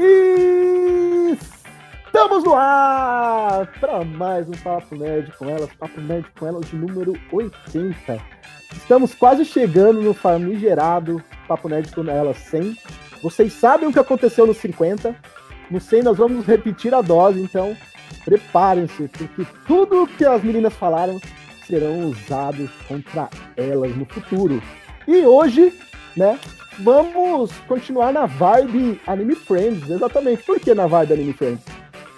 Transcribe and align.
E 0.00 1.36
estamos 2.06 2.44
no 2.44 2.54
ar 2.54 3.66
para 3.80 4.04
mais 4.04 4.48
um 4.48 4.52
Papo 4.52 4.94
Nerd 4.94 5.32
com 5.36 5.46
elas, 5.46 5.68
Papo 5.72 6.00
Nerd 6.00 6.24
com 6.38 6.46
elas 6.46 6.66
de 6.66 6.76
número 6.76 7.14
80. 7.32 8.20
Estamos 8.76 9.12
quase 9.12 9.44
chegando 9.44 10.00
no 10.00 10.14
famigerado 10.14 11.20
Papo 11.48 11.68
Nerd 11.68 11.92
com 11.92 12.08
elas 12.08 12.36
100. 12.36 12.78
Vocês 13.20 13.52
sabem 13.52 13.88
o 13.88 13.92
que 13.92 13.98
aconteceu 13.98 14.46
no 14.46 14.54
50. 14.54 15.16
No 15.68 15.80
100 15.80 16.02
nós 16.04 16.16
vamos 16.16 16.46
repetir 16.46 16.94
a 16.94 17.02
dose, 17.02 17.42
então 17.42 17.76
preparem-se, 18.24 19.08
porque 19.08 19.44
tudo 19.66 20.06
que 20.06 20.24
as 20.24 20.44
meninas 20.44 20.74
falaram 20.74 21.20
serão 21.66 22.04
usados 22.04 22.70
contra 22.86 23.28
elas 23.56 23.96
no 23.96 24.04
futuro. 24.04 24.62
E 25.08 25.26
hoje, 25.26 25.76
né, 26.16 26.38
vamos 26.80 27.52
continuar 27.66 28.12
na 28.12 28.26
vibe 28.26 29.00
Anime 29.06 29.34
Friends, 29.34 29.88
exatamente. 29.88 30.42
Por 30.42 30.60
que 30.60 30.74
na 30.74 30.86
vibe 30.86 31.12
Anime 31.12 31.32
Friends? 31.32 31.64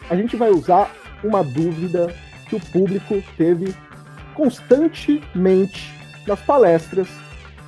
A 0.08 0.16
gente 0.16 0.36
vai 0.36 0.50
usar 0.50 0.90
uma 1.22 1.42
dúvida 1.42 2.14
que 2.48 2.56
o 2.56 2.60
público 2.60 3.22
teve 3.36 3.74
constantemente 4.34 5.92
nas 6.26 6.40
palestras 6.40 7.08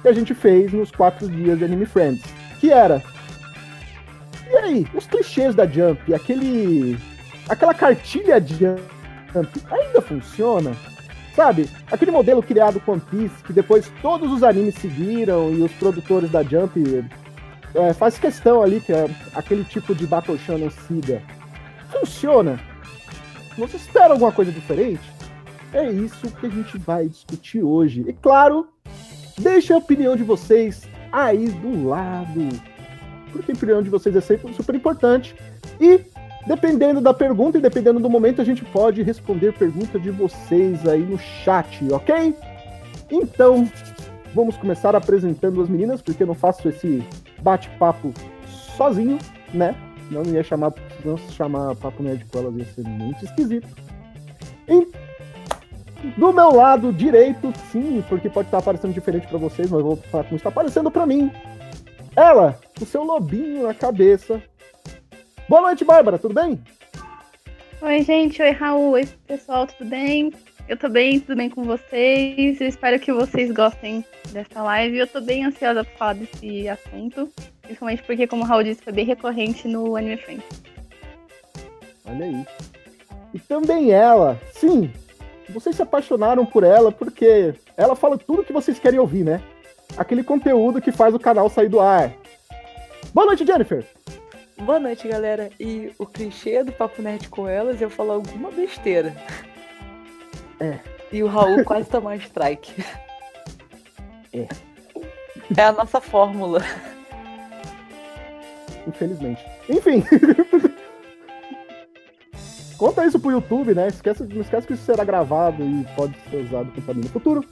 que 0.00 0.08
a 0.08 0.12
gente 0.12 0.34
fez 0.34 0.72
nos 0.72 0.90
quatro 0.90 1.28
dias 1.28 1.58
de 1.58 1.64
Anime 1.64 1.86
Friends, 1.86 2.24
que 2.60 2.70
era 2.70 3.02
e 4.52 4.56
aí, 4.56 4.86
os 4.94 5.06
clichês 5.06 5.54
da 5.54 5.66
Jump, 5.66 6.12
aquele 6.12 6.98
aquela 7.48 7.72
cartilha 7.72 8.38
de 8.38 8.54
Jump 8.54 8.82
ainda 9.70 10.02
funciona? 10.02 10.72
Sabe? 11.34 11.68
Aquele 11.90 12.10
modelo 12.10 12.42
criado 12.42 12.78
com 12.80 12.92
One 12.92 13.02
Piece, 13.10 13.42
que 13.44 13.52
depois 13.52 13.90
todos 14.02 14.30
os 14.30 14.42
animes 14.42 14.74
seguiram 14.74 15.50
e 15.52 15.62
os 15.62 15.72
produtores 15.72 16.30
da 16.30 16.42
Jump 16.42 16.78
é, 17.74 17.92
faz 17.94 18.18
questão 18.18 18.62
ali 18.62 18.80
que 18.80 18.92
é 18.92 19.08
aquele 19.34 19.64
tipo 19.64 19.94
de 19.94 20.06
Battle 20.06 20.38
Shonen 20.38 20.70
siga. 20.70 21.22
Funciona? 21.90 22.60
Você 23.56 23.76
espera 23.76 24.12
alguma 24.12 24.32
coisa 24.32 24.52
diferente? 24.52 25.00
É 25.72 25.90
isso 25.90 26.30
que 26.32 26.46
a 26.46 26.50
gente 26.50 26.76
vai 26.78 27.08
discutir 27.08 27.62
hoje. 27.62 28.04
E 28.06 28.12
claro, 28.12 28.68
deixe 29.38 29.72
a 29.72 29.78
opinião 29.78 30.14
de 30.14 30.22
vocês 30.22 30.86
aí 31.10 31.48
do 31.48 31.88
lado. 31.88 32.48
Porque 33.32 33.52
a 33.52 33.54
opinião 33.54 33.82
de 33.82 33.88
vocês 33.88 34.14
é 34.14 34.20
sempre 34.20 34.52
super 34.52 34.74
importante. 34.74 35.34
E 35.80 36.00
Dependendo 36.46 37.00
da 37.00 37.14
pergunta 37.14 37.58
e 37.58 37.60
dependendo 37.60 38.00
do 38.00 38.10
momento, 38.10 38.40
a 38.40 38.44
gente 38.44 38.64
pode 38.64 39.02
responder 39.02 39.52
pergunta 39.52 39.98
de 39.98 40.10
vocês 40.10 40.86
aí 40.88 41.02
no 41.02 41.18
chat, 41.18 41.92
ok? 41.92 42.34
Então, 43.10 43.68
vamos 44.34 44.56
começar 44.56 44.96
apresentando 44.96 45.62
as 45.62 45.68
meninas, 45.68 46.02
porque 46.02 46.22
eu 46.22 46.26
não 46.26 46.34
faço 46.34 46.68
esse 46.68 47.06
bate-papo 47.40 48.12
sozinho, 48.76 49.18
né? 49.54 49.74
Não 50.10 50.24
ia 50.24 50.42
chamar, 50.42 50.72
não 51.04 51.16
chamar 51.16 51.76
papo 51.76 52.02
nerd 52.02 52.24
com 52.26 52.38
elas 52.38 52.56
ia 52.56 52.64
ser 52.64 52.82
muito 52.84 53.24
esquisito. 53.24 53.68
E 54.68 54.88
do 56.16 56.32
meu 56.32 56.52
lado 56.52 56.92
direito, 56.92 57.52
sim, 57.70 58.02
porque 58.08 58.28
pode 58.28 58.48
estar 58.48 58.58
aparecendo 58.58 58.92
diferente 58.92 59.28
para 59.28 59.38
vocês, 59.38 59.70
mas 59.70 59.80
eu 59.80 59.86
vou 59.86 59.96
falar 59.96 60.24
como 60.24 60.36
está 60.36 60.48
aparecendo 60.48 60.90
para 60.90 61.06
mim. 61.06 61.30
Ela, 62.16 62.58
o 62.80 62.84
seu 62.84 63.04
lobinho 63.04 63.62
na 63.62 63.74
cabeça, 63.74 64.42
Boa 65.48 65.60
noite, 65.62 65.84
Bárbara, 65.84 66.18
tudo 66.18 66.34
bem? 66.34 66.62
Oi, 67.80 68.02
gente. 68.02 68.40
Oi, 68.40 68.50
Raul. 68.50 68.92
Oi, 68.92 69.06
pessoal, 69.26 69.66
tudo 69.66 69.90
bem? 69.90 70.32
Eu 70.68 70.76
tô 70.76 70.88
bem, 70.88 71.18
tudo 71.18 71.36
bem 71.36 71.50
com 71.50 71.64
vocês. 71.64 72.60
Eu 72.60 72.68
espero 72.68 72.98
que 73.00 73.12
vocês 73.12 73.50
gostem 73.50 74.04
dessa 74.30 74.62
live. 74.62 74.98
Eu 74.98 75.06
tô 75.06 75.20
bem 75.20 75.44
ansiosa 75.44 75.82
por 75.84 75.92
falar 75.98 76.14
desse 76.14 76.68
assunto, 76.68 77.28
principalmente 77.60 78.02
porque, 78.04 78.26
como 78.26 78.44
o 78.44 78.46
Raul 78.46 78.62
disse, 78.62 78.82
foi 78.82 78.92
bem 78.92 79.04
recorrente 79.04 79.66
no 79.66 79.96
Anime 79.96 80.16
Friends. 80.16 80.62
Olha 82.06 82.24
aí. 82.24 82.46
E 83.34 83.38
também 83.40 83.90
ela, 83.90 84.40
sim, 84.52 84.90
vocês 85.48 85.74
se 85.74 85.82
apaixonaram 85.82 86.46
por 86.46 86.62
ela 86.62 86.92
porque 86.92 87.54
ela 87.76 87.96
fala 87.96 88.16
tudo 88.16 88.44
que 88.44 88.52
vocês 88.52 88.78
querem 88.78 89.00
ouvir, 89.00 89.24
né? 89.24 89.42
Aquele 89.96 90.22
conteúdo 90.22 90.80
que 90.80 90.92
faz 90.92 91.14
o 91.14 91.18
canal 91.18 91.48
sair 91.50 91.68
do 91.68 91.80
ar. 91.80 92.12
Boa 93.12 93.26
noite, 93.26 93.44
Jennifer! 93.44 93.84
Boa 94.64 94.78
noite, 94.78 95.08
galera. 95.08 95.50
E 95.58 95.92
o 95.98 96.06
clichê 96.06 96.62
do 96.62 96.70
Papo 96.70 97.02
Nerd 97.02 97.28
com 97.28 97.48
elas 97.48 97.82
é 97.82 97.84
eu 97.84 97.90
falar 97.90 98.14
alguma 98.14 98.48
besteira. 98.52 99.12
É. 100.60 100.78
E 101.10 101.20
o 101.20 101.26
Raul 101.26 101.64
quase 101.66 101.88
tomar 101.88 102.14
strike. 102.16 102.84
É. 104.32 104.46
É 105.56 105.62
a 105.64 105.72
nossa 105.72 106.00
fórmula. 106.00 106.60
Infelizmente. 108.86 109.44
Enfim. 109.68 110.04
Conta 112.78 113.04
isso 113.04 113.18
pro 113.18 113.32
YouTube, 113.32 113.74
né? 113.74 113.88
Esquece, 113.88 114.22
não 114.22 114.42
esquece 114.42 114.66
que 114.66 114.74
isso 114.74 114.84
será 114.84 115.02
gravado 115.02 115.64
e 115.64 115.84
pode 115.96 116.16
ser 116.30 116.36
usado 116.36 116.72
no 116.94 117.08
futuro. 117.08 117.44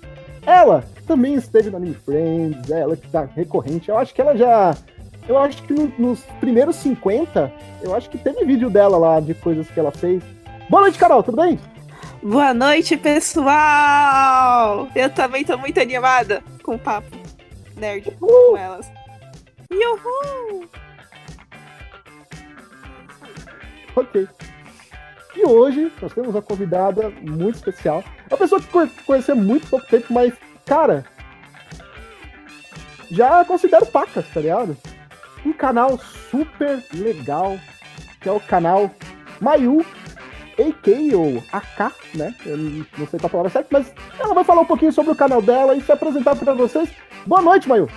Ela 0.46 0.84
também 1.08 1.34
esteve 1.34 1.70
no 1.70 1.76
Anime 1.76 1.94
Friends, 1.94 2.70
ela 2.70 2.96
que 2.96 3.08
tá 3.08 3.24
recorrente. 3.24 3.88
Eu 3.88 3.98
acho 3.98 4.14
que 4.14 4.20
ela 4.20 4.36
já 4.36 4.76
eu 5.28 5.38
acho 5.38 5.62
que 5.62 5.72
no, 5.72 5.92
nos 5.98 6.20
primeiros 6.40 6.76
50, 6.76 7.52
eu 7.82 7.94
acho 7.94 8.10
que 8.10 8.18
teve 8.18 8.44
vídeo 8.44 8.70
dela 8.70 8.98
lá 8.98 9.20
de 9.20 9.34
coisas 9.34 9.68
que 9.68 9.78
ela 9.78 9.90
fez. 9.90 10.22
Boa 10.68 10.82
noite, 10.82 10.98
Carol, 10.98 11.22
tudo 11.22 11.36
bem? 11.36 11.58
Boa 12.22 12.52
noite, 12.52 12.96
pessoal! 12.96 14.88
Eu 14.94 15.10
também 15.10 15.44
tô 15.44 15.56
muito 15.56 15.80
animada 15.80 16.42
com 16.62 16.74
o 16.74 16.78
papo 16.78 17.16
nerd 17.76 18.14
Uhul. 18.20 18.50
com 18.50 18.56
elas. 18.56 18.92
Uhul! 19.70 20.68
Ok. 23.96 24.28
E 25.34 25.46
hoje 25.46 25.90
nós 26.02 26.12
temos 26.12 26.30
uma 26.34 26.42
convidada 26.42 27.10
muito 27.22 27.56
especial. 27.56 28.04
Uma 28.28 28.36
pessoa 28.36 28.60
que 28.60 29.04
conheceu 29.04 29.34
muito 29.34 29.66
pouco 29.68 29.86
tempo, 29.86 30.12
mas, 30.12 30.34
cara, 30.66 31.04
já 33.10 33.44
considero 33.44 33.86
pacas, 33.86 34.26
tá 34.28 34.40
ligado? 34.40 34.76
Um 35.44 35.52
canal 35.52 35.98
super 36.30 36.82
legal, 36.92 37.58
que 38.20 38.28
é 38.28 38.32
o 38.32 38.40
canal 38.40 38.90
Mayu 39.40 39.84
AK 40.58 41.14
ou 41.14 41.42
AK, 41.52 41.94
né? 42.14 42.34
Eu 42.44 42.56
não 42.56 43.06
sei 43.06 43.18
qual 43.18 43.26
a 43.26 43.30
palavra 43.30 43.50
certa, 43.50 43.68
mas 43.70 43.92
ela 44.18 44.34
vai 44.34 44.44
falar 44.44 44.60
um 44.60 44.66
pouquinho 44.66 44.92
sobre 44.92 45.12
o 45.12 45.16
canal 45.16 45.40
dela 45.40 45.74
e 45.74 45.80
se 45.80 45.90
apresentar 45.90 46.36
para 46.36 46.52
vocês. 46.52 46.90
Boa 47.26 47.40
noite, 47.40 47.68
Mayu! 47.68 47.88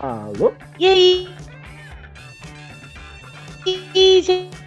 Alô? 0.00 0.52
E 0.78 0.86
aí? 0.86 1.28
E 3.64 3.90
aí, 3.94 4.22
gente? 4.22 4.65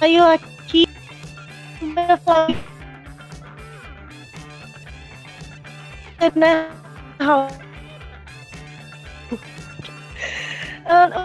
Mas 0.00 0.12
eu 0.12 0.24
aqui. 0.24 0.88
Né? 6.34 6.68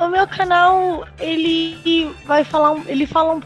O 0.02 0.08
meu 0.08 0.28
canal, 0.28 1.08
ele 1.20 2.14
vai 2.26 2.44
falar, 2.44 2.76
ele 2.88 3.06
fala 3.06 3.36
um 3.36 3.42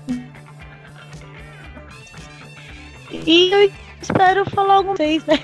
e 3.11 3.51
eu 3.51 3.71
espero 4.01 4.49
falar 4.49 4.75
alguma 4.75 4.95
vez, 4.95 5.23
né? 5.25 5.35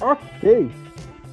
Ok. 0.00 0.70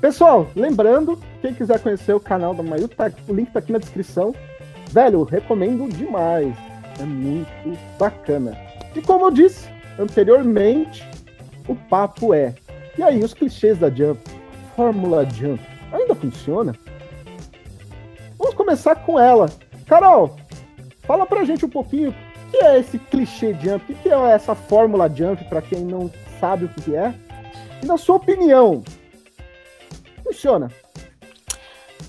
Pessoal, 0.01 0.47
lembrando, 0.55 1.19
quem 1.41 1.53
quiser 1.53 1.79
conhecer 1.79 2.13
o 2.13 2.19
canal 2.19 2.53
da 2.53 2.61
Mayu, 2.61 2.87
tá, 2.87 3.11
o 3.27 3.33
link 3.33 3.51
tá 3.51 3.59
aqui 3.59 3.71
na 3.71 3.79
descrição. 3.79 4.33
Velho, 4.91 5.23
recomendo 5.23 5.91
demais. 5.91 6.55
É 6.99 7.03
muito 7.03 7.49
bacana. 7.97 8.55
E 8.95 9.01
como 9.01 9.25
eu 9.25 9.31
disse 9.31 9.67
anteriormente, 9.97 11.03
o 11.67 11.75
papo 11.75 12.33
é. 12.33 12.53
E 12.97 13.01
aí, 13.03 13.23
os 13.23 13.33
clichês 13.33 13.79
da 13.79 13.89
Jump, 13.89 14.19
Fórmula 14.75 15.27
Jump, 15.29 15.61
ainda 15.91 16.13
funciona? 16.13 16.75
Vamos 18.37 18.55
começar 18.55 18.95
com 18.95 19.19
ela. 19.19 19.49
Carol, 19.87 20.35
fala 21.01 21.25
pra 21.25 21.43
gente 21.43 21.65
um 21.65 21.69
pouquinho 21.69 22.11
o 22.11 22.51
que 22.51 22.57
é 22.57 22.79
esse 22.79 22.99
clichê 22.99 23.55
Jump, 23.55 23.91
o 23.91 23.95
que 23.95 24.09
é 24.09 24.31
essa 24.31 24.53
Fórmula 24.53 25.09
Jump, 25.09 25.43
para 25.45 25.61
quem 25.61 25.79
não 25.79 26.11
sabe 26.39 26.65
o 26.65 26.69
que 26.69 26.95
é. 26.95 27.13
E 27.81 27.85
na 27.85 27.97
sua 27.97 28.15
opinião, 28.15 28.83
funciona? 30.27 30.71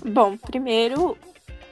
Bom, 0.05 0.37
primeiro, 0.37 1.17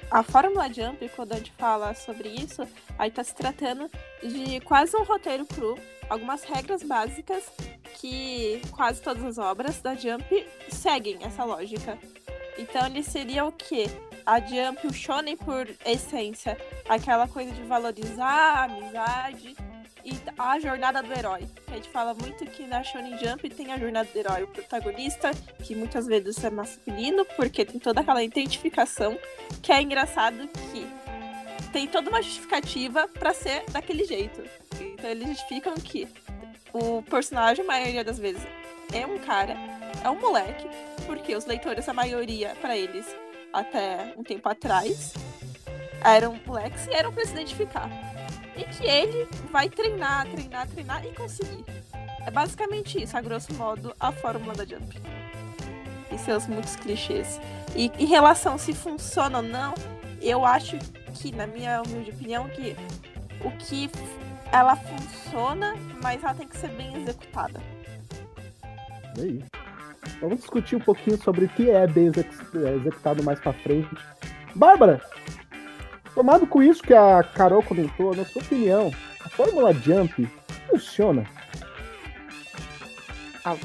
a 0.10 0.24
Fórmula 0.24 0.72
Jump, 0.72 1.08
quando 1.10 1.34
a 1.34 1.38
gente 1.38 1.52
fala 1.58 1.94
sobre 1.94 2.30
isso, 2.30 2.68
aí 2.98 3.12
tá 3.12 3.24
se 3.24 3.36
tratando 3.36 3.90
de 4.22 4.60
quase 4.62 4.96
um 4.96 5.04
roteiro 5.04 5.46
cru, 5.46 5.78
algumas 6.10 6.44
regras 6.44 6.84
básicas 6.84 7.44
que 8.00 8.62
quase 8.72 9.02
todas 9.02 9.24
as 9.24 9.38
obras 9.38 9.82
da 9.82 9.96
Jump 9.96 10.48
seguem 10.70 11.18
essa 11.24 11.44
lógica. 11.44 11.98
Então 12.58 12.86
ele 12.86 13.04
seria 13.04 13.46
o 13.46 13.52
quê? 13.52 13.88
a 14.28 14.42
Jump, 14.42 14.86
o 14.86 14.94
Shonen 14.94 15.38
por 15.38 15.66
essência, 15.86 16.58
aquela 16.90 17.30
coisa 17.30 17.50
de 17.50 17.64
valorizar 17.64 18.26
a 18.26 18.64
amizade 18.66 19.56
e 20.08 20.18
a 20.38 20.58
jornada 20.58 21.04
do 21.04 21.14
herói. 21.14 21.46
A 21.68 21.76
gente 21.76 21.90
fala 21.90 22.14
muito 22.14 22.46
que 22.46 22.66
na 22.66 22.82
Shonen 22.82 23.18
Jump 23.18 23.50
tem 23.50 23.74
a 23.74 23.78
jornada 23.78 24.08
do 24.10 24.18
herói, 24.18 24.44
o 24.44 24.48
protagonista, 24.48 25.32
que 25.64 25.76
muitas 25.76 26.08
vezes 26.08 26.42
é 26.44 26.50
masculino, 26.50 27.26
porque 27.36 27.66
tem 27.66 27.78
toda 27.78 28.00
aquela 28.00 28.24
identificação, 28.24 29.20
que 29.62 29.72
é 29.72 29.82
engraçado 29.82 30.48
que 30.72 30.88
tem 31.74 31.88
toda 31.88 32.10
uma 32.10 32.22
justificativa 32.22 33.08
para 33.10 33.34
ser 33.34 33.66
daquele 33.70 34.06
jeito. 34.06 34.42
Então 34.80 35.10
eles 35.10 35.28
justificam 35.28 35.76
que 35.76 36.08
o 36.74 37.04
personagem, 37.04 37.66
a 37.66 37.68
maioria 37.68 38.04
das 38.04 38.18
vezes, 38.18 38.42
é 38.94 39.06
um 39.06 39.20
cara, 39.20 39.58
é 40.02 40.10
um 40.10 40.20
moleque, 40.20 40.70
porque 41.06 41.36
os 41.36 41.46
leitores, 41.46 41.90
a 41.90 41.94
maioria, 41.94 42.56
para 42.62 42.78
eles, 42.78 43.06
até 43.52 44.14
um 44.16 44.24
tempo 44.24 44.48
atrás, 44.48 45.14
eram 46.02 46.40
moleques 46.46 46.88
e 46.88 46.94
eram 46.94 47.12
pra 47.12 47.26
se 47.26 47.34
identificar. 47.34 48.07
E 48.58 48.64
que 48.64 48.86
ele 48.86 49.28
vai 49.52 49.70
treinar, 49.70 50.26
treinar, 50.28 50.68
treinar 50.68 51.06
e 51.06 51.14
conseguir. 51.14 51.64
É 52.26 52.32
basicamente 52.32 53.02
isso, 53.02 53.16
a 53.16 53.22
grosso 53.22 53.54
modo, 53.54 53.96
a 54.00 54.12
fórmula 54.12 54.54
da 54.54 54.66
Jump. 54.66 55.00
E 56.12 56.18
seus 56.18 56.48
muitos 56.48 56.76
clichês. 56.76 57.40
E 57.76 57.92
em 58.00 58.06
relação 58.06 58.58
se 58.58 58.74
funciona 58.74 59.38
ou 59.38 59.44
não, 59.44 59.74
eu 60.22 60.44
acho 60.46 60.78
que, 61.14 61.32
na 61.32 61.46
minha 61.46 61.82
humilde 61.82 62.12
opinião, 62.12 62.50
que 62.50 62.76
o 63.42 63.52
que 63.52 63.90
ela 64.52 64.76
funciona, 64.76 65.76
mas 66.02 66.24
ela 66.24 66.34
tem 66.34 66.48
que 66.48 66.58
ser 66.58 66.70
bem 66.70 66.96
executada. 66.96 67.62
É 69.20 69.26
isso. 69.26 69.46
Vamos 70.20 70.40
discutir 70.40 70.76
um 70.76 70.80
pouquinho 70.80 71.22
sobre 71.22 71.46
o 71.46 71.50
que 71.50 71.70
é 71.70 71.86
bem 71.86 72.08
executado 72.08 73.24
mais 73.24 73.40
pra 73.40 73.54
frente. 73.54 73.90
Bárbara, 74.56 75.02
tomado 76.18 76.48
com 76.48 76.64
isso 76.64 76.82
que 76.82 76.96
a 76.96 77.22
Carol 77.22 77.62
comentou, 77.62 78.16
na 78.16 78.26
sua 78.26 78.42
opinião, 78.42 78.92
a 79.24 79.30
Fórmula 79.30 79.72
Jump 79.72 80.28
funciona? 80.68 81.24
Ah. 83.46 83.56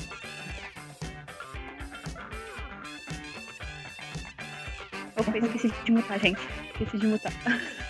Opa, 5.17 5.39
esqueci 5.39 5.73
de 5.83 5.93
mutar, 5.93 6.21
gente. 6.21 6.41
Esqueci 6.73 6.99
de 6.99 7.07
mutar. 7.07 7.33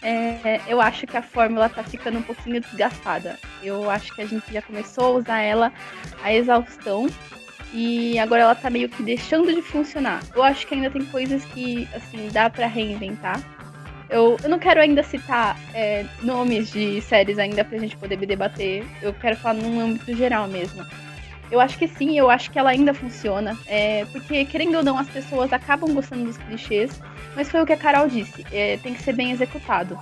É, 0.00 0.60
eu 0.68 0.80
acho 0.80 1.08
que 1.08 1.16
a 1.16 1.22
fórmula 1.22 1.68
tá 1.68 1.82
ficando 1.82 2.20
um 2.20 2.22
pouquinho 2.22 2.60
desgastada. 2.60 3.36
Eu 3.60 3.90
acho 3.90 4.14
que 4.14 4.22
a 4.22 4.26
gente 4.26 4.52
já 4.52 4.62
começou 4.62 5.04
a 5.04 5.10
usar 5.18 5.40
ela 5.40 5.72
a 6.22 6.32
exaustão 6.32 7.08
e 7.72 8.16
agora 8.16 8.42
ela 8.42 8.54
tá 8.54 8.70
meio 8.70 8.88
que 8.88 9.02
deixando 9.02 9.52
de 9.52 9.60
funcionar. 9.60 10.22
Eu 10.36 10.42
acho 10.44 10.68
que 10.68 10.74
ainda 10.74 10.88
tem 10.88 11.04
coisas 11.04 11.44
que, 11.46 11.88
assim, 11.92 12.28
dá 12.32 12.48
para 12.48 12.68
reinventar. 12.68 13.42
Eu, 14.10 14.38
eu 14.42 14.48
não 14.48 14.58
quero 14.58 14.80
ainda 14.80 15.02
citar 15.02 15.58
é, 15.74 16.04
nomes 16.22 16.70
de 16.70 17.00
séries 17.02 17.38
ainda 17.38 17.64
pra 17.64 17.78
gente 17.78 17.96
poder 17.96 18.16
debater. 18.16 18.84
Eu 19.02 19.12
quero 19.12 19.36
falar 19.36 19.54
num 19.54 19.80
âmbito 19.80 20.14
geral 20.16 20.48
mesmo. 20.48 20.84
Eu 21.50 21.60
acho 21.60 21.78
que 21.78 21.88
sim, 21.88 22.18
eu 22.18 22.30
acho 22.30 22.50
que 22.50 22.58
ela 22.58 22.70
ainda 22.70 22.92
funciona. 22.92 23.56
É, 23.66 24.04
porque, 24.12 24.44
querendo 24.44 24.76
ou 24.76 24.84
não, 24.84 24.98
as 24.98 25.08
pessoas 25.08 25.52
acabam 25.52 25.92
gostando 25.94 26.24
dos 26.24 26.36
clichês. 26.38 27.00
Mas 27.34 27.50
foi 27.50 27.62
o 27.62 27.66
que 27.66 27.72
a 27.72 27.76
Carol 27.76 28.08
disse: 28.08 28.44
é, 28.52 28.78
tem 28.78 28.94
que 28.94 29.02
ser 29.02 29.14
bem 29.14 29.30
executado, 29.30 29.98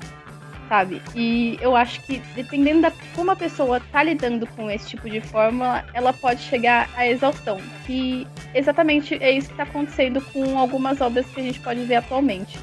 sabe? 0.68 1.00
E 1.14 1.58
eu 1.60 1.76
acho 1.76 2.00
que, 2.02 2.18
dependendo 2.34 2.82
da 2.82 2.92
como 3.14 3.30
a 3.30 3.36
pessoa 3.36 3.80
tá 3.92 4.02
lidando 4.02 4.46
com 4.46 4.70
esse 4.70 4.88
tipo 4.88 5.08
de 5.08 5.20
fórmula, 5.20 5.84
ela 5.94 6.12
pode 6.12 6.42
chegar 6.42 6.88
à 6.96 7.06
exaustão. 7.06 7.60
Que 7.86 8.26
exatamente 8.54 9.14
é 9.22 9.30
isso 9.32 9.48
que 9.48 9.56
tá 9.56 9.64
acontecendo 9.64 10.20
com 10.32 10.58
algumas 10.58 11.00
obras 11.00 11.26
que 11.26 11.40
a 11.40 11.44
gente 11.44 11.60
pode 11.60 11.84
ver 11.84 11.96
atualmente. 11.96 12.58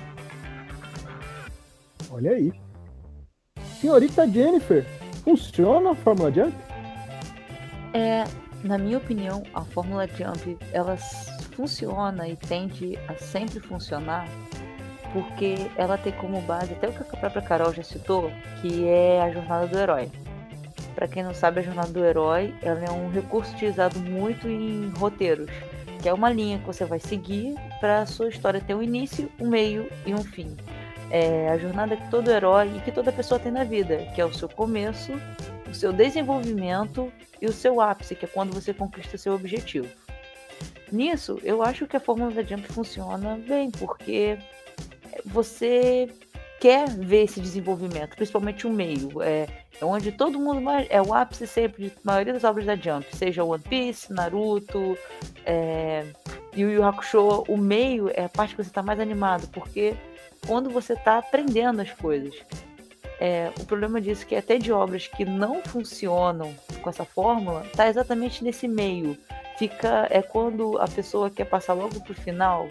Olha 2.14 2.30
aí. 2.30 2.54
Senhorita 3.82 4.28
Jennifer, 4.28 4.86
funciona 5.24 5.92
a 5.92 5.96
Fórmula 5.96 6.32
Jump? 6.32 6.56
É, 7.92 8.24
na 8.64 8.78
minha 8.78 9.00
opinião, 9.00 9.42
a 9.52 9.62
Fórmula 9.62 10.08
Jump 10.08 10.56
ela 10.72 10.96
funciona 11.56 12.28
e 12.28 12.36
tende 12.36 13.00
a 13.08 13.16
sempre 13.16 13.60
funcionar 13.60 14.28
porque 15.12 15.56
ela 15.76 15.98
tem 15.98 16.14
como 16.14 16.40
base 16.42 16.74
até 16.74 16.88
o 16.88 16.94
que 16.94 17.02
a 17.02 17.18
própria 17.18 17.42
Carol 17.42 17.74
já 17.74 17.84
citou, 17.84 18.32
que 18.62 18.88
é 18.88 19.20
a 19.20 19.32
jornada 19.32 19.66
do 19.66 19.78
herói. 19.78 20.12
Para 20.94 21.08
quem 21.08 21.24
não 21.24 21.34
sabe, 21.34 21.62
a 21.62 21.64
jornada 21.64 21.92
do 21.92 22.06
herói 22.06 22.54
ela 22.62 22.80
é 22.80 22.92
um 22.92 23.10
recurso 23.10 23.52
utilizado 23.54 24.00
muito 24.00 24.48
em 24.48 24.90
roteiros, 24.92 25.50
que 26.00 26.08
é 26.08 26.14
uma 26.14 26.32
linha 26.32 26.60
que 26.60 26.66
você 26.66 26.86
vai 26.86 27.00
seguir 27.00 27.56
para 27.80 28.02
a 28.02 28.06
sua 28.06 28.30
história 28.30 28.62
ter 28.62 28.76
um 28.76 28.84
início, 28.84 29.32
um 29.40 29.48
meio 29.48 29.90
e 30.06 30.14
um 30.14 30.24
fim. 30.24 30.56
É 31.12 31.50
a 31.50 31.58
jornada 31.58 31.96
que 31.96 32.10
todo 32.10 32.30
herói 32.30 32.72
e 32.76 32.82
que 32.82 32.92
toda 32.92 33.12
pessoa 33.12 33.40
tem 33.40 33.52
na 33.52 33.64
vida, 33.64 33.98
que 34.16 34.22
é 34.22 34.26
o 34.26 34.34
seu 34.34 34.50
começo, 34.50 35.12
o 35.70 35.74
seu 35.74 35.94
desenvolvimento 35.94 37.12
e 37.42 37.46
o 37.46 37.52
seu 37.52 37.82
ápice, 37.82 38.16
que 38.16 38.26
é 38.26 38.28
quando 38.28 38.54
você 38.54 38.74
conquista 38.74 39.18
seu 39.18 39.34
objetivo. 39.34 39.88
Nisso, 40.92 41.40
eu 41.44 41.64
acho 41.64 41.88
que 41.88 41.98
a 41.98 42.00
fórmula 42.00 42.32
da 42.32 42.44
Jump 42.44 42.68
funciona 42.72 43.40
bem, 43.48 43.72
porque 43.72 44.38
você 45.26 46.08
quer 46.60 46.88
ver 46.90 47.24
esse 47.24 47.42
desenvolvimento, 47.42 48.16
principalmente 48.16 48.66
o 48.66 48.70
meio. 48.70 49.22
É, 49.22 49.48
é 49.82 49.86
onde 49.86 50.12
todo 50.12 50.40
mundo 50.40 50.62
mais, 50.62 50.88
é 50.90 51.02
o 51.02 51.14
ápice 51.14 51.46
sempre 51.46 51.90
de 51.90 51.94
maioria 52.04 52.32
das 52.32 52.44
obras 52.44 52.66
da 52.66 52.76
Jump, 52.76 53.06
seja 53.16 53.44
One 53.44 53.62
Piece, 53.62 54.14
Naruto, 54.14 54.98
é, 55.46 56.06
Yu 56.56 56.70
Yu 56.70 56.84
Hakusho, 56.84 57.44
o 57.50 57.58
meio 57.58 58.10
é 58.14 58.26
a 58.26 58.30
parte 58.30 58.56
que 58.56 58.64
você 58.64 58.70
está 58.70 58.82
mais 58.82 59.00
animado, 59.00 59.48
porque 59.50 59.96
quando 60.46 60.70
você 60.70 60.94
está 60.94 61.18
aprendendo 61.18 61.82
as 61.82 61.92
coisas. 61.92 62.34
É, 63.20 63.52
o 63.60 63.66
problema 63.66 64.02
disso 64.02 64.24
é 64.24 64.26
que 64.26 64.36
até 64.36 64.58
de 64.58 64.72
obras 64.72 65.08
que 65.08 65.24
não 65.24 65.62
funcionam 65.64 66.54
com 66.84 66.90
essa 66.90 67.06
fórmula, 67.06 67.66
está 67.66 67.88
exatamente 67.88 68.44
nesse 68.44 68.68
meio. 68.68 69.18
Fica 69.58 70.08
é 70.10 70.22
quando 70.22 70.78
a 70.78 70.88
pessoa 70.88 71.30
quer 71.30 71.46
passar 71.46 71.74
logo 71.74 72.02
pro 72.02 72.14
final, 72.14 72.68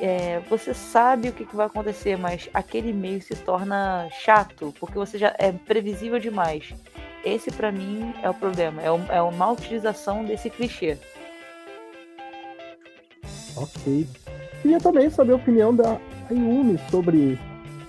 é, 0.00 0.40
você 0.48 0.72
sabe 0.72 1.28
o 1.28 1.32
que, 1.32 1.44
que, 1.44 1.54
vai 1.54 1.66
acontecer, 1.66 2.16
mas 2.16 2.48
aquele 2.52 2.92
meio 2.92 3.20
se 3.20 3.34
torna 3.36 4.08
chato, 4.10 4.74
porque 4.80 4.98
você 4.98 5.18
já 5.18 5.34
é 5.38 5.52
previsível 5.52 6.18
demais. 6.18 6.72
Esse, 7.24 7.52
para 7.52 7.70
mim, 7.70 8.12
é 8.22 8.28
o 8.28 8.34
problema. 8.34 8.82
É, 8.82 8.90
um, 8.90 9.06
é 9.08 9.22
uma 9.22 9.52
utilização 9.52 10.24
desse 10.24 10.50
clichê. 10.50 10.98
Ok. 13.56 14.08
Queria 14.60 14.80
também 14.80 15.08
saber 15.08 15.32
a 15.32 15.36
opinião 15.36 15.74
da 15.74 16.00
Ayumi 16.32 16.78
sobre 16.90 17.38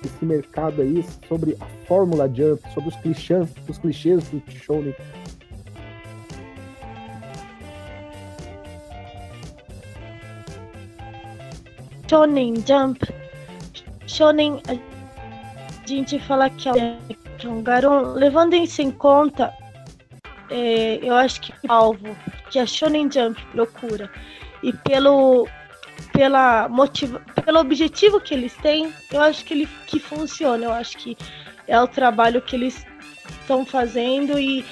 esse 0.04 0.26
mercado 0.26 0.82
aí, 0.82 1.04
sobre 1.28 1.56
a 1.62 1.66
fórmula 1.88 2.30
Jump, 2.34 2.62
sobre 2.74 2.90
os 2.90 2.96
clichês, 2.98 3.50
os 3.68 3.78
clichês 3.78 4.30
do 4.30 4.42
Shonen. 4.52 4.94
Shonen 12.10 12.56
Jump, 12.68 13.00
Shonen, 14.06 14.62
a 14.68 15.88
gente 15.88 16.20
fala 16.20 16.50
que 16.50 16.70
é 16.70 16.98
um 17.48 17.64
garoto, 17.64 18.12
levando 18.12 18.56
isso 18.56 18.82
em 18.82 18.92
conta, 18.92 19.54
é, 20.50 21.00
eu 21.02 21.16
acho 21.16 21.42
que 21.42 21.54
o 21.68 21.72
alvo 21.72 22.16
que 22.52 22.60
a 22.60 22.66
Shonen 22.66 23.10
Jump 23.12 23.42
procura 23.48 24.10
e 24.62 24.72
pelo 24.72 25.48
pela 26.14 26.70
motiva, 26.70 27.20
pelo 27.44 27.60
objetivo 27.60 28.22
que 28.22 28.34
eles 28.34 28.54
têm, 28.58 28.94
eu 29.12 29.22
acho 29.22 29.44
que 29.44 29.54
ele 29.54 29.68
que 29.88 30.00
funciona. 30.00 30.66
Eu 30.66 30.72
acho 30.72 30.98
que 30.98 31.18
é 31.68 31.80
o 31.82 31.88
trabalho 31.88 32.42
que 32.42 32.56
eles 32.56 32.86
estão 33.42 33.66
fazendo 33.66 34.40
e 34.40 34.64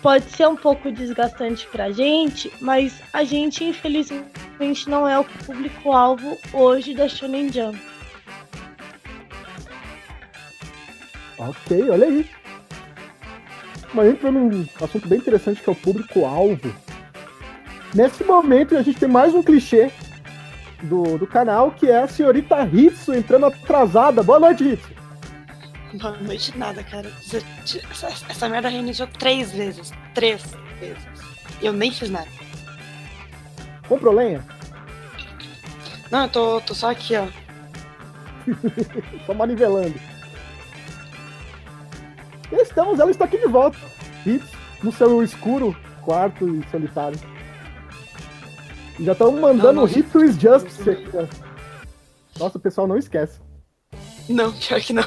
pode 0.00 0.24
ser 0.30 0.46
um 0.46 0.56
pouco 0.56 0.90
desgastante 0.92 1.66
pra 1.66 1.90
gente, 1.90 2.50
mas 2.60 3.02
a 3.12 3.24
gente 3.24 3.64
infelizmente 3.64 4.88
não 4.88 5.08
é 5.08 5.18
o 5.18 5.24
público-alvo 5.24 6.38
hoje 6.52 6.94
da 6.94 7.08
Shonen 7.08 7.52
Jump. 7.52 7.78
Ok, 11.36 11.90
olha 11.90 12.06
aí. 12.06 12.30
Mas 13.92 14.08
entra 14.08 14.30
num 14.30 14.66
assunto 14.80 15.08
bem 15.08 15.18
interessante 15.18 15.60
que 15.60 15.68
é 15.68 15.72
o 15.72 15.76
público-alvo. 15.76 16.74
Nesse 17.94 18.24
momento 18.24 18.76
a 18.76 18.82
gente 18.82 18.98
tem 18.98 19.08
mais 19.08 19.34
um 19.34 19.42
clichê 19.42 19.90
do, 20.84 21.18
do 21.18 21.26
canal, 21.26 21.70
que 21.70 21.90
é 21.90 22.02
a 22.02 22.08
senhorita 22.08 22.64
Hitsu 22.64 23.14
entrando 23.14 23.46
atrasada. 23.46 24.22
Boa 24.22 24.38
noite, 24.38 24.64
Hitsu. 24.64 24.88
Boa 25.94 26.16
noite 26.18 26.56
nada, 26.58 26.82
cara. 26.82 27.10
Essa, 27.90 28.08
essa 28.28 28.48
merda 28.48 28.68
reiniciou 28.68 29.08
três 29.18 29.52
vezes. 29.52 29.92
Três 30.14 30.42
vezes. 30.80 31.02
E 31.60 31.66
eu 31.66 31.72
nem 31.72 31.90
fiz 31.90 32.10
nada. 32.10 32.28
Comprou 33.88 34.14
lenha? 34.14 34.44
Não, 36.10 36.22
eu 36.22 36.28
tô, 36.28 36.60
tô 36.60 36.74
só 36.74 36.90
aqui, 36.90 37.14
ó. 37.16 37.26
só 39.26 39.34
manivelando. 39.34 39.98
Estamos, 42.52 43.00
ela 43.00 43.10
está 43.10 43.24
aqui 43.24 43.38
de 43.38 43.46
volta. 43.46 43.78
Hits 44.26 44.50
no 44.82 44.92
seu 44.92 45.22
escuro 45.22 45.76
quarto 46.02 46.48
e 46.48 46.62
solitário. 46.70 47.18
Já 49.00 49.12
estão 49.12 49.32
mandando 49.32 49.72
não, 49.72 49.86
não, 49.86 49.88
Justice 49.88 50.90
aqui, 50.90 51.10
ó. 51.14 51.26
Nossa, 52.38 52.58
o 52.58 52.60
pessoal 52.60 52.86
não 52.86 52.96
esquece. 52.96 53.40
Não, 54.28 54.52
pior 54.52 54.80
que 54.80 54.92
não. 54.92 55.04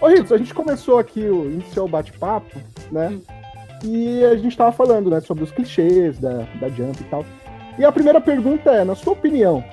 Ô, 0.00 0.08
Ritos, 0.08 0.32
a 0.32 0.38
gente 0.38 0.54
começou 0.54 0.98
aqui 0.98 1.20
o 1.20 1.50
iniciou 1.50 1.86
o 1.86 1.88
bate-papo, 1.88 2.60
né? 2.90 3.08
Hum. 3.08 3.22
E 3.84 4.24
a 4.24 4.36
gente 4.36 4.56
tava 4.56 4.72
falando, 4.72 5.10
né, 5.10 5.20
sobre 5.20 5.44
os 5.44 5.50
clichês 5.50 6.18
da, 6.18 6.42
da 6.60 6.68
Jump 6.68 7.00
e 7.00 7.04
tal. 7.04 7.24
E 7.78 7.84
a 7.84 7.92
primeira 7.92 8.20
pergunta 8.20 8.70
é, 8.70 8.84
na 8.84 8.94
sua 8.94 9.14
opinião, 9.14 9.64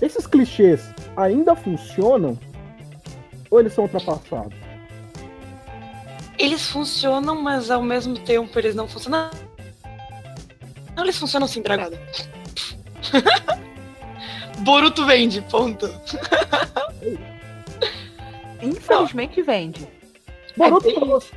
esses 0.00 0.26
clichês 0.26 0.88
ainda 1.16 1.54
funcionam? 1.56 2.38
Ou 3.50 3.60
eles 3.60 3.72
são 3.72 3.84
ultrapassados? 3.84 4.54
Eles 6.38 6.68
funcionam, 6.68 7.42
mas 7.42 7.70
ao 7.70 7.82
mesmo 7.82 8.18
tempo 8.18 8.58
eles 8.58 8.74
não 8.74 8.86
funcionam. 8.86 9.30
Não, 10.96 11.04
eles 11.04 11.18
funcionam 11.18 11.46
sim, 11.46 11.60
dragada. 11.60 12.00
Boruto 14.60 15.04
vende, 15.04 15.42
ponto. 15.42 15.88
Infelizmente 18.62 19.42
vende. 19.42 19.86
Boruto, 20.56 20.88
É 20.88 20.94
pra 20.94 21.04
você, 21.04 21.32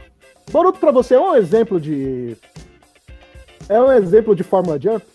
Boruto 0.50 0.80
pra 0.80 0.92
você 0.92 1.16
é 1.16 1.20
um 1.20 1.36
exemplo 1.36 1.80
de. 1.80 2.38
É 3.68 3.80
um 3.80 3.92
exemplo 3.92 4.34
de 4.34 4.44
Fórmula 4.44 4.80
Jump? 4.80 5.06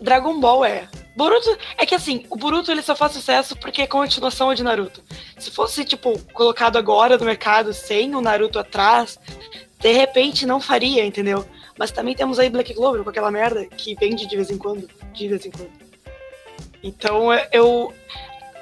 Dragon 0.00 0.40
Ball 0.40 0.64
é. 0.64 0.88
Boruto. 1.16 1.56
É 1.78 1.86
que 1.86 1.94
assim, 1.94 2.26
o 2.28 2.36
Boruto 2.36 2.72
ele 2.72 2.82
só 2.82 2.96
faz 2.96 3.12
sucesso 3.12 3.56
porque 3.56 3.82
é 3.82 3.86
continuação 3.86 4.52
de 4.52 4.64
Naruto. 4.64 5.02
Se 5.38 5.50
fosse, 5.50 5.84
tipo, 5.84 6.18
colocado 6.32 6.76
agora 6.76 7.16
no 7.16 7.24
mercado 7.24 7.72
sem 7.72 8.14
o 8.14 8.20
Naruto 8.20 8.58
atrás, 8.58 9.18
de 9.78 9.92
repente 9.92 10.44
não 10.44 10.60
faria, 10.60 11.04
entendeu? 11.04 11.46
Mas 11.80 11.90
também 11.90 12.14
temos 12.14 12.38
aí 12.38 12.50
Black 12.50 12.74
Clover 12.74 13.02
com 13.02 13.08
aquela 13.08 13.30
merda 13.30 13.64
que 13.64 13.94
vende 13.94 14.26
de 14.26 14.36
vez 14.36 14.50
em 14.50 14.58
quando. 14.58 14.86
De 15.14 15.26
vez 15.26 15.46
em 15.46 15.50
quando. 15.50 15.70
Então 16.82 17.32
é- 17.32 17.48
eu 17.50 17.90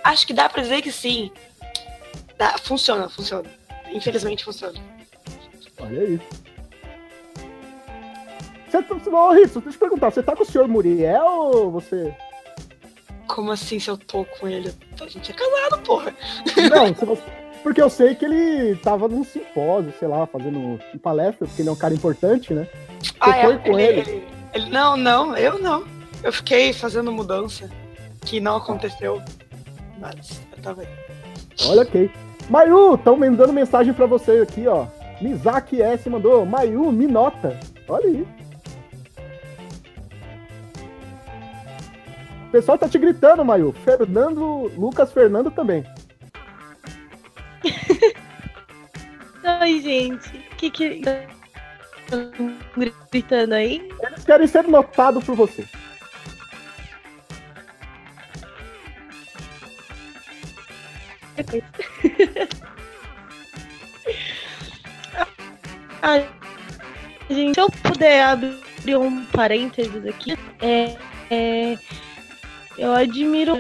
acho 0.05 0.25
que 0.25 0.33
dá 0.33 0.49
pra 0.49 0.63
dizer 0.63 0.81
que 0.83 0.93
sim. 0.93 1.29
Dá, 2.39 2.57
funciona, 2.59 3.09
funciona. 3.09 3.51
Infelizmente 3.91 4.45
funciona. 4.45 4.79
Olha 5.81 6.01
aí. 6.01 6.21
Você, 8.71 8.83
tá- 8.85 8.95
ô, 8.95 9.35
deixa 9.35 9.59
eu 9.59 9.63
te 9.73 9.79
perguntar, 9.79 10.11
você 10.13 10.23
tá 10.23 10.37
com 10.37 10.45
o 10.45 10.47
senhor 10.47 10.69
Muriel 10.69 11.25
ou 11.27 11.71
você. 11.73 12.15
Como 13.27 13.51
assim 13.51 13.81
se 13.81 13.91
eu 13.91 13.99
tô 13.99 14.25
com 14.27 14.47
ele? 14.47 14.73
A 15.01 15.09
gente 15.09 15.33
é 15.33 15.35
casado, 15.35 15.83
porra. 15.83 16.15
Não, 16.71 16.95
se 16.95 17.05
você- 17.05 17.23
porque 17.69 17.83
eu 17.83 17.91
sei 17.91 18.15
que 18.15 18.25
ele 18.25 18.77
tava 18.77 19.07
num 19.09 19.23
simpósio, 19.23 19.93
sei 19.99 20.09
lá, 20.09 20.27
fazendo 20.27 20.81
palestra, 21.03 21.47
porque 21.47 21.61
ele 21.61 21.69
é 21.69 21.73
um 21.73 21.77
cara 21.77 21.93
importante, 21.93 22.55
né? 22.55 22.67
Ah, 23.21 23.35
foi 23.43 23.59
com 23.59 23.79
ele? 23.79 24.01
ele- 24.01 24.25
ele- 24.55 24.71
Não, 24.71 24.97
não, 24.97 25.37
eu 25.37 25.59
não. 25.59 25.85
Eu 26.23 26.33
fiquei 26.33 26.73
fazendo 26.73 27.13
mudança 27.13 27.69
que 28.23 28.41
não 28.41 28.57
aconteceu. 28.57 29.21
Mas 30.01 30.41
eu 30.57 30.63
tava 30.63 30.81
aí. 30.81 30.89
Olha, 31.67 31.83
ok. 31.83 32.11
Mayu, 32.49 32.95
estão 32.95 33.19
mandando 33.19 33.53
mensagem 33.53 33.93
pra 33.93 34.07
você 34.07 34.41
aqui, 34.41 34.67
ó. 34.67 34.87
Mizaki 35.21 35.83
S 35.83 36.09
mandou, 36.09 36.47
Mayu, 36.47 36.91
me 36.91 37.07
nota. 37.07 37.61
Olha 37.87 38.07
aí. 38.07 38.27
O 42.47 42.51
pessoal 42.51 42.79
tá 42.79 42.89
te 42.89 42.99
gritando, 42.99 43.45
Mayu. 43.45 43.75
Fernando, 43.85 44.73
Lucas 44.75 45.13
Fernando 45.13 45.51
também. 45.51 45.85
Oi, 49.63 49.81
gente. 49.81 50.29
O 50.53 50.57
que 50.57 50.71
que. 50.71 51.03
Gritando 53.11 53.55
aí? 53.55 53.87
Eles 54.03 54.25
querem 54.25 54.47
ser 54.47 54.65
notados 54.69 55.25
por 55.25 55.35
você. 55.37 55.65
Ah, 66.03 66.23
gente, 67.29 67.55
se 67.55 67.61
eu 67.61 67.69
puder 67.83 68.23
abrir 68.25 68.97
um 68.97 69.25
parênteses 69.27 70.07
aqui, 70.07 70.37
é, 70.61 70.97
é, 71.31 71.79
eu 72.79 72.93
admiro 72.95 73.55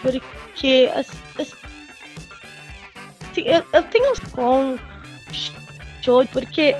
porque 0.00 0.90
as- 0.94 1.10
as- 1.40 1.54
assim, 3.32 3.42
eu, 3.48 3.64
eu 3.72 3.82
tenho 3.84 4.12
com 4.30 4.78
show 6.02 6.26
porque 6.26 6.76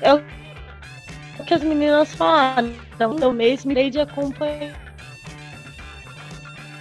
é 0.00 0.14
o 0.14 0.22
que 1.44 1.54
as 1.54 1.62
meninas 1.62 2.14
falaram. 2.14 2.72
Então, 2.94 3.18
eu 3.18 3.32
mesmo 3.32 3.72
irei 3.72 3.90
de 3.90 4.00
acompanhar. 4.00 4.72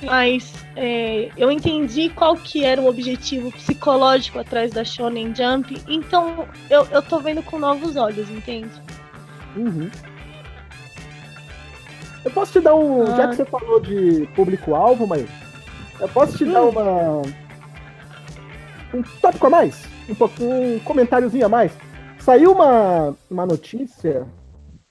Mas 0.03 0.53
é, 0.75 1.31
eu 1.37 1.49
entendi 1.49 2.09
qual 2.09 2.35
que 2.35 2.63
era 2.63 2.81
o 2.81 2.87
objetivo 2.87 3.51
psicológico 3.51 4.39
atrás 4.39 4.71
da 4.71 4.83
Shonen 4.83 5.33
Jump, 5.33 5.81
então 5.87 6.45
eu, 6.69 6.85
eu 6.91 7.01
tô 7.01 7.19
vendo 7.19 7.41
com 7.41 7.57
novos 7.57 7.95
olhos, 7.95 8.29
entende? 8.29 8.69
Uhum. 9.55 9.89
Eu 12.25 12.31
posso 12.31 12.53
te 12.53 12.59
dar 12.59 12.75
um. 12.75 13.03
Ah. 13.03 13.15
Já 13.15 13.27
que 13.29 13.35
você 13.35 13.45
falou 13.45 13.79
de 13.79 14.27
público-alvo, 14.35 15.07
Mayu, 15.07 15.27
eu 15.99 16.09
posso 16.09 16.37
te 16.37 16.45
dar 16.45 16.63
Hum. 16.63 16.69
uma. 16.69 17.21
Um 18.93 19.01
tópico 19.01 19.47
a 19.47 19.49
mais? 19.49 19.83
Um, 20.09 20.75
um 20.75 20.79
comentáriozinho 20.79 21.45
a 21.45 21.49
mais? 21.49 21.71
Saiu 22.19 22.51
uma, 22.51 23.15
uma 23.29 23.45
notícia 23.45 24.25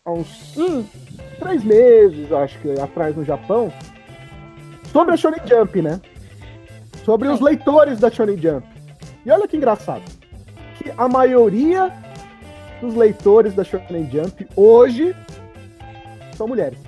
há 0.05 0.11
uns 0.11 0.57
Hum, 0.57 0.85
três 1.39 1.65
meses, 1.65 2.31
acho 2.33 2.59
que 2.59 2.79
atrás 2.81 3.17
no 3.17 3.25
Japão, 3.25 3.73
sobre 4.93 5.15
a 5.15 5.17
Shonen 5.17 5.41
Jump, 5.47 5.81
né? 5.81 6.01
Sobre 7.05 7.29
os 7.29 7.41
leitores 7.41 7.99
da 7.99 8.11
Shonen 8.11 8.37
Jump. 8.37 8.67
E 9.25 9.31
olha 9.31 9.47
que 9.49 9.57
engraçado, 9.57 10.03
que 10.77 10.93
a 10.97 11.09
maioria 11.09 11.91
dos 12.81 12.95
leitores 12.95 13.55
da 13.55 13.65
Shonen 13.65 14.11
Jump 14.11 14.47
hoje 14.57 15.15
são 16.37 16.49
mulheres. 16.49 16.79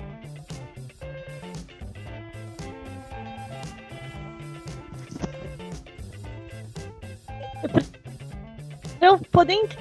Poder 9.35 9.53
ent- 9.53 9.77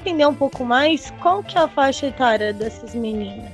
entender 0.00 0.26
um 0.26 0.34
pouco 0.34 0.64
mais 0.64 1.10
qual 1.20 1.42
que 1.42 1.58
é 1.58 1.60
a 1.62 1.68
faixa 1.68 2.06
etária 2.06 2.52
dessas 2.52 2.94
meninas, 2.94 3.52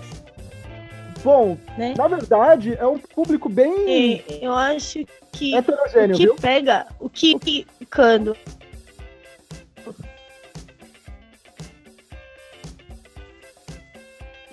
Bom, 1.25 1.57
né? 1.79 1.95
na 1.97 2.07
verdade, 2.09 2.75
é 2.79 2.87
um 2.87 2.99
público 2.99 3.49
bem 3.49 3.73
E 3.89 4.25
eu 4.43 4.55
acho 4.55 5.05
que 5.33 5.55
heterogêneo, 5.55 6.15
o 6.15 6.19
que 6.19 6.27
viu? 6.27 6.37
pega, 6.37 6.87
o 6.99 7.09
que, 7.09 7.35
o 7.35 7.39
que 7.41 7.67
quando 7.91 8.37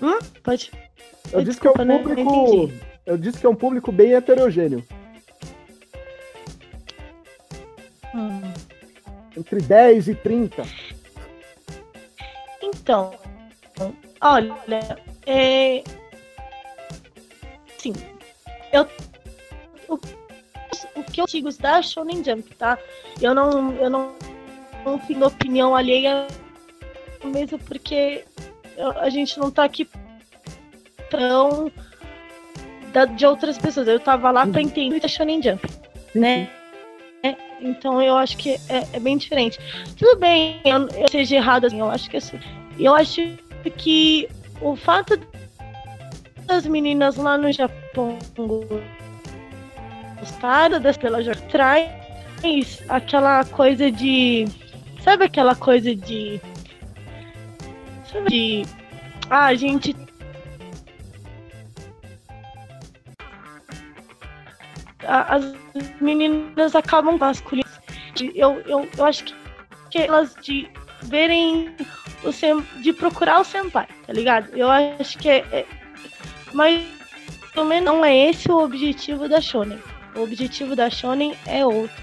Hum? 0.00 0.18
Pode. 0.42 0.70
Eu 1.32 1.42
disse 1.42 1.60
que 1.60 1.66
é 1.66 1.70
um 1.70 1.84
né? 1.84 1.98
Público. 1.98 2.70
Eu 3.04 3.18
disse 3.18 3.38
que 3.38 3.46
é 3.46 3.48
um 3.48 3.54
público 3.54 3.90
bem 3.90 4.12
heterogêneo. 4.12 4.84
Entre 9.38 9.60
10 9.60 10.08
e 10.08 10.14
30. 10.16 10.62
Então, 12.62 13.14
olha, 14.20 14.98
é. 15.24 15.84
Sim, 17.78 17.92
eu. 18.72 18.86
O, 19.88 19.94
o 19.94 21.04
que 21.04 21.20
eu 21.20 21.26
digo 21.26 21.52
da 21.52 21.80
Shonen 21.80 22.24
Jump, 22.24 22.52
tá? 22.56 22.76
Eu 23.20 23.34
não, 23.34 23.72
eu 23.76 23.88
não, 23.88 24.14
não 24.84 24.98
tenho 24.98 25.24
opinião 25.24 25.74
alheia, 25.74 26.26
mesmo 27.24 27.58
porque 27.60 28.24
a 29.00 29.08
gente 29.08 29.38
não 29.38 29.50
tá 29.50 29.64
aqui 29.64 29.88
tão 31.08 31.70
da, 32.92 33.04
de 33.04 33.24
outras 33.24 33.56
pessoas. 33.56 33.86
Eu 33.86 34.00
tava 34.00 34.30
lá 34.30 34.46
pra 34.46 34.60
entender 34.60 35.00
a 35.04 35.08
Shonen 35.08 35.40
Jump 35.40 35.66
né? 36.14 36.42
É, 36.42 36.57
então 37.60 38.00
eu 38.00 38.16
acho 38.16 38.36
que 38.36 38.50
é, 38.68 38.86
é 38.92 39.00
bem 39.00 39.16
diferente. 39.16 39.58
Tudo 39.96 40.18
bem, 40.18 40.60
eu, 40.64 40.88
eu 40.88 41.08
seja 41.08 41.36
errado, 41.36 41.66
assim, 41.66 41.80
eu 41.80 41.90
acho 41.90 42.10
que 42.10 42.16
assim, 42.16 42.38
eu 42.78 42.94
acho 42.94 43.20
que 43.76 44.28
o 44.60 44.76
fato 44.76 45.18
das 46.46 46.66
meninas 46.66 47.16
lá 47.16 47.36
no 47.36 47.52
Japão 47.52 48.18
gostadas 50.18 50.96
pela 50.96 51.22
Jorge 51.22 51.42
traz 51.42 52.82
aquela 52.88 53.44
coisa 53.44 53.90
de. 53.90 54.46
Sabe 55.02 55.24
aquela 55.24 55.54
coisa 55.54 55.94
de. 55.94 56.40
Sabe 58.10 58.30
de. 58.30 58.66
Ah, 59.30 59.46
a 59.46 59.54
gente 59.54 59.94
as 65.08 65.54
meninas 66.00 66.74
acabam 66.74 67.16
masculinas. 67.18 67.70
Eu, 68.34 68.60
eu, 68.66 68.88
eu 68.96 69.04
acho 69.04 69.24
que, 69.24 69.34
que 69.90 69.98
elas 69.98 70.34
de 70.42 70.68
verem 71.02 71.74
o 72.24 72.32
sen, 72.32 72.64
de 72.82 72.92
procurar 72.92 73.40
o 73.40 73.44
senpai, 73.44 73.86
tá 74.06 74.12
ligado? 74.12 74.48
Eu 74.56 74.70
acho 74.70 75.18
que 75.18 75.28
é, 75.28 75.38
é- 75.52 75.66
Mas 76.52 76.84
também 77.54 77.80
não 77.80 78.04
é 78.04 78.16
esse 78.16 78.50
o 78.50 78.58
objetivo 78.58 79.28
da 79.28 79.40
Shonen. 79.40 79.78
O 80.16 80.22
objetivo 80.22 80.74
da 80.74 80.90
Shonen 80.90 81.34
é 81.46 81.64
outro. 81.64 82.02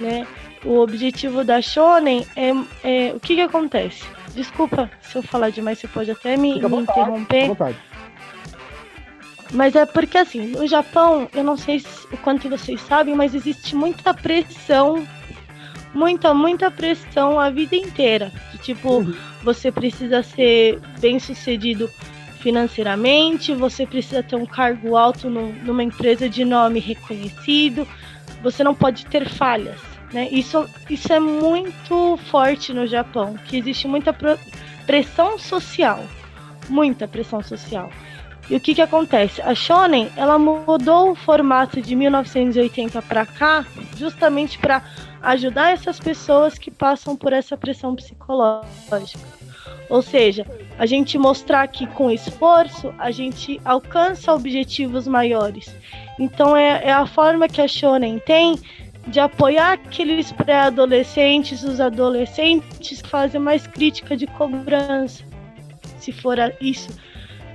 Né? 0.00 0.26
O 0.64 0.78
objetivo 0.80 1.44
da 1.44 1.60
Shonen 1.60 2.26
é, 2.34 2.50
é 2.82 3.12
o 3.14 3.20
que 3.20 3.36
que 3.36 3.40
acontece? 3.42 4.04
Desculpa 4.34 4.90
se 5.00 5.16
eu 5.16 5.22
falar 5.22 5.50
demais, 5.50 5.78
você 5.78 5.86
pode 5.86 6.10
até 6.10 6.36
me, 6.36 6.54
Fica 6.54 6.66
à 6.66 6.68
me 6.68 6.76
vontade, 6.76 7.00
interromper. 7.00 7.76
Mas 9.54 9.76
é 9.76 9.86
porque 9.86 10.18
assim, 10.18 10.48
no 10.48 10.66
Japão, 10.66 11.28
eu 11.32 11.44
não 11.44 11.56
sei 11.56 11.78
se- 11.78 12.06
o 12.12 12.16
quanto 12.18 12.48
vocês 12.50 12.80
sabem, 12.82 13.14
mas 13.14 13.34
existe 13.34 13.74
muita 13.76 14.12
pressão, 14.12 15.06
muita, 15.94 16.34
muita 16.34 16.70
pressão 16.72 17.38
a 17.38 17.48
vida 17.50 17.76
inteira. 17.76 18.32
De, 18.50 18.58
tipo, 18.58 18.98
Uhum. 18.98 19.14
você 19.44 19.70
precisa 19.70 20.22
ser 20.24 20.80
bem 20.98 21.20
sucedido 21.20 21.88
financeiramente, 22.40 23.54
você 23.54 23.86
precisa 23.86 24.22
ter 24.22 24.36
um 24.36 24.44
cargo 24.44 24.96
alto 24.96 25.30
no- 25.30 25.52
numa 25.52 25.82
empresa 25.84 26.28
de 26.28 26.44
nome 26.44 26.80
reconhecido, 26.80 27.86
você 28.42 28.62
não 28.64 28.74
pode 28.74 29.06
ter 29.06 29.28
falhas. 29.28 29.78
Né? 30.12 30.28
Isso, 30.30 30.68
isso 30.90 31.12
é 31.12 31.18
muito 31.20 32.16
forte 32.30 32.72
no 32.72 32.86
Japão, 32.86 33.34
que 33.46 33.56
existe 33.56 33.86
muita 33.88 34.14
pressão 34.86 35.38
social. 35.38 36.04
Muita 36.68 37.06
pressão 37.08 37.42
social. 37.42 37.90
E 38.48 38.56
o 38.56 38.60
que 38.60 38.74
que 38.74 38.82
acontece? 38.82 39.40
A 39.40 39.54
Shonen, 39.54 40.10
ela 40.16 40.38
mudou 40.38 41.12
o 41.12 41.14
formato 41.14 41.80
de 41.80 41.96
1980 41.96 43.00
para 43.02 43.24
cá, 43.24 43.64
justamente 43.96 44.58
para 44.58 44.82
ajudar 45.22 45.72
essas 45.72 45.98
pessoas 45.98 46.58
que 46.58 46.70
passam 46.70 47.16
por 47.16 47.32
essa 47.32 47.56
pressão 47.56 47.96
psicológica. 47.96 49.18
Ou 49.88 50.02
seja, 50.02 50.46
a 50.78 50.84
gente 50.84 51.16
mostrar 51.18 51.66
que 51.68 51.86
com 51.86 52.10
esforço 52.10 52.92
a 52.98 53.10
gente 53.10 53.60
alcança 53.64 54.34
objetivos 54.34 55.06
maiores. 55.06 55.74
Então 56.18 56.56
é, 56.56 56.84
é 56.84 56.92
a 56.92 57.06
forma 57.06 57.48
que 57.48 57.60
a 57.60 57.68
Shonen 57.68 58.18
tem 58.18 58.58
de 59.06 59.20
apoiar 59.20 59.72
aqueles 59.72 60.32
pré-adolescentes, 60.32 61.62
os 61.62 61.80
adolescentes 61.80 63.00
que 63.00 63.08
fazem 63.08 63.40
mais 63.40 63.66
crítica 63.66 64.16
de 64.16 64.26
cobrança. 64.26 65.24
Se 65.98 66.12
for 66.12 66.38
isso 66.60 66.90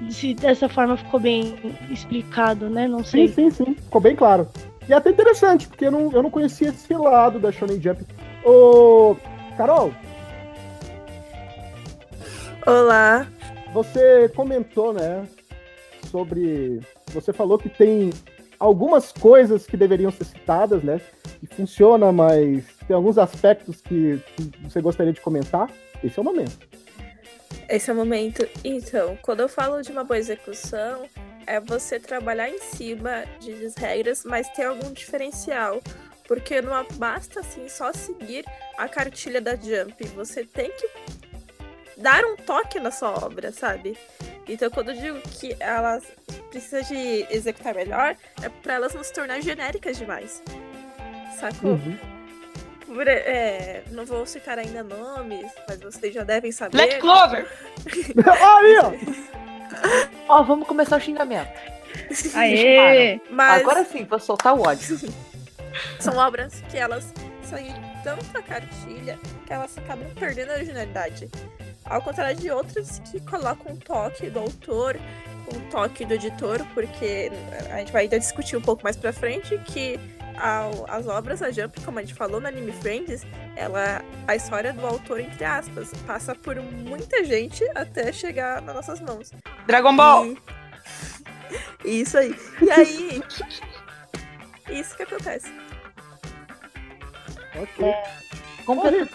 se 0.10 0.34
dessa 0.34 0.70
forma 0.70 0.98
ficou 0.98 1.20
bem 1.20 1.56
explicado, 1.89 2.70
né? 2.70 2.88
Não 2.88 3.03
sei. 3.03 3.27
Sim, 3.27 3.50
sim, 3.50 3.65
sim. 3.65 3.75
Ficou 3.75 4.01
bem 4.01 4.15
claro. 4.15 4.48
E 4.88 4.94
é 4.94 4.96
até 4.96 5.10
interessante, 5.12 5.68
porque 5.68 5.86
eu 5.86 5.91
não, 5.91 6.12
eu 6.12 6.24
não 6.24 6.32
conhecia 6.32 6.70
esse 6.70 6.94
lado 6.94 7.39
da 7.39 7.51
Shonen 7.51 7.79
Jump. 7.82 8.03
Ô, 8.44 9.15
Carol, 9.56 9.94
Olá. 12.65 13.27
você 13.74 14.29
comentou, 14.29 14.94
né, 14.94 15.27
sobre... 16.10 16.79
Você 17.13 17.32
falou 17.32 17.58
que 17.58 17.70
tem 17.70 18.12
algumas 18.60 19.12
coisas 19.12 19.65
que 19.65 19.77
deveriam 19.77 20.12
ser 20.12 20.25
citadas, 20.25 20.82
né, 20.84 21.00
que 21.39 21.48
funciona, 21.48 22.12
mas 22.12 22.65
tem 22.88 22.96
alguns 22.96 23.18
aspectos 23.18 23.82
que, 23.82 24.20
que 24.36 24.51
você 24.63 24.82
gostaria 24.82 25.13
de 25.13 25.22
comentar. 25.22 25.70
Esse 26.03 26.18
é 26.18 26.22
o 26.22 26.25
momento. 26.25 26.58
Esse 27.68 27.89
é 27.89 27.94
o 27.94 27.96
momento. 27.96 28.48
Então, 28.63 29.18
quando 29.22 29.41
eu 29.41 29.50
falo 29.50 29.82
de 29.82 29.91
uma 29.91 30.03
boa 30.03 30.18
execução, 30.18 31.08
é 31.46 31.60
você 31.60 32.00
trabalhar 32.00 32.50
em 32.50 32.60
cima 32.60 33.24
de 33.39 33.51
regras, 33.77 34.24
mas 34.24 34.50
ter 34.50 34.65
algum 34.65 34.91
diferencial. 34.91 35.82
Porque 36.27 36.62
não 36.62 36.86
basta 36.94 37.39
assim 37.39 37.68
só 37.68 37.91
seguir 37.91 38.46
a 38.77 38.88
cartilha 38.88 39.41
da 39.41 39.56
Jump. 39.56 40.08
Você 40.15 40.44
tem 40.46 40.72
que 40.72 40.89
dar 41.98 42.24
um 42.24 42.36
toque 42.36 42.79
na 42.79 42.91
sua 42.91 43.25
obra, 43.25 43.51
sabe? 43.51 43.98
Então, 44.48 44.70
quando 44.70 44.89
eu 44.89 44.96
digo 44.96 45.22
que 45.22 45.56
elas 45.60 46.03
precisam 46.50 46.82
de 46.82 47.25
executar 47.29 47.75
melhor, 47.75 48.15
é 48.44 48.50
para 48.50 48.75
elas 48.75 48.94
não 48.94 49.03
se 49.03 49.13
tornar 49.13 49.41
genéricas 49.41 49.97
demais. 49.97 50.41
Sacou? 51.39 51.71
Uhum. 51.71 52.18
Por- 52.93 53.08
é, 53.08 53.84
não 53.91 54.04
vou 54.06 54.25
citar 54.25 54.58
ainda 54.58 54.84
nomes, 54.84 55.45
mas 55.67 55.80
vocês 55.80 56.13
já 56.13 56.23
devem 56.23 56.52
saber. 56.52 56.71
Black 56.78 56.99
Clover! 56.99 57.47
Aí, 58.25 58.78
ó! 58.80 60.39
Ó, 60.39 60.43
vamos 60.43 60.67
começar 60.67 60.97
o 60.97 60.99
xingamento. 60.99 61.52
Aê! 62.34 63.21
Mas 63.30 63.62
Agora 63.62 63.86
sim, 63.86 64.06
vou 64.06 64.19
soltar 64.19 64.56
o 64.56 64.62
ódio. 64.62 64.97
são 65.99 66.17
obras 66.17 66.62
que 66.69 66.78
elas 66.78 67.13
saem 67.43 67.73
tanto 68.04 68.25
da 68.25 68.41
cartilha 68.41 69.19
que 69.45 69.54
elas 69.54 69.78
acabam 69.78 70.08
perdendo 70.15 70.52
a 70.52 70.56
originalidade. 70.56 71.30
Ao 71.86 72.02
contrário 72.02 72.38
de 72.38 72.49
outras 72.52 72.99
que 73.12 73.19
colocam 73.21 73.73
um 73.73 73.75
toque 73.75 74.30
do 74.30 74.39
autor, 74.39 74.95
um 75.56 75.60
toque 75.69 76.06
do 76.06 76.13
editor, 76.15 76.60
porque 76.73 77.32
a 77.71 77.78
gente 77.78 77.91
vai 77.91 78.04
ainda 78.04 78.19
discutir 78.19 78.58
um 78.58 78.62
pouco 78.62 78.84
mais 78.84 78.95
pra 78.95 79.12
frente 79.13 79.58
que 79.65 79.99
ao- 80.39 80.86
as 80.89 81.08
obras 81.08 81.39
da 81.41 81.52
Jump, 81.52 81.80
como 81.82 81.99
a 81.99 82.02
gente 82.02 82.13
falou 82.13 82.39
no 82.39 82.47
Anime 82.47 82.71
Friends, 82.71 83.25
ela 83.56 84.04
a 84.28 84.36
história 84.36 84.73
do 84.73 84.86
autor 84.86 85.19
entre 85.19 85.43
aspas 85.43 85.91
passa 86.08 86.34
por 86.36 86.56
muita 86.62 87.23
gente 87.23 87.63
até 87.75 88.12
chegar 88.12 88.62
nas 88.62 88.75
nossas 88.75 88.99
mãos. 89.02 89.32
Dragon 89.67 89.95
Ball! 89.95 90.25
E- 90.25 90.38
Isso 92.02 92.17
aí. 92.17 92.36
E 92.62 92.71
aí 92.71 93.23
isso 94.69 94.95
que 94.95 95.04
acontece. 95.04 95.52
Ok. 97.56 97.93
Completando. 98.65 99.10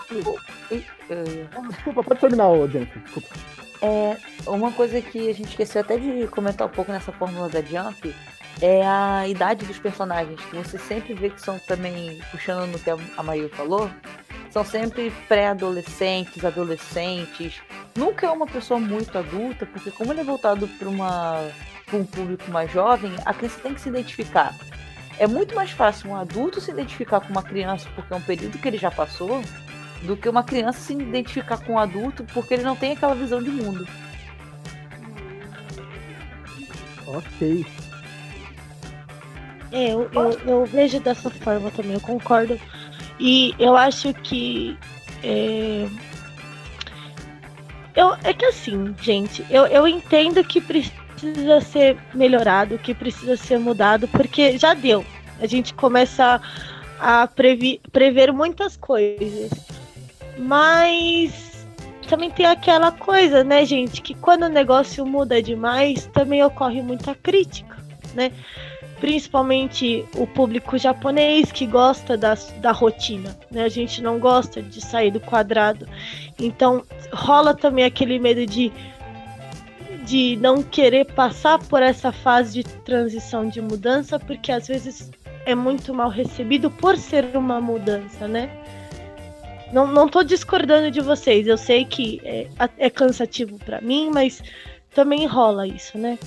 Olha, 0.71 0.85
Eh, 1.11 1.47
Ah, 1.55 1.61
Desculpa, 1.69 2.03
pode 2.03 2.21
terminar, 2.21 2.47
Jennifer. 2.69 3.01
Desculpa. 3.03 3.29
É, 3.83 4.17
uma 4.47 4.73
coisa 4.73 5.01
que 5.03 5.29
a 5.29 5.35
gente 5.35 5.51
esqueceu 5.51 5.83
até 5.83 5.99
de 5.99 6.27
comentar 6.29 6.67
um 6.67 6.71
pouco 6.71 6.91
nessa 6.91 7.13
fórmula 7.13 7.49
da 7.49 7.61
Jump 7.61 8.15
é 8.61 8.87
a 8.87 9.27
idade 9.29 9.65
dos 9.67 9.79
personagens, 9.79 10.41
que 10.41 10.57
você 10.57 10.79
sempre 10.79 11.15
vê 11.15 11.31
que 11.31 11.41
são 11.41 11.59
também, 11.59 12.21
puxando 12.31 12.71
no 12.71 12.79
que 12.79 12.91
a 12.91 13.23
Mayu 13.23 13.49
falou, 13.51 13.91
são 14.51 14.65
sempre 14.65 15.13
pré-adolescentes, 15.29 16.45
adolescentes. 16.45 17.61
Nunca 17.97 18.27
é 18.27 18.31
uma 18.31 18.47
pessoa 18.47 18.79
muito 18.79 19.19
adulta, 19.19 19.67
porque 19.67 19.91
como 19.91 20.13
ele 20.13 20.21
é 20.21 20.25
voltado 20.25 20.69
para 20.69 20.89
uma 20.89 21.41
um 21.93 22.05
público 22.05 22.51
mais 22.51 22.73
jovem, 22.73 23.13
a 23.25 23.33
criança 23.33 23.61
tem 23.61 23.75
que 23.75 23.81
se 23.81 23.89
identificar. 23.89 24.55
É 25.19 25.27
muito 25.27 25.55
mais 25.55 25.71
fácil 25.71 26.11
um 26.11 26.17
adulto 26.17 26.61
se 26.61 26.71
identificar 26.71 27.21
com 27.21 27.29
uma 27.29 27.43
criança 27.43 27.89
porque 27.95 28.13
é 28.13 28.17
um 28.17 28.21
período 28.21 28.59
que 28.59 28.67
ele 28.67 28.79
já 28.79 28.91
passou, 28.91 29.43
do 30.03 30.17
que 30.17 30.29
uma 30.29 30.43
criança 30.43 30.81
se 30.81 30.93
identificar 30.93 31.59
com 31.59 31.75
um 31.75 31.79
adulto 31.79 32.25
porque 32.33 32.55
ele 32.55 32.63
não 32.63 32.77
tem 32.77 32.93
aquela 32.93 33.15
visão 33.15 33.43
de 33.43 33.51
mundo. 33.51 33.87
Ok. 37.07 37.65
É, 39.75 39.93
eu, 39.93 40.09
eu, 40.15 40.31
eu 40.47 40.65
vejo 40.65 41.01
dessa 41.01 41.29
forma 41.29 41.69
também, 41.73 41.95
eu 41.95 42.01
concordo. 42.01 42.61
E 43.19 43.53
eu 43.59 43.77
acho 43.77 44.15
que. 44.15 44.79
É, 45.21 45.89
eu, 47.97 48.15
é 48.23 48.33
que 48.33 48.45
assim, 48.45 48.95
gente, 49.03 49.45
eu, 49.51 49.67
eu 49.67 49.89
entendo 49.89 50.45
que 50.45 50.61
precisa 50.61 51.61
ser 51.61 51.97
melhorado, 52.15 52.79
que 52.79 52.95
precisa 52.95 53.37
ser 53.37 53.59
mudado, 53.59 54.07
porque 54.07 54.57
já 54.59 54.75
deu. 54.75 55.05
A 55.41 55.47
gente 55.47 55.75
começa 55.75 56.41
a 57.01 57.27
previ, 57.27 57.81
prever 57.91 58.33
muitas 58.33 58.77
coisas. 58.77 59.51
Mas 60.39 61.67
também 62.09 62.31
tem 62.31 62.47
aquela 62.47 62.93
coisa, 62.93 63.43
né, 63.43 63.65
gente, 63.65 64.01
que 64.01 64.15
quando 64.15 64.45
o 64.45 64.49
negócio 64.49 65.05
muda 65.05 65.43
demais, 65.43 66.07
também 66.13 66.45
ocorre 66.45 66.81
muita 66.81 67.13
crítica, 67.13 67.77
né? 68.15 68.31
Principalmente 69.01 70.05
o 70.17 70.27
público 70.27 70.79
japonês 70.79 71.51
que 71.53 71.67
gosta 71.67 72.17
da, 72.17 72.35
da 72.59 72.73
rotina, 72.73 73.37
né? 73.51 73.65
A 73.65 73.69
gente 73.69 74.03
não 74.03 74.19
gosta 74.19 74.63
de 74.63 74.81
sair 74.81 75.11
do 75.11 75.21
quadrado. 75.21 75.87
Então 76.39 76.83
rola 77.13 77.55
também 77.55 77.85
aquele 77.85 78.19
medo 78.19 78.47
de 78.47 78.73
de 80.05 80.37
não 80.37 80.63
querer 80.63 81.07
passar 81.07 81.59
por 81.59 81.83
essa 81.83 82.13
fase 82.13 82.63
de 82.63 82.63
transição 82.63 83.49
de 83.49 83.61
mudança, 83.61 84.19
porque 84.19 84.53
às 84.53 84.69
vezes 84.69 85.11
é 85.47 85.55
muito 85.55 85.95
mal 85.95 86.11
recebido 86.11 86.71
por 86.71 86.97
ser 86.97 87.37
uma 87.37 87.61
mudança, 87.61 88.29
né? 88.29 88.51
Não, 89.73 89.87
não 89.87 90.07
tô 90.07 90.23
discordando 90.23 90.91
de 90.91 91.01
vocês, 91.01 91.47
eu 91.47 91.57
sei 91.57 91.85
que 91.85 92.21
é, 92.23 92.47
é 92.79 92.91
cansativo 92.91 93.59
para 93.59 93.81
mim, 93.81 94.11
mas 94.13 94.43
também 94.95 95.27
rola 95.27 95.67
isso, 95.67 95.99
né? 95.99 96.19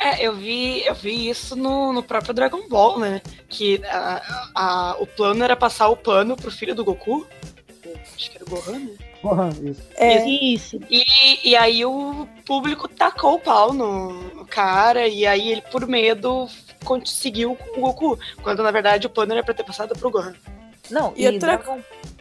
É, 0.00 0.26
eu 0.26 0.34
vi, 0.34 0.82
eu 0.86 0.94
vi 0.94 1.28
isso 1.28 1.54
no, 1.54 1.92
no 1.92 2.02
próprio 2.02 2.32
Dragon 2.32 2.66
Ball, 2.68 2.98
né? 2.98 3.20
Que 3.48 3.80
a, 3.84 4.50
a- 4.54 4.96
o 4.98 5.06
plano 5.06 5.44
era 5.44 5.54
passar 5.54 5.88
o 5.88 5.96
pano 5.96 6.36
pro 6.36 6.50
filho 6.50 6.74
do 6.74 6.82
Goku. 6.84 7.26
Acho 8.16 8.30
que 8.30 8.36
era 8.38 8.44
o 8.46 8.48
Gohan, 8.50 8.78
né? 8.78 8.90
Porra, 9.20 9.50
isso. 9.62 9.82
É, 9.96 10.26
Isso. 10.26 10.80
E, 10.88 11.50
e 11.50 11.54
aí 11.54 11.84
o 11.84 12.26
público 12.46 12.88
tacou 12.88 13.34
o 13.34 13.38
pau 13.38 13.74
no, 13.74 14.12
no 14.34 14.46
cara, 14.46 15.06
e 15.06 15.26
aí 15.26 15.52
ele, 15.52 15.60
por 15.70 15.86
medo, 15.86 16.48
conseguiu 16.86 17.54
com 17.54 17.80
o 17.80 17.82
Goku. 17.82 18.18
Quando 18.42 18.62
na 18.62 18.70
verdade 18.70 19.06
o 19.06 19.10
plano 19.10 19.32
era 19.34 19.42
pra 19.44 19.52
ter 19.52 19.64
passado 19.64 19.94
pro 19.98 20.10
Gohan. 20.10 20.34
Não, 20.90 21.12
E 21.14 21.24
e, 21.24 21.28
outra- 21.28 21.58
Dragon, 21.58 21.80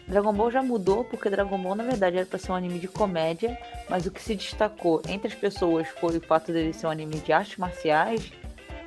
Dragon 0.10 0.34
Ball 0.34 0.50
já 0.50 0.64
mudou 0.64 1.04
porque 1.04 1.30
Dragon 1.30 1.58
Ball 1.58 1.76
na 1.76 1.84
verdade 1.84 2.18
era 2.18 2.26
para 2.26 2.40
ser 2.40 2.52
um 2.52 2.56
anime 2.56 2.80
de 2.80 2.88
comédia, 2.88 3.58
mas 3.88 4.08
o 4.08 4.12
que 4.12 4.22
se 4.22 4.36
destacou 4.36 5.02
entre 5.08 5.28
as 5.28 5.36
pessoas 5.36 5.88
foi 5.88 6.18
o 6.18 6.22
fato 6.22 6.52
dele 6.52 6.74
ser 6.74 6.88
um 6.88 6.90
anime 6.90 7.20
de 7.20 7.32
artes 7.32 7.58
marciais 7.58 8.32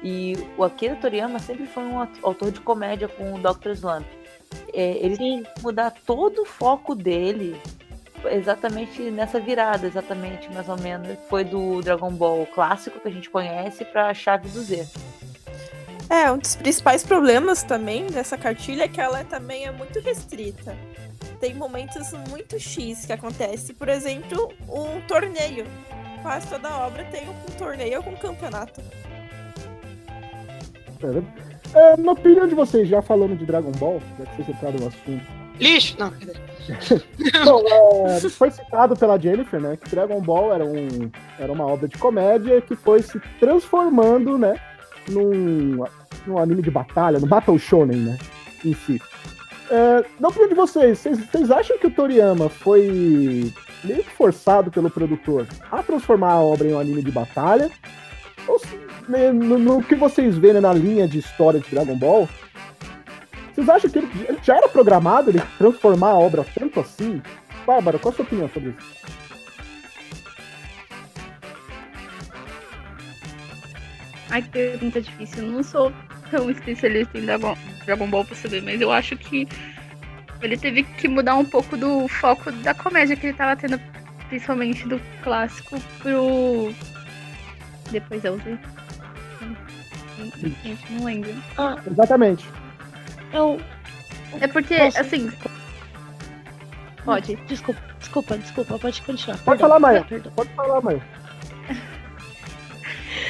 e 0.03 0.37
o 0.59 0.65
Akira 0.65 0.97
Toriyama 0.97 1.39
sempre 1.39 1.65
foi 1.67 1.85
um 1.85 2.01
autor 2.23 2.51
de 2.51 2.61
comédia 2.61 3.07
com 3.07 3.35
o 3.35 3.39
Dr. 3.39 3.71
Slump. 3.71 4.05
É, 4.75 4.99
ele 4.99 5.17
tem 5.17 5.43
que 5.45 5.63
mudar 5.63 5.95
todo 6.05 6.43
o 6.43 6.45
foco 6.45 6.93
dele 6.93 7.57
exatamente 8.25 9.03
nessa 9.11 9.39
virada, 9.39 9.87
exatamente 9.87 10.53
mais 10.53 10.69
ou 10.69 10.79
menos 10.79 11.17
foi 11.29 11.45
do 11.45 11.81
Dragon 11.83 12.11
Ball 12.11 12.47
clássico 12.47 12.99
que 12.99 13.09
a 13.09 13.11
gente 13.13 13.31
conhece 13.31 13.85
para 13.85 14.09
a 14.09 14.15
chave 14.15 14.49
do 14.49 14.61
Z. 14.61 14.89
É, 16.11 16.31
um 16.31 16.37
dos 16.37 16.57
principais 16.57 17.05
problemas 17.05 17.63
também 17.63 18.07
dessa 18.07 18.37
cartilha 18.37 18.85
é 18.85 18.89
que 18.89 19.01
ela 19.01 19.25
também 19.25 19.67
é 19.67 19.71
muito 19.71 19.99
restrita. 20.01 20.77
Tem 21.41 21.55
momentos 21.55 22.13
muito 22.29 22.59
X 22.59 23.05
que 23.05 23.13
acontece, 23.13 23.73
por 23.73 23.89
exemplo, 23.89 24.53
um 24.69 25.01
torneio. 25.03 25.67
Quase 26.23 26.47
toda 26.47 26.71
obra 26.71 27.05
tem 27.07 27.29
um 27.29 27.57
torneio 27.59 28.03
ou 28.05 28.13
um 28.13 28.17
campeonato. 28.17 28.81
É, 31.75 31.97
na 31.97 32.13
opinião 32.13 32.47
de 32.47 32.55
vocês, 32.55 32.89
já 32.89 33.03
falando 33.03 33.37
de 33.37 33.45
Dragon 33.45 33.73
Ball, 33.73 34.01
já 34.19 34.27
que 34.27 34.37
vocês 34.37 34.49
entraram 34.51 34.79
no 34.79 34.87
assunto. 34.87 35.43
Lixo! 35.59 35.97
Não, 35.99 36.13
Bom, 37.45 38.09
é, 38.09 38.21
foi 38.29 38.51
citado 38.51 38.97
pela 38.97 39.19
Jennifer, 39.19 39.61
né? 39.61 39.77
Que 39.77 39.91
Dragon 39.91 40.21
Ball 40.21 40.55
era, 40.55 40.65
um, 40.65 41.11
era 41.39 41.53
uma 41.53 41.67
obra 41.67 41.89
de 41.89 41.99
comédia 41.99 42.61
que 42.61 42.77
foi 42.77 43.03
se 43.03 43.21
transformando, 43.39 44.39
né? 44.39 44.59
Num, 45.09 45.85
num 46.27 46.39
anime 46.39 46.63
de 46.63 46.71
batalha, 46.71 47.19
no 47.19 47.27
Battle 47.27 47.59
Shonen, 47.59 47.99
né? 47.99 48.19
Em 48.65 48.75
si. 48.75 49.01
É, 49.73 50.05
na 50.21 50.29
opinião 50.29 50.51
de 50.51 50.55
vocês, 50.55 50.99
vocês, 50.99 51.51
acham 51.51 51.79
que 51.79 51.87
o 51.87 51.91
Toriyama 51.91 52.51
foi 52.51 53.51
meio 53.83 54.05
que 54.05 54.11
forçado 54.11 54.71
pelo 54.71 54.91
produtor 54.91 55.47
a 55.71 55.83
transformar 55.83 56.33
a 56.33 56.41
obra 56.41 56.69
em 56.69 56.75
um 56.75 56.79
anime 56.79 57.03
de 57.03 57.11
batalha? 57.11 57.71
Ou 58.47 58.61
né, 59.09 59.33
no, 59.33 59.59
no, 59.59 59.83
que 59.83 59.95
vocês 59.95 60.37
vêem 60.37 60.53
né, 60.53 60.61
na 60.61 60.75
linha 60.75 61.09
de 61.09 61.19
história 61.19 61.59
de 61.59 61.71
Dragon 61.71 61.97
Ball, 61.97 62.29
vocês 63.55 63.67
acham 63.67 63.89
que 63.89 63.99
ele, 63.99 64.11
ele 64.29 64.39
já 64.43 64.57
era 64.57 64.69
programado 64.69 65.31
ele 65.31 65.41
transformar 65.57 66.11
a 66.11 66.19
obra 66.19 66.45
tanto 66.55 66.79
assim? 66.79 67.23
Bárbara, 67.67 67.99
qual 67.99 68.13
a 68.13 68.17
sua 68.17 68.27
opinião 68.27 68.51
sobre 68.51 68.75
isso? 68.79 69.23
Ai, 74.29 74.43
que 74.43 74.51
pergunta 74.51 75.01
difícil. 75.01 75.45
Eu 75.45 75.51
não 75.51 75.63
sou 75.63 75.91
tão 76.33 76.51
especialista 76.51 77.16
em 77.18 77.27
Dragon, 77.27 77.57
Dragon 77.85 78.09
Ball 78.09 78.25
pra 78.25 78.35
saber, 78.35 78.62
mas 78.62 78.81
eu 78.81 78.90
acho 78.90 79.16
que 79.16 79.47
ele 80.40 80.57
teve 80.57 80.83
que 80.83 81.07
mudar 81.07 81.37
um 81.37 81.45
pouco 81.45 81.77
do 81.77 82.09
foco 82.09 82.51
da 82.51 82.73
comédia 82.75 83.14
que 83.14 83.27
ele 83.29 83.37
tava 83.37 83.55
tendo, 83.55 83.79
principalmente 84.29 84.88
do 84.88 85.01
clássico, 85.23 85.79
pro. 86.01 86.75
Depois 87.90 88.25
eu 88.25 88.35
usei. 88.35 88.59
Gente, 90.64 90.92
não 90.92 91.05
lembro. 91.05 91.31
Ah, 91.59 91.77
exatamente. 91.87 92.49
Eu. 93.33 93.61
É 94.40 94.47
porque, 94.49 94.77
Posso- 94.79 94.99
assim. 95.01 95.31
Pode. 97.05 97.37
Desculpa, 97.47 97.81
desculpa, 97.99 98.38
desculpa, 98.38 98.79
pode 98.79 99.03
continuar. 99.03 99.37
Pode 99.38 99.45
Perdão, 99.59 99.68
falar, 99.68 99.81
Maia. 99.81 100.07
Pode 100.35 100.51
falar, 100.55 100.81
mãe. 100.81 101.03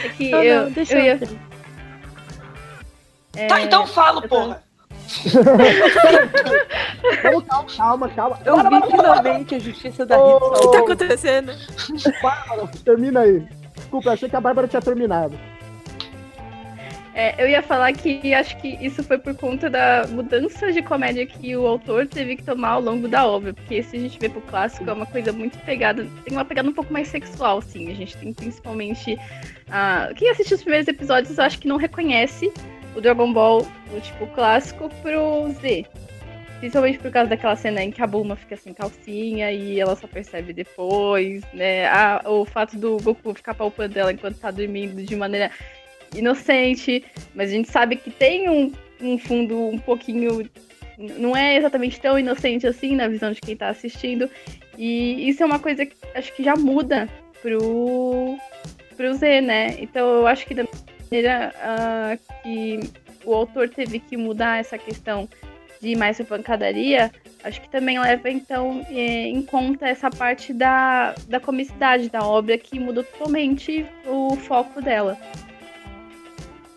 É 0.05 0.09
que 0.11 0.31
Não, 0.31 0.43
eu, 0.43 0.63
não, 0.65 0.71
deixa 0.71 0.95
eu 0.95 0.99
eu. 1.01 1.05
ia. 1.19 1.52
Tá, 3.33 3.61
é, 3.61 3.65
então 3.65 3.87
fala, 3.87 4.19
eu 4.19 4.23
tô- 4.23 4.29
porra. 4.29 4.63
Vamos, 7.23 7.77
calma, 7.77 8.09
calma, 8.09 8.11
calma. 8.39 8.39
Eu 8.45 8.55
Para, 8.57 8.71
vi 8.71 8.81
para, 8.81 8.91
finalmente 8.91 9.55
a 9.55 9.59
justiça 9.59 10.07
da 10.07 10.17
Hits. 10.17 10.43
O 10.43 10.53
que 10.61 10.73
tá 10.73 10.79
acontecendo? 10.79 11.53
Bárbara, 12.23 12.69
termina 12.85 13.21
aí. 13.21 13.43
Desculpa, 13.75 14.09
eu 14.09 14.13
achei 14.13 14.29
que 14.29 14.37
a 14.37 14.41
Bárbara 14.41 14.69
tinha 14.69 14.83
terminado. 14.83 15.39
É, 17.15 17.43
eu 17.43 17.47
ia 17.47 17.63
falar 17.63 17.93
que 17.93 18.33
acho 18.33 18.57
que 18.57 18.69
isso 18.81 19.05
foi 19.05 19.19
por 19.19 19.35
conta 19.35 19.69
da 19.69 20.07
mudança 20.09 20.73
de 20.73 20.81
comédia 20.81 21.27
que 21.27 21.55
o 21.55 21.67
autor 21.67 22.07
teve 22.07 22.37
que 22.37 22.43
tomar 22.43 22.71
ao 22.71 22.81
longo 22.81 23.07
da 23.07 23.27
obra. 23.27 23.53
Porque 23.53 23.83
se 23.83 23.97
a 23.97 24.01
gente 24.01 24.19
vê 24.19 24.31
pro 24.31 24.41
clássico, 24.41 24.89
é 24.89 24.93
uma 24.95 25.05
coisa 25.05 25.31
muito 25.31 25.59
pegada. 25.59 26.07
Tem 26.25 26.33
uma 26.35 26.45
pegada 26.45 26.71
um 26.71 26.73
pouco 26.73 26.91
mais 26.91 27.09
sexual, 27.09 27.59
assim. 27.59 27.91
A 27.91 27.95
gente 27.95 28.17
tem 28.17 28.33
principalmente. 28.33 29.19
ah, 29.71 30.09
quem 30.17 30.31
assistiu 30.31 30.57
os 30.57 30.63
primeiros 30.63 30.89
episódios, 30.89 31.37
eu 31.37 31.45
acho 31.45 31.59
que 31.59 31.69
não 31.69 31.77
reconhece 31.77 32.51
o 32.95 33.01
Dragon 33.01 33.33
Ball, 33.33 33.67
o 33.95 34.01
tipo 34.01 34.27
clássico, 34.29 34.89
pro 35.03 35.51
Z. 35.61 35.87
Principalmente 36.61 36.99
por 37.01 37.11
causa 37.11 37.29
daquela 37.31 37.57
cena 37.57 37.83
em 37.83 37.91
que 37.91 38.01
a 38.01 38.07
Bulma 38.07 38.37
fica 38.37 38.57
sem 38.57 38.73
calcinha 38.73 39.51
e 39.51 39.81
ela 39.81 39.97
só 39.97 40.07
percebe 40.07 40.53
depois, 40.53 41.43
né? 41.53 41.87
A- 41.89 42.23
o 42.25 42.45
fato 42.45 42.77
do 42.79 42.99
Goku 42.99 43.35
ficar 43.35 43.55
palpando 43.55 43.99
ela 43.99 44.13
enquanto 44.13 44.39
tá 44.39 44.51
dormindo 44.51 45.03
de 45.03 45.17
maneira 45.17 45.51
inocente, 46.15 47.05
mas 47.35 47.51
a 47.51 47.53
gente 47.53 47.69
sabe 47.71 47.97
que 47.97 48.11
tem 48.11 48.49
um, 48.49 48.73
um 49.01 49.19
fundo 49.19 49.59
um 49.59 49.79
pouquinho. 49.79 50.49
Não 50.97 51.37
é 51.37 51.57
exatamente 51.57 52.01
tão 52.01 52.17
inocente 52.19 52.67
assim 52.67 52.95
na 52.95 53.09
visão 53.09 53.33
de 53.33 53.41
quem 53.41 53.57
tá 53.57 53.69
assistindo. 53.69 54.31
E 54.79 55.29
isso 55.29 55.43
é 55.43 55.47
uma 55.47 55.59
coisa 55.59 55.85
que 55.85 55.97
acho 56.15 56.33
que 56.35 56.45
já 56.45 56.55
muda 56.55 57.09
pro, 57.41 58.37
pro 58.97 59.15
Z, 59.15 59.41
né? 59.41 59.77
Então 59.81 60.07
eu 60.17 60.27
acho 60.29 60.47
que 60.47 60.55
da 60.55 60.65
maneira 61.13 61.53
ah, 61.61 62.17
que 62.43 62.81
o 63.25 63.35
autor 63.35 63.69
teve 63.69 63.99
que 64.01 64.17
mudar 64.17 64.61
essa 64.61 64.79
questão 64.79 65.29
de 65.81 65.95
mais 65.95 66.19
pancadaria, 66.23 67.13
acho 67.45 67.61
que 67.61 67.69
também 67.69 67.99
leva 68.01 68.31
então 68.31 68.87
eh, 68.89 69.27
em 69.29 69.43
conta 69.43 69.87
essa 69.89 70.09
parte 70.09 70.55
da, 70.55 71.15
da 71.29 71.39
comicidade 71.41 72.09
da 72.09 72.23
obra 72.25 72.57
que 72.57 72.79
mudou 72.79 73.03
totalmente 73.05 73.85
o 74.07 74.37
foco 74.37 74.81
dela. 74.81 75.19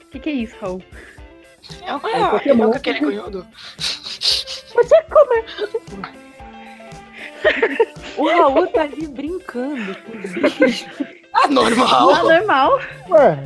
O 0.04 0.10
que, 0.10 0.20
que 0.20 0.30
é 0.30 0.34
isso, 0.34 0.56
Raul? 0.60 0.82
É 1.86 1.94
o 1.96 2.08
É, 2.08 2.30
Pokémon. 2.32 2.72
é, 2.72 2.74
é 2.74 2.78
aquele 2.78 3.00
cunhudo. 3.00 3.48
Você 3.78 5.04
come. 5.04 5.46
O 8.18 8.28
Raul 8.28 8.68
tá 8.68 8.82
ali 8.82 9.08
brincando 9.08 9.96
com 10.00 10.18
os 10.18 10.34
bichos. 10.34 10.86
Ah, 11.36 11.48
normal. 11.50 12.08
Não 12.08 12.32
é 12.32 12.40
normal. 12.40 12.80
Ué, 13.10 13.38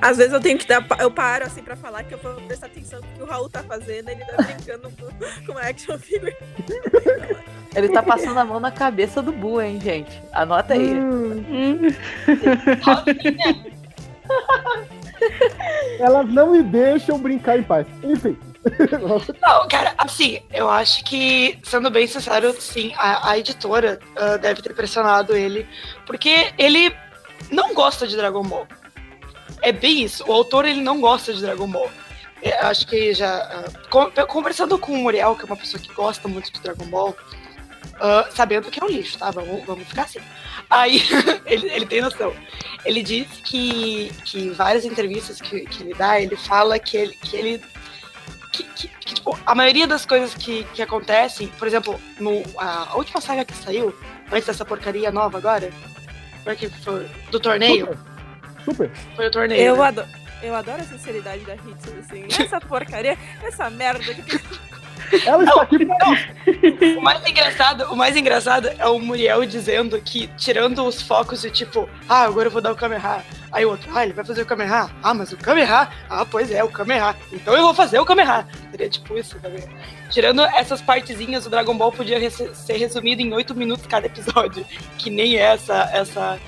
Às 0.00 0.16
vezes 0.16 0.32
eu 0.32 0.40
tenho 0.40 0.58
que 0.58 0.66
dar. 0.66 0.84
Eu 0.98 1.10
paro 1.10 1.44
assim 1.44 1.62
pra 1.62 1.76
falar 1.76 2.02
que 2.04 2.14
eu 2.14 2.18
vou 2.18 2.34
prestar 2.42 2.66
atenção 2.66 3.00
no 3.00 3.06
que 3.06 3.22
o 3.22 3.26
Raul 3.26 3.48
tá 3.48 3.62
fazendo. 3.62 4.08
Ele 4.08 4.24
tá 4.24 4.42
brincando 4.42 4.90
com, 4.90 5.46
com 5.46 5.52
uma 5.52 5.60
action 5.60 5.98
figure. 5.98 6.34
Ele 7.74 7.88
tá 7.90 8.02
passando 8.02 8.38
a 8.38 8.44
mão 8.44 8.58
na 8.58 8.70
cabeça 8.72 9.22
do 9.22 9.30
Bu, 9.30 9.60
hein, 9.60 9.80
gente? 9.80 10.20
Anota 10.32 10.74
aí. 10.74 10.94
Hum, 10.94 11.88
elas 15.98 16.28
não 16.28 16.52
me 16.52 16.62
deixam 16.62 17.18
brincar 17.18 17.58
em 17.58 17.62
paz. 17.62 17.86
Enfim. 18.02 18.36
Não, 19.40 19.66
cara, 19.68 19.94
assim, 19.96 20.42
eu 20.52 20.68
acho 20.68 21.02
que, 21.04 21.58
sendo 21.62 21.90
bem 21.90 22.06
sincero, 22.06 22.54
sim, 22.60 22.92
a, 22.94 23.30
a 23.30 23.38
editora 23.38 23.98
ah, 24.14 24.36
deve 24.36 24.60
ter 24.60 24.74
pressionado 24.74 25.34
ele, 25.34 25.66
porque 26.04 26.52
ele 26.58 26.94
não 27.50 27.72
gosta 27.72 28.06
de 28.06 28.14
Dragon 28.16 28.42
Ball. 28.42 28.66
É 29.62 29.72
bem 29.72 30.02
isso, 30.02 30.24
o 30.26 30.32
autor 30.32 30.66
ele 30.66 30.82
não 30.82 31.00
gosta 31.00 31.32
de 31.32 31.40
Dragon 31.40 31.66
Ball. 31.66 31.90
É, 32.42 32.58
acho 32.66 32.86
que 32.86 33.12
já. 33.14 33.64
con- 33.90 34.10
conversando 34.28 34.78
com 34.78 34.92
o 34.92 34.96
Muriel, 34.98 35.36
que 35.36 35.42
é 35.42 35.46
uma 35.46 35.56
pessoa 35.56 35.82
que 35.82 35.92
gosta 35.92 36.26
muito 36.28 36.52
de 36.52 36.60
Dragon 36.60 36.86
Ball, 36.86 37.16
ah, 38.00 38.28
sabendo 38.30 38.70
que 38.70 38.80
é 38.80 38.84
um 38.84 38.88
lixo, 38.88 39.18
tá? 39.18 39.30
Vamos, 39.30 39.64
vamos 39.66 39.86
ficar 39.86 40.02
assim. 40.02 40.20
Aí, 40.68 41.02
ele, 41.46 41.68
ele 41.70 41.86
tem 41.86 42.00
noção. 42.00 42.34
Ele 42.84 43.02
diz 43.02 43.28
que, 43.44 44.10
que 44.24 44.40
em 44.40 44.52
várias 44.52 44.84
entrevistas 44.84 45.40
que, 45.40 45.60
que 45.60 45.82
ele 45.82 45.94
dá, 45.94 46.20
ele 46.20 46.36
fala 46.36 46.78
que 46.78 46.96
ele, 46.96 47.14
que 47.14 47.36
ele 47.36 47.62
que, 48.52 48.64
que- 48.64 48.88
que, 48.88 49.14
tipo, 49.14 49.38
a 49.46 49.54
maioria 49.54 49.86
das 49.86 50.04
coisas 50.04 50.34
que, 50.34 50.64
que 50.74 50.82
acontecem, 50.82 51.48
por 51.48 51.68
exemplo, 51.68 52.00
no, 52.18 52.42
a, 52.56 52.96
última 52.96 53.20
saga 53.20 53.44
que 53.44 53.54
saiu, 53.54 53.94
antes 54.32 54.46
dessa 54.46 54.64
porcaria 54.64 55.10
nova 55.10 55.38
agora, 55.38 55.70
foi 56.42 56.56
que 56.56 56.68
foi 56.68 57.06
do 57.30 57.38
torneio, 57.38 57.86
Super. 58.64 58.64
Super. 58.64 58.90
foi 59.14 59.26
o 59.26 59.30
torneio. 59.30 59.60
Eu 59.60 59.76
né? 59.76 59.82
adoro. 59.84 60.08
Eu 60.42 60.54
adoro 60.54 60.80
a 60.80 60.84
sinceridade 60.84 61.44
da 61.44 61.54
Hitsu, 61.54 61.94
assim. 61.98 62.24
Essa 62.42 62.58
porcaria, 62.60 63.18
essa 63.42 63.68
merda 63.68 64.14
que 64.14 64.69
Ela 65.26 65.44
está 65.44 65.62
aqui 65.62 65.84
pra 65.86 65.96
isso. 66.12 66.98
O 66.98 67.02
mais 67.02 67.26
engraçado, 67.26 67.84
o 67.92 67.96
mais 67.96 68.16
engraçado 68.16 68.68
é 68.78 68.86
o 68.86 68.98
Muriel 68.98 69.44
dizendo 69.44 70.00
que, 70.00 70.26
tirando 70.36 70.84
os 70.86 71.00
focos 71.02 71.42
de 71.42 71.50
tipo, 71.50 71.88
ah, 72.08 72.22
agora 72.24 72.48
eu 72.48 72.52
vou 72.52 72.60
dar 72.62 72.72
o 72.72 72.76
Kamehameha. 72.76 73.24
Aí 73.52 73.64
o 73.64 73.70
outro, 73.70 73.90
ah, 73.94 74.04
ele 74.04 74.12
vai 74.12 74.24
fazer 74.24 74.42
o 74.42 74.46
Kamehameha. 74.46 74.90
Ah, 75.02 75.12
mas 75.14 75.32
o 75.32 75.36
Kamehameha? 75.36 75.88
Ah, 76.08 76.24
pois 76.24 76.50
é, 76.52 76.62
o 76.62 76.68
Kamehameha. 76.68 77.16
Então 77.32 77.54
eu 77.54 77.62
vou 77.62 77.74
fazer 77.74 77.98
o 77.98 78.04
Kamehameha. 78.04 78.46
Seria 78.70 78.88
tipo 78.88 79.16
isso, 79.18 79.38
também. 79.40 79.64
Tirando 80.10 80.42
essas 80.42 80.80
partezinhas, 80.82 81.46
o 81.46 81.50
Dragon 81.50 81.76
Ball 81.76 81.92
podia 81.92 82.18
res- 82.18 82.50
ser 82.54 82.76
resumido 82.76 83.22
em 83.22 83.32
oito 83.32 83.54
minutos 83.54 83.86
cada 83.86 84.06
episódio. 84.06 84.64
Que 84.98 85.10
nem 85.10 85.36
essa, 85.36 85.88
essa 85.92 86.38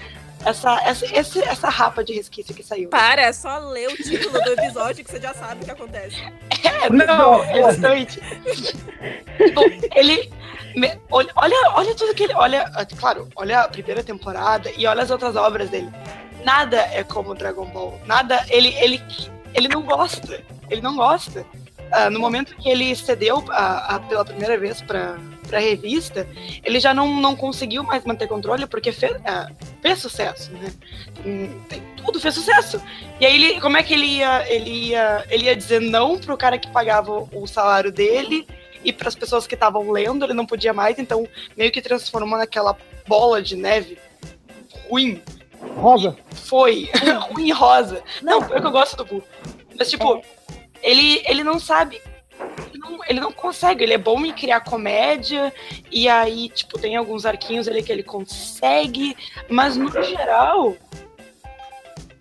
essa, 0.44 0.81
essa, 0.85 1.07
esse, 1.18 1.42
essa 1.42 1.68
rapa 1.68 2.02
de 2.05 2.12
resquício 2.14 2.55
que 2.55 2.62
saiu. 2.62 2.88
Para, 2.88 3.22
é 3.22 3.33
só 3.33 3.59
ler 3.59 3.88
o 3.88 3.96
título 3.96 4.40
do 4.42 4.52
episódio 4.52 5.05
que 5.05 5.11
você 5.11 5.20
já 5.20 5.33
sabe 5.35 5.62
o 5.62 5.64
que 5.64 5.70
acontece. 5.70 6.16
É, 6.64 6.90
não, 6.90 7.44
exatamente. 7.44 8.20
tipo, 9.37 9.61
ele. 9.96 10.31
me- 10.76 10.98
olha, 11.11 11.31
olha, 11.37 11.57
olha 11.74 11.94
tudo 11.94 12.14
que 12.14 12.24
ele. 12.24 12.35
Olha, 12.35 12.70
claro, 12.98 13.28
olha 13.37 13.61
a 13.61 13.68
primeira 13.68 14.02
temporada 14.02 14.70
e 14.76 14.87
olha 14.87 15.02
as 15.02 15.11
outras 15.11 15.37
obras 15.37 15.70
dele. 15.70 15.90
Nada 16.44 16.78
é 16.92 17.05
como 17.05 17.35
Dragon 17.35 17.66
Ball. 17.66 18.00
Nada. 18.07 18.44
Ele, 18.48 18.74
ele, 18.76 19.00
ele 19.55 19.68
não 19.68 19.83
gosta. 19.83 20.42
Ele 20.70 20.81
não 20.81 20.96
gosta. 20.96 21.44
Ah, 21.92 22.09
no 22.09 22.18
momento 22.18 22.57
que 22.57 22.68
ele 22.68 22.96
cedeu 22.96 23.44
ah, 23.50 23.96
ah, 23.96 24.00
pela 24.00 24.24
primeira 24.24 24.57
vez 24.57 24.81
pra, 25.53 25.59
pra 25.59 25.59
revista, 25.61 26.29
ele 26.65 26.81
já 26.81 26.95
não, 26.95 27.21
não 27.21 27.37
conseguiu 27.37 27.83
mais 27.83 28.05
manter 28.05 28.27
controle 28.27 28.67
porque 28.67 28.93
fez, 28.93 29.17
ah, 29.27 29.51
fez 29.81 29.99
sucesso, 29.99 30.51
né? 30.53 30.73
Hum, 31.25 31.61
tem- 31.69 31.83
Tudo 32.05 32.19
fez 32.19 32.35
sucesso. 32.35 32.83
E 33.21 33.27
aí 33.27 33.35
ele, 33.35 33.61
como 33.61 33.77
é 33.77 33.83
que 33.83 33.95
ele 33.95 34.07
ia, 34.07 34.45
ele 34.53 34.71
ia, 34.88 35.25
ele 35.31 35.45
ia 35.45 35.55
dizer 35.57 35.81
não 35.81 36.19
pro 36.19 36.37
cara 36.37 36.59
que 36.59 36.69
pagava 36.69 37.12
o- 37.33 37.47
salário 37.47 37.93
dele 37.93 38.47
e 38.85 38.93
para 38.93 39.09
as 39.09 39.15
pessoas 39.15 39.47
que 39.47 39.55
estavam 39.55 39.88
lendo, 39.91 40.25
ele 40.25 40.33
não 40.35 40.45
podia 40.47 40.73
mais, 40.73 40.99
então 40.99 41.29
meio 41.57 41.71
que 41.71 41.81
transformou 41.81 42.37
naquela 42.38 42.77
bola 43.07 43.41
de 43.41 43.55
neve 43.55 43.99
ruim. 44.88 45.23
Rosa. 45.77 46.17
Foi 46.33 46.91
ruim 47.31 47.47
e 47.51 47.53
rosa. 47.53 48.03
Não, 48.21 48.43
pior 48.43 48.61
que 48.61 48.67
eu 48.67 48.71
gosto 48.73 48.97
do 48.97 49.05
Boo. 49.05 49.23
Mas 49.79 49.88
tipo, 49.88 50.23
ele 50.83 51.23
ele 51.27 51.45
não 51.45 51.61
sabe 51.61 52.01
não, 52.74 53.00
ele 53.07 53.20
não 53.20 53.33
consegue, 53.33 53.85
ele 53.85 53.94
é 53.94 53.98
bom 53.98 54.24
em 54.24 54.33
criar 54.33 54.61
comédia, 54.61 55.52
e 55.90 56.09
aí, 56.09 56.48
tipo, 56.48 56.78
tem 56.78 56.96
alguns 56.96 57.24
arquinhos 57.26 57.68
ali 57.68 57.83
que 57.83 57.92
ele 57.92 58.02
consegue, 58.02 59.16
mas 59.48 59.76
no 59.76 59.90
geral 60.02 60.76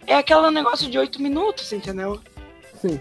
é 0.07 0.15
aquele 0.15 0.49
negócio 0.51 0.89
de 0.89 0.97
oito 0.97 1.21
minutos, 1.21 1.71
entendeu? 1.71 2.19
Sim. 2.75 2.99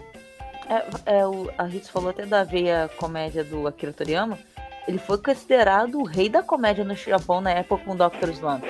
É, 0.68 1.18
é, 1.18 1.26
o, 1.26 1.50
a 1.58 1.64
Ritz 1.64 1.88
falou 1.88 2.10
até 2.10 2.24
da 2.24 2.44
veia 2.44 2.88
comédia 2.96 3.42
do 3.42 3.66
Akira 3.66 3.92
Toriyama. 3.92 4.38
Ele 4.86 4.98
foi 4.98 5.18
considerado 5.18 5.98
o 5.98 6.04
rei 6.04 6.28
da 6.28 6.42
comédia 6.42 6.84
no 6.84 6.94
Japão 6.94 7.40
na 7.40 7.50
época 7.50 7.84
com 7.84 7.92
o 7.92 7.96
Dr. 7.96 8.30
Slump. 8.30 8.64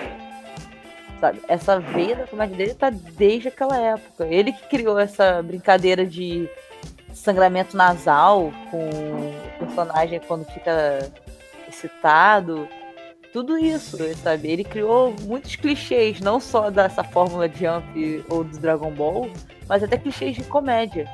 Sabe? 1.21 1.43
Essa 1.47 1.79
veia 1.79 2.17
da 2.17 2.27
comédia 2.27 2.57
dele 2.57 2.75
tá 2.75 2.89
desde 2.89 3.49
aquela 3.49 3.79
época. 3.79 4.27
Ele 4.27 4.53
que 4.53 4.67
criou 4.69 4.99
essa 4.99 5.43
brincadeira 5.43 6.07
de 6.07 6.49
sangramento 7.13 7.77
nasal 7.77 8.53
com 8.71 8.89
o 8.89 9.59
personagem 9.59 10.21
quando 10.27 10.45
fica 10.47 11.11
excitado. 11.69 12.69
Tudo 13.33 13.57
isso, 13.57 13.97
sabe? 14.17 14.49
Ele 14.49 14.65
criou 14.65 15.15
muitos 15.23 15.55
clichês, 15.55 16.21
não 16.21 16.41
só 16.41 16.69
dessa 16.69 17.05
fórmula 17.05 17.49
Jump 17.49 18.25
ou 18.29 18.43
do 18.43 18.59
Dragon 18.59 18.91
Ball, 18.91 19.31
mas 19.69 19.83
até 19.83 19.97
clichês 19.97 20.35
de 20.35 20.43
comédia. 20.43 21.09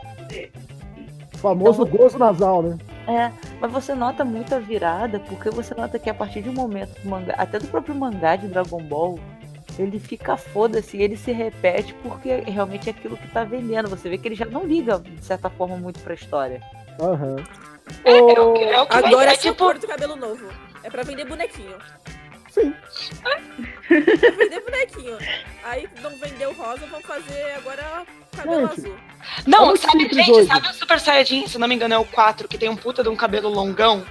O 1.34 1.38
famoso 1.38 1.84
gozo 1.84 2.18
nasal, 2.18 2.62
né? 2.62 2.78
É, 3.06 3.30
mas 3.60 3.70
você 3.70 3.94
nota 3.94 4.24
muita 4.24 4.58
virada, 4.58 5.20
porque 5.20 5.50
você 5.50 5.74
nota 5.74 5.98
que 5.98 6.10
a 6.10 6.14
partir 6.14 6.42
de 6.42 6.48
um 6.48 6.54
momento 6.54 7.00
do 7.00 7.08
mangá, 7.08 7.34
até 7.36 7.58
do 7.58 7.68
próprio 7.68 7.94
mangá 7.94 8.34
de 8.34 8.48
Dragon 8.48 8.82
Ball, 8.82 9.18
ele 9.78 9.98
fica 9.98 10.36
foda-se, 10.36 10.96
ele 10.96 11.16
se 11.16 11.32
repete 11.32 11.94
porque 12.02 12.36
realmente 12.46 12.88
é 12.88 12.92
aquilo 12.92 13.16
que 13.16 13.28
tá 13.28 13.44
vendendo. 13.44 13.88
Você 13.88 14.08
vê 14.08 14.18
que 14.18 14.28
ele 14.28 14.34
já 14.34 14.46
não 14.46 14.64
liga, 14.64 14.98
de 14.98 15.24
certa 15.24 15.50
forma, 15.50 15.76
muito 15.76 16.00
pra 16.00 16.14
história. 16.14 16.60
Aham. 17.00 17.36
É, 18.04 18.10
é 18.10 18.40
o 18.40 18.56
é 18.56 18.80
o 18.80 18.86
que 18.86 18.96
Agora 18.96 19.30
é, 19.30 19.34
é 19.34 19.36
tipo, 19.36 19.72
do 19.74 19.86
cabelo 19.86 20.16
novo. 20.16 20.48
É 20.82 20.90
pra 20.90 21.02
vender 21.02 21.24
bonequinho. 21.24 21.76
Sim. 22.50 22.74
Pra 23.22 23.38
vender 24.30 24.60
bonequinho. 24.60 25.18
Aí 25.62 25.88
não 26.02 26.10
vendeu 26.18 26.52
rosa, 26.54 26.86
vão 26.86 27.00
fazer 27.02 27.52
agora 27.56 28.06
cabelo 28.34 28.68
Gente, 28.68 28.80
azul. 28.80 28.96
Não, 29.46 29.76
sabe, 29.76 30.08
gente, 30.12 30.30
hoje. 30.30 30.48
sabe 30.48 30.68
o 30.68 30.72
Super 30.72 31.00
Saiyajin, 31.00 31.46
se 31.46 31.58
não 31.58 31.68
me 31.68 31.74
engano, 31.74 31.94
é 31.94 31.98
o 31.98 32.04
4, 32.04 32.48
que 32.48 32.58
tem 32.58 32.68
um 32.68 32.76
puta 32.76 33.02
de 33.02 33.08
um 33.08 33.16
cabelo 33.16 33.48
longão? 33.48 34.04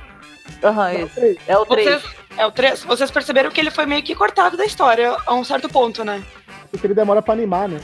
Aham, 0.63 0.93
isso. 0.93 1.19
É 1.47 1.58
o 1.58 1.65
3. 1.65 1.88
Vocês, 1.88 2.15
é 2.38 2.45
o 2.45 2.51
3? 2.51 2.84
Vocês 2.84 3.12
perceberam 3.12 3.51
que 3.51 3.60
ele 3.60 3.71
foi 3.71 3.86
meio 3.86 4.03
que 4.03 4.15
cortado 4.15 4.58
da 4.58 4.65
história 4.65 5.15
a 5.25 5.34
um 5.34 5.43
certo 5.43 5.69
ponto, 5.69 6.03
né? 6.03 6.23
Porque 6.71 6.88
ele 6.88 6.93
demora 6.93 7.21
pra 7.21 7.34
animar, 7.34 7.67
né? 7.67 7.79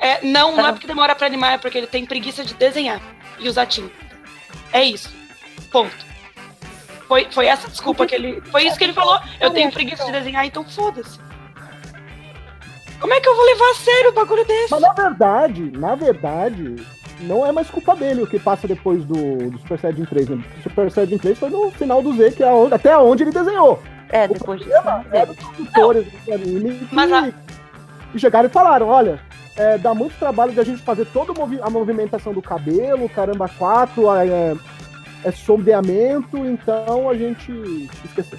É, 0.00 0.24
não, 0.24 0.56
não 0.56 0.66
é 0.66 0.72
porque 0.72 0.86
demora 0.86 1.14
pra 1.14 1.26
animar, 1.26 1.54
é 1.54 1.58
porque 1.58 1.78
ele 1.78 1.86
tem 1.86 2.06
preguiça 2.06 2.44
de 2.44 2.54
desenhar 2.54 3.00
e 3.38 3.48
usar 3.48 3.66
tinta. 3.66 3.94
É 4.72 4.84
isso. 4.84 5.12
Ponto. 5.70 6.08
Foi, 7.06 7.26
foi 7.30 7.46
essa 7.46 7.68
desculpa 7.68 8.06
que 8.06 8.14
ele. 8.14 8.40
Foi 8.50 8.66
isso 8.66 8.76
que 8.76 8.84
ele 8.84 8.92
falou. 8.92 9.18
Eu 9.40 9.50
tenho 9.50 9.72
preguiça 9.72 10.04
de 10.04 10.12
desenhar, 10.12 10.44
então 10.44 10.64
foda-se. 10.64 11.18
Como 13.00 13.14
é 13.14 13.20
que 13.20 13.28
eu 13.28 13.34
vou 13.34 13.44
levar 13.44 13.70
a 13.70 13.74
sério 13.74 14.10
o 14.10 14.12
bagulho 14.12 14.44
desse? 14.44 14.70
Mas 14.70 14.80
na 14.80 14.92
verdade, 14.92 15.70
na 15.78 15.94
verdade, 15.94 16.76
não 17.20 17.44
é 17.46 17.52
mais 17.52 17.68
culpa 17.70 17.94
dele 17.96 18.22
o 18.22 18.26
que 18.26 18.38
passa 18.38 18.66
depois 18.68 19.04
do, 19.04 19.50
do 19.50 19.58
Super 19.58 19.78
Saiyajin 19.78 20.04
3, 20.04 20.28
né? 20.28 20.44
O 20.58 20.62
Super 20.62 20.90
Saiyajin 20.90 21.18
3 21.18 21.38
foi 21.38 21.50
no 21.50 21.70
final 21.70 22.02
do 22.02 22.12
Z, 22.16 22.32
que 22.32 22.42
é 22.42 22.50
onde- 22.52 22.74
até 22.74 22.96
onde 22.96 23.22
ele 23.24 23.32
desenhou. 23.32 23.82
É, 24.10 24.24
O 24.24 24.28
depois 24.34 24.60
disso. 24.60 24.72
é 25.12 25.26
dos 25.26 25.36
produtores 25.36 26.06
do 26.24 26.32
anime 26.32 26.74
que, 26.74 26.94
Mas 26.94 27.12
a- 27.12 27.30
que 28.12 28.18
chegaram 28.18 28.48
e 28.48 28.52
falaram, 28.52 28.88
olha, 28.88 29.20
é, 29.56 29.76
dá 29.76 29.92
muito 29.94 30.16
trabalho 30.18 30.52
de 30.52 30.60
a 30.60 30.64
gente 30.64 30.80
fazer 30.82 31.04
toda 31.06 31.32
a 31.32 31.34
movi- 31.34 31.60
a 31.60 31.68
movimentação 31.68 32.32
do 32.32 32.40
cabelo, 32.40 33.08
caramba, 33.08 33.48
quatro, 33.58 34.10
é, 34.14 34.54
é 35.24 35.32
sombreamento, 35.32 36.38
então 36.46 37.10
a 37.10 37.14
gente 37.14 37.52
esqueceu. 38.04 38.38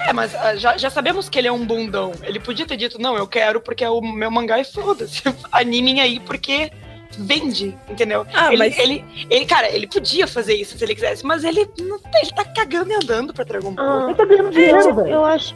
É, 0.00 0.12
mas 0.12 0.34
ah, 0.34 0.54
já, 0.56 0.76
já 0.76 0.90
sabemos 0.90 1.28
que 1.28 1.38
ele 1.38 1.48
é 1.48 1.52
um 1.52 1.64
bundão. 1.64 2.12
Ele 2.22 2.38
podia 2.38 2.66
ter 2.66 2.76
dito, 2.76 3.00
não, 3.00 3.16
eu 3.16 3.26
quero 3.26 3.60
porque 3.60 3.82
é 3.82 3.88
o 3.88 4.00
meu 4.02 4.30
mangá 4.30 4.58
e 4.60 4.64
foda-se. 4.64 5.22
Animem 5.50 6.00
aí 6.02 6.20
porque 6.20 6.70
vende, 7.18 7.76
entendeu? 7.88 8.26
Ah, 8.34 8.48
ele, 8.48 8.56
mas- 8.58 8.78
ele, 8.78 9.04
ele, 9.30 9.46
cara, 9.46 9.70
ele 9.74 9.86
podia 9.86 10.26
fazer 10.26 10.54
isso 10.54 10.76
se 10.76 10.84
ele 10.84 10.94
quisesse, 10.94 11.24
mas 11.24 11.44
ele, 11.44 11.68
não, 11.78 11.98
ele 12.22 12.30
tá 12.34 12.44
cagando 12.44 12.90
e 12.92 12.94
andando 12.94 13.32
pra 13.32 13.44
Dragon 13.44 13.72
Ball. 13.72 13.86
Ah, 13.86 14.04
Ele 14.06 14.14
tá 14.14 14.24
ganhando 14.24 14.50
dinheiro, 14.50 14.94
velho. 14.94 15.08
eu 15.10 15.24
acho, 15.24 15.54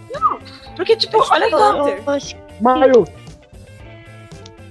Porque, 0.77 0.97
tipo, 0.97 1.19
olha 1.31 1.51
só. 1.51 1.89
eu, 1.89 1.97
eu 1.99 2.11
acho, 2.11 2.37
Maio, 2.61 3.05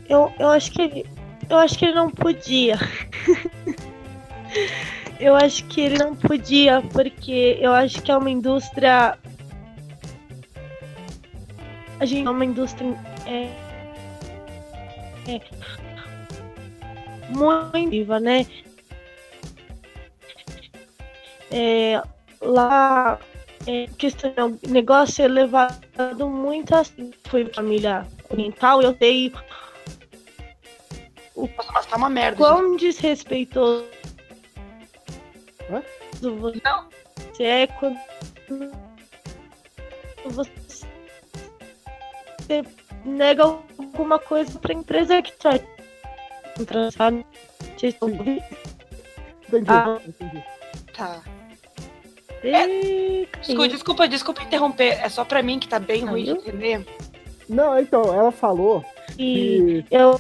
eu, 0.10 0.34
eu 0.40 0.48
acho 0.50 0.72
que 0.72 0.82
ele, 0.82 1.06
eu 1.50 1.58
acho 1.58 1.78
que 1.78 1.86
ele 1.86 1.94
não 1.96 2.10
podia. 2.10 2.80
eu 5.20 5.36
acho 5.36 5.66
que 5.66 5.82
ele 5.82 5.98
não 5.98 6.16
podia 6.16 6.82
porque 6.94 7.58
eu 7.62 7.74
acho 7.74 8.02
que 8.02 8.12
é 8.12 8.18
uma 8.18 8.30
indústria 8.30 9.18
a 12.00 12.06
gente 12.06 12.26
é 12.26 12.30
uma 12.32 12.46
indústria 12.46 12.96
é, 13.28 13.50
é 15.28 15.42
muito 17.30 17.90
viva, 17.90 18.20
né? 18.20 18.46
É, 21.52 22.02
lá 22.42 23.20
é, 23.68 23.88
questão 23.98 24.60
o 24.64 24.70
negócio 24.70 25.24
é 25.24 25.28
levado 25.28 26.28
muito 26.30 26.76
assim. 26.76 27.12
Foi 27.26 27.46
família 27.54 28.08
oriental, 28.30 28.82
eu 28.82 28.96
sei 28.98 29.34
Nossa, 31.36 31.72
mas 31.72 31.86
tá 31.86 31.98
uma 31.98 32.10
merda. 32.10 32.38
gente. 32.38 32.48
quão 32.48 32.76
desrespeitoso 32.76 33.86
Hã? 35.72 35.84
você 36.22 37.44
é 37.44 37.68
quando 37.68 37.98
você 40.26 40.52
nega 43.06 43.44
alguma 43.44 44.20
coisa 44.20 44.58
pra 44.60 44.74
empresa 44.74 45.22
que 45.22 45.32
traz 45.34 45.62
sabe? 46.92 47.26
Vocês 47.78 47.94
estão 47.94 48.10
ouvindo? 48.10 48.42
entendi, 49.48 49.70
Ah. 49.70 50.00
entendi. 50.08 50.44
Tá. 50.96 51.22
Ih, 52.44 53.28
Desculpa, 53.42 53.68
desculpa, 53.68 54.08
desculpa 54.08 54.44
interromper. 54.44 55.00
É 55.04 55.10
só 55.10 55.26
pra 55.26 55.42
mim 55.44 55.60
que 55.60 55.68
tá 55.68 55.80
bem 55.80 56.06
ruim 56.06 56.24
de 56.26 56.32
entender. 56.32 56.86
Não, 57.50 57.78
então, 57.80 58.14
ela 58.14 58.32
falou 58.32 58.86
E 59.18 59.84
que, 59.90 59.96
eu 59.96 60.20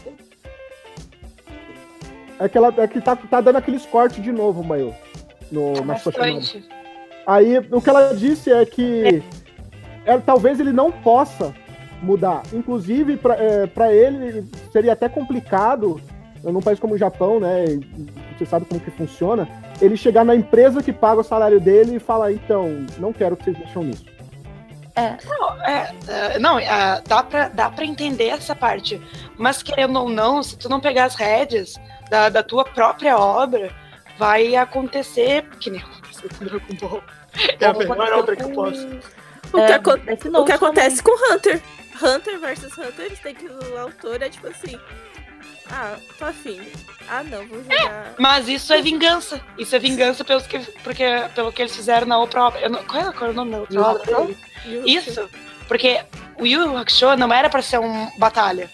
é 2.40 2.48
que, 2.50 2.58
ela, 2.58 2.74
é 2.78 2.88
que 2.88 3.02
tá, 3.02 3.16
tá 3.16 3.42
dando 3.42 3.58
aqueles 3.58 3.86
cortes 3.86 4.24
de 4.24 4.32
novo, 4.32 4.64
Maio, 4.64 4.96
no, 5.52 5.74
na 5.86 5.98
sua 5.98 6.12
chamada. 6.12 6.34
Bastante. 6.36 6.68
Aí, 7.28 7.58
o 7.72 7.82
que 7.82 7.90
ela 7.90 8.14
disse 8.16 8.52
é 8.52 8.66
que 8.66 9.22
é, 10.06 10.18
talvez 10.18 10.60
ele 10.60 10.72
não 10.72 10.92
possa 10.92 11.54
mudar. 12.02 12.42
Inclusive, 12.54 13.18
pra 13.18 13.36
é, 13.36 13.68
pra 13.68 13.94
ele, 13.94 14.50
seria 14.72 14.94
até 14.94 15.08
complicado, 15.10 16.02
num 16.44 16.62
país 16.62 16.80
como 16.80 16.96
o 16.96 16.98
Japão, 16.98 17.40
né? 17.40 17.66
Você 18.38 18.46
sabe 18.46 18.66
como 18.66 18.80
que 18.80 18.92
funciona, 18.92 19.48
ele 19.82 19.98
chegar 19.98 20.24
na 20.24 20.36
empresa 20.36 20.82
que 20.82 20.94
paga 20.94 21.22
o 21.22 21.24
salário 21.24 21.60
dele 21.60 21.96
e 21.96 22.00
falar, 22.00 22.32
então, 22.32 22.86
não 22.98 23.12
quero 23.14 23.36
que 23.36 23.46
vocês 23.46 23.58
mexam 23.58 23.84
nisso. 23.84 24.06
Não, 25.28 25.66
é, 25.66 25.96
é, 26.08 26.40
não 26.40 26.60
é, 26.60 27.02
dá, 27.08 27.24
pra, 27.24 27.48
dá 27.48 27.70
pra 27.70 27.86
entender 27.86 28.28
essa 28.28 28.56
parte. 28.56 29.02
Mas 29.38 29.64
querendo 29.64 29.98
ou 29.98 30.10
não, 30.10 30.44
se 30.44 30.58
tu 30.58 30.68
não 30.68 30.80
pegar 30.80 31.06
as 31.06 31.16
rédeas 31.16 31.76
da, 32.10 32.28
da 32.28 32.44
tua 32.44 32.66
própria 32.66 33.18
obra, 33.18 33.72
vai 34.18 34.56
acontecer. 34.56 35.46
Que 35.60 35.70
nem 35.70 35.82
aconteceu 35.82 36.30
com 36.38 36.46
Dragon 36.46 36.76
Ball. 36.82 37.04
É 37.60 37.66
a 37.66 37.74
melhor 37.74 38.14
obra 38.14 38.36
que 38.36 38.44
eu 38.44 38.52
posso. 38.52 38.86
O, 39.54 39.56
que, 39.56 39.62
É, 39.62 39.80
Death 39.80 40.26
o 40.26 40.46
que 40.46 40.52
acontece 40.52 41.02
com 41.02 41.34
Hunter. 41.34 41.62
Hunter 42.02 42.40
versus 42.40 42.78
Hunter, 42.78 43.06
eles 43.06 43.20
têm 43.20 43.36
que 43.36 43.46
o 43.46 43.78
autor 43.78 44.22
é 44.22 44.30
tipo 44.30 44.48
assim. 44.48 44.78
Ah, 45.72 45.96
tô 46.18 46.26
afim. 46.26 46.60
Ah, 47.08 47.24
não, 47.24 47.46
vou 47.48 47.62
jogar. 47.64 48.16
Mas 48.18 48.48
isso 48.48 48.74
é 48.74 48.82
vingança. 48.82 49.40
Isso 49.58 49.76
é 49.76 49.80
vingança 49.80 50.24
pelos 50.26 50.48
que, 50.48 50.60
porque, 50.84 51.06
pelo 51.36 51.52
que 51.52 51.62
eles 51.62 51.76
fizeram 51.76 52.08
na 52.08 52.18
outra 52.18 52.44
obra. 52.46 52.60
Eu 52.60 52.70
não- 52.70 52.84
qual, 52.84 53.10
é, 53.10 53.14
qual 53.14 53.30
é 53.30 53.34
o 53.34 53.36
nome 53.36 53.52
da 53.52 53.58
outra 53.60 53.82
obra? 53.82 54.36
Isso. 54.86 55.30
Porque 55.68 56.02
o 56.40 56.46
Yu 56.46 56.62
Yu 56.64 56.78
Hakusho 56.78 57.16
não 57.16 57.32
era 57.32 57.50
pra 57.50 57.62
ser 57.62 57.80
um 57.80 58.10
batalha. 58.18 58.70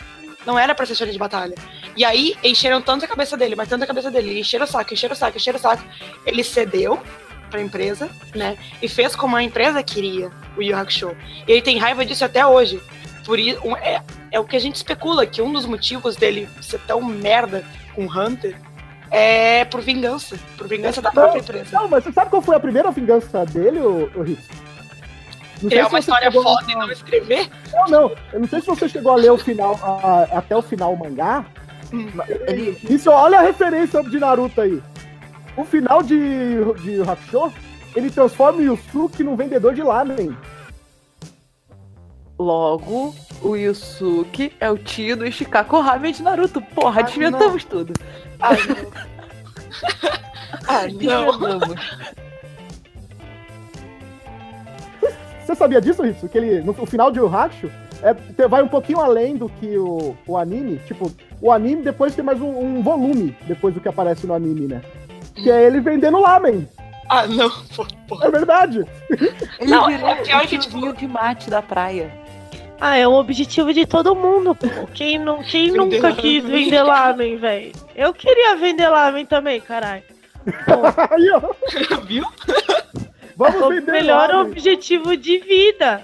Não 0.46 0.58
era 0.58 0.74
pra 0.76 0.86
ser 0.86 0.94
história 0.94 1.12
de 1.12 1.20
batalha. 1.20 1.56
E 1.98 2.06
aí 2.06 2.36
encheram 2.44 2.82
tanto 2.82 3.04
a 3.04 3.08
cabeça 3.08 3.36
dele, 3.36 3.56
mas 3.56 3.68
tanto 3.68 3.84
a 3.84 3.88
cabeça 3.88 4.10
dele, 4.12 4.40
encheram 4.40 4.64
o 4.66 4.68
saco, 4.68 4.94
encheram 4.94 5.14
o 5.14 5.18
saco, 5.18 5.38
encheram 5.38 5.58
o 5.58 5.62
saco. 5.62 5.84
Ele 6.26 6.44
cedeu 6.44 7.02
pra 7.50 7.62
empresa, 7.62 8.10
né? 8.34 8.58
E 8.82 8.88
fez 8.88 9.16
como 9.16 9.36
a 9.36 9.44
empresa 9.44 9.82
queria 9.84 10.30
o 10.56 10.62
Yu 10.62 10.70
Yu 10.72 10.78
Hakusho. 10.78 11.18
E 11.48 11.52
ele 11.52 11.62
tem 11.62 11.78
raiva 11.78 12.06
disso 12.06 12.24
até 12.24 12.46
hoje. 12.46 12.82
Por 13.26 13.40
isso, 13.40 13.60
um- 13.68 13.76
é, 13.76 14.02
é 14.32 14.40
o 14.40 14.46
que 14.46 14.56
a 14.56 14.60
gente 14.60 14.76
especula, 14.76 15.26
que 15.26 15.42
um 15.42 15.52
dos 15.52 15.66
motivos 15.66 16.16
dele 16.16 16.48
ser 16.62 16.80
tão 16.82 17.02
merda 17.02 17.64
com 17.96 18.06
Hunter 18.06 18.56
é 19.12 19.66
por 19.66 19.82
vingança. 19.82 20.38
Por 20.58 20.68
vingança 20.68 21.02
da 21.02 21.12
própria 21.12 21.40
empresa. 21.40 21.66
Não, 21.74 21.88
mas 21.88 22.04
você 22.04 22.12
sabe 22.12 22.30
qual 22.30 22.42
foi 22.42 22.56
a 22.56 22.60
primeira 22.60 22.92
vingança 22.92 23.46
dele? 23.46 23.80
Não 23.80 25.70
sei 25.70 25.70
Criar 25.70 25.86
se 25.86 25.90
uma 25.94 26.00
história 26.00 26.32
foda 26.32 26.66
e 26.72 26.76
não 26.76 26.92
escrever? 26.92 27.50
Não, 27.74 27.86
não. 27.88 28.16
Eu 28.34 28.40
não 28.42 28.48
sei 28.48 28.60
se 28.62 28.68
você 28.68 28.90
chegou 28.90 29.14
a 29.14 29.16
ler 29.16 29.32
o 29.32 29.38
final, 29.38 29.80
a- 29.82 30.38
até 30.38 30.56
o 30.56 30.62
final 30.62 30.94
o 30.94 31.00
mangá. 31.00 31.46
Hum. 31.94 32.08
Ele- 32.48 32.78
Isso, 32.90 33.10
olha 33.10 33.40
a 33.40 33.42
referência 33.42 34.04
de 34.04 34.20
Naruto 34.20 34.60
aí. 34.62 34.82
O 35.56 35.64
final 35.64 36.04
de, 36.04 36.18
de 36.84 37.02
Hakusho, 37.02 37.54
ele 37.96 38.10
transforma 38.12 38.60
o 38.60 38.64
Yusuke 38.64 39.24
num 39.24 39.36
vendedor 39.38 39.74
de 39.74 39.82
lamen. 39.82 40.36
Logo, 42.38 43.16
o 43.42 43.56
Yusuke 43.56 44.52
é 44.60 44.70
o 44.70 44.78
tio 44.78 45.16
do 45.16 45.26
Ishikaku 45.26 45.80
Ramen 45.80 46.12
de 46.12 46.22
Naruto. 46.22 46.62
Porra, 46.62 47.00
Ah, 47.02 47.04
desvendamos 47.04 47.64
tudo. 47.64 47.94
Ah, 48.42 48.50
não. 51.02 51.30
ah, 51.32 51.38
não. 51.38 51.60
Você 55.46 55.56
sabia 55.56 55.80
disso, 55.80 56.02
Ritsu? 56.02 56.28
Que 56.28 56.38
ele, 56.40 56.62
no, 56.62 56.76
o 56.78 56.86
final 56.86 57.12
de 57.12 57.20
Hakusho 57.20 57.72
é, 58.02 58.48
vai 58.48 58.64
um 58.64 58.68
pouquinho 58.68 59.00
além 59.00 59.38
do 59.38 59.48
que 59.48 59.78
o, 59.78 60.18
o 60.28 60.38
anime. 60.38 60.78
Tipo, 60.88 61.12
o 61.40 61.52
anime 61.52 61.84
depois 61.84 62.16
tem 62.16 62.26
mais 62.26 62.42
um, 62.42 62.50
um 62.50 62.82
volume 62.82 63.36
depois 63.48 63.74
do 63.74 63.80
que 63.80 63.88
aparece 63.88 64.26
no 64.26 64.34
anime, 64.34 64.68
né? 64.68 64.82
Que 65.36 65.52
é 65.52 65.64
ele 65.66 65.80
vendendo 65.80 66.20
lamen. 66.20 66.68
Ah, 67.08 67.28
não. 67.28 67.50
Pô. 68.08 68.22
É 68.24 68.32
verdade. 68.32 68.84
Ele 69.60 69.70
Não, 69.72 69.88
virou 69.88 70.10
é 70.10 70.16
pior 70.16 70.44
o 70.44 70.48
que, 70.48 70.58
tipo- 70.58 70.94
de 70.94 71.08
mate 71.08 71.50
da 71.50 71.62
praia. 71.62 72.12
Ah, 72.80 72.98
é 72.98 73.08
o 73.08 73.14
objetivo 73.14 73.74
de 73.74 73.86
todo 73.86 74.16
mundo, 74.16 74.54
pô. 74.54 74.68
Quem, 74.94 75.18
não, 75.18 75.42
quem 75.44 75.72
Vender 75.72 75.78
nunca 75.78 76.10
lamen. 76.10 76.16
quis 76.16 76.44
vender 76.44 76.84
lamen, 76.84 77.38
velho? 77.38 77.72
Eu 77.96 78.14
queria 78.14 78.56
vender 78.58 78.90
lamen 78.90 79.26
também, 79.26 79.62
caralho. 79.62 80.04
Aí, 81.10 81.32
ó. 81.32 81.42
Viu? 82.06 82.24
Vamos 83.38 83.62
O 83.62 83.70
vender 83.70 83.92
melhor 83.92 84.30
lamen. 84.30 84.52
objetivo 84.52 85.16
de 85.16 85.38
vida. 85.40 86.04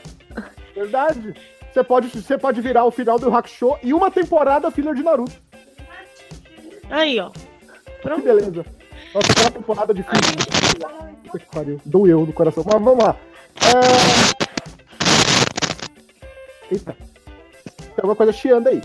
Verdade. 0.74 1.34
Você 1.72 1.84
pode, 1.84 2.08
você 2.10 2.38
pode 2.38 2.60
virar 2.62 2.86
o 2.86 2.92
final 2.92 3.20
do 3.20 3.34
Hakusho 3.36 3.78
e 3.84 3.94
uma 3.94 4.10
temporada 4.10 4.72
filler 4.72 4.94
de 4.96 5.04
Naruto. 5.04 5.32
Aí, 6.90 7.20
ó. 7.20 7.30
Que 7.30 8.02
Pronto. 8.02 8.22
beleza. 8.22 8.66
Nossa, 9.14 9.32
aquela 9.32 9.52
temporada 9.52 9.94
de 9.94 10.04
filler. 10.04 11.16
Puta 11.26 11.40
que 11.40 11.46
pariu. 11.54 11.82
Doeu 11.86 12.26
no 12.26 12.34
coração. 12.34 12.64
Mas 12.66 12.82
vamos 12.82 13.04
lá. 13.04 13.16
É... 13.62 14.41
Eita. 16.72 16.96
Tem 17.78 17.94
alguma 17.98 18.16
coisa 18.16 18.32
chiando 18.32 18.68
aí. 18.70 18.82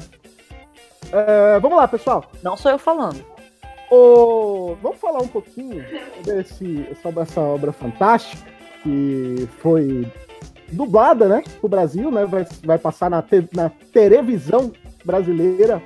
É, 1.13 1.59
vamos 1.61 1.77
lá, 1.79 1.87
pessoal. 1.87 2.25
Não 2.43 2.57
sou 2.57 2.71
eu 2.71 2.79
falando. 2.79 3.25
O- 3.91 4.77
Vamos 4.83 4.99
falar 4.99 5.21
um 5.23 5.29
pouquinho 5.29 5.85
desse, 6.25 6.89
sobre 7.03 7.23
essa 7.23 7.41
obra 7.41 7.73
fantástica 7.73 8.43
que 8.83 9.49
foi 9.61 10.07
dublada, 10.73 11.29
né, 11.29 11.43
pro 11.61 11.69
Brasil, 11.69 12.11
né, 12.11 12.25
vai, 12.27 12.45
vai 12.65 12.79
passar 12.79 13.09
na, 13.09 13.23
te- 13.23 13.49
na 13.55 13.71
televisão 13.93 14.73
brasileira 15.05 15.81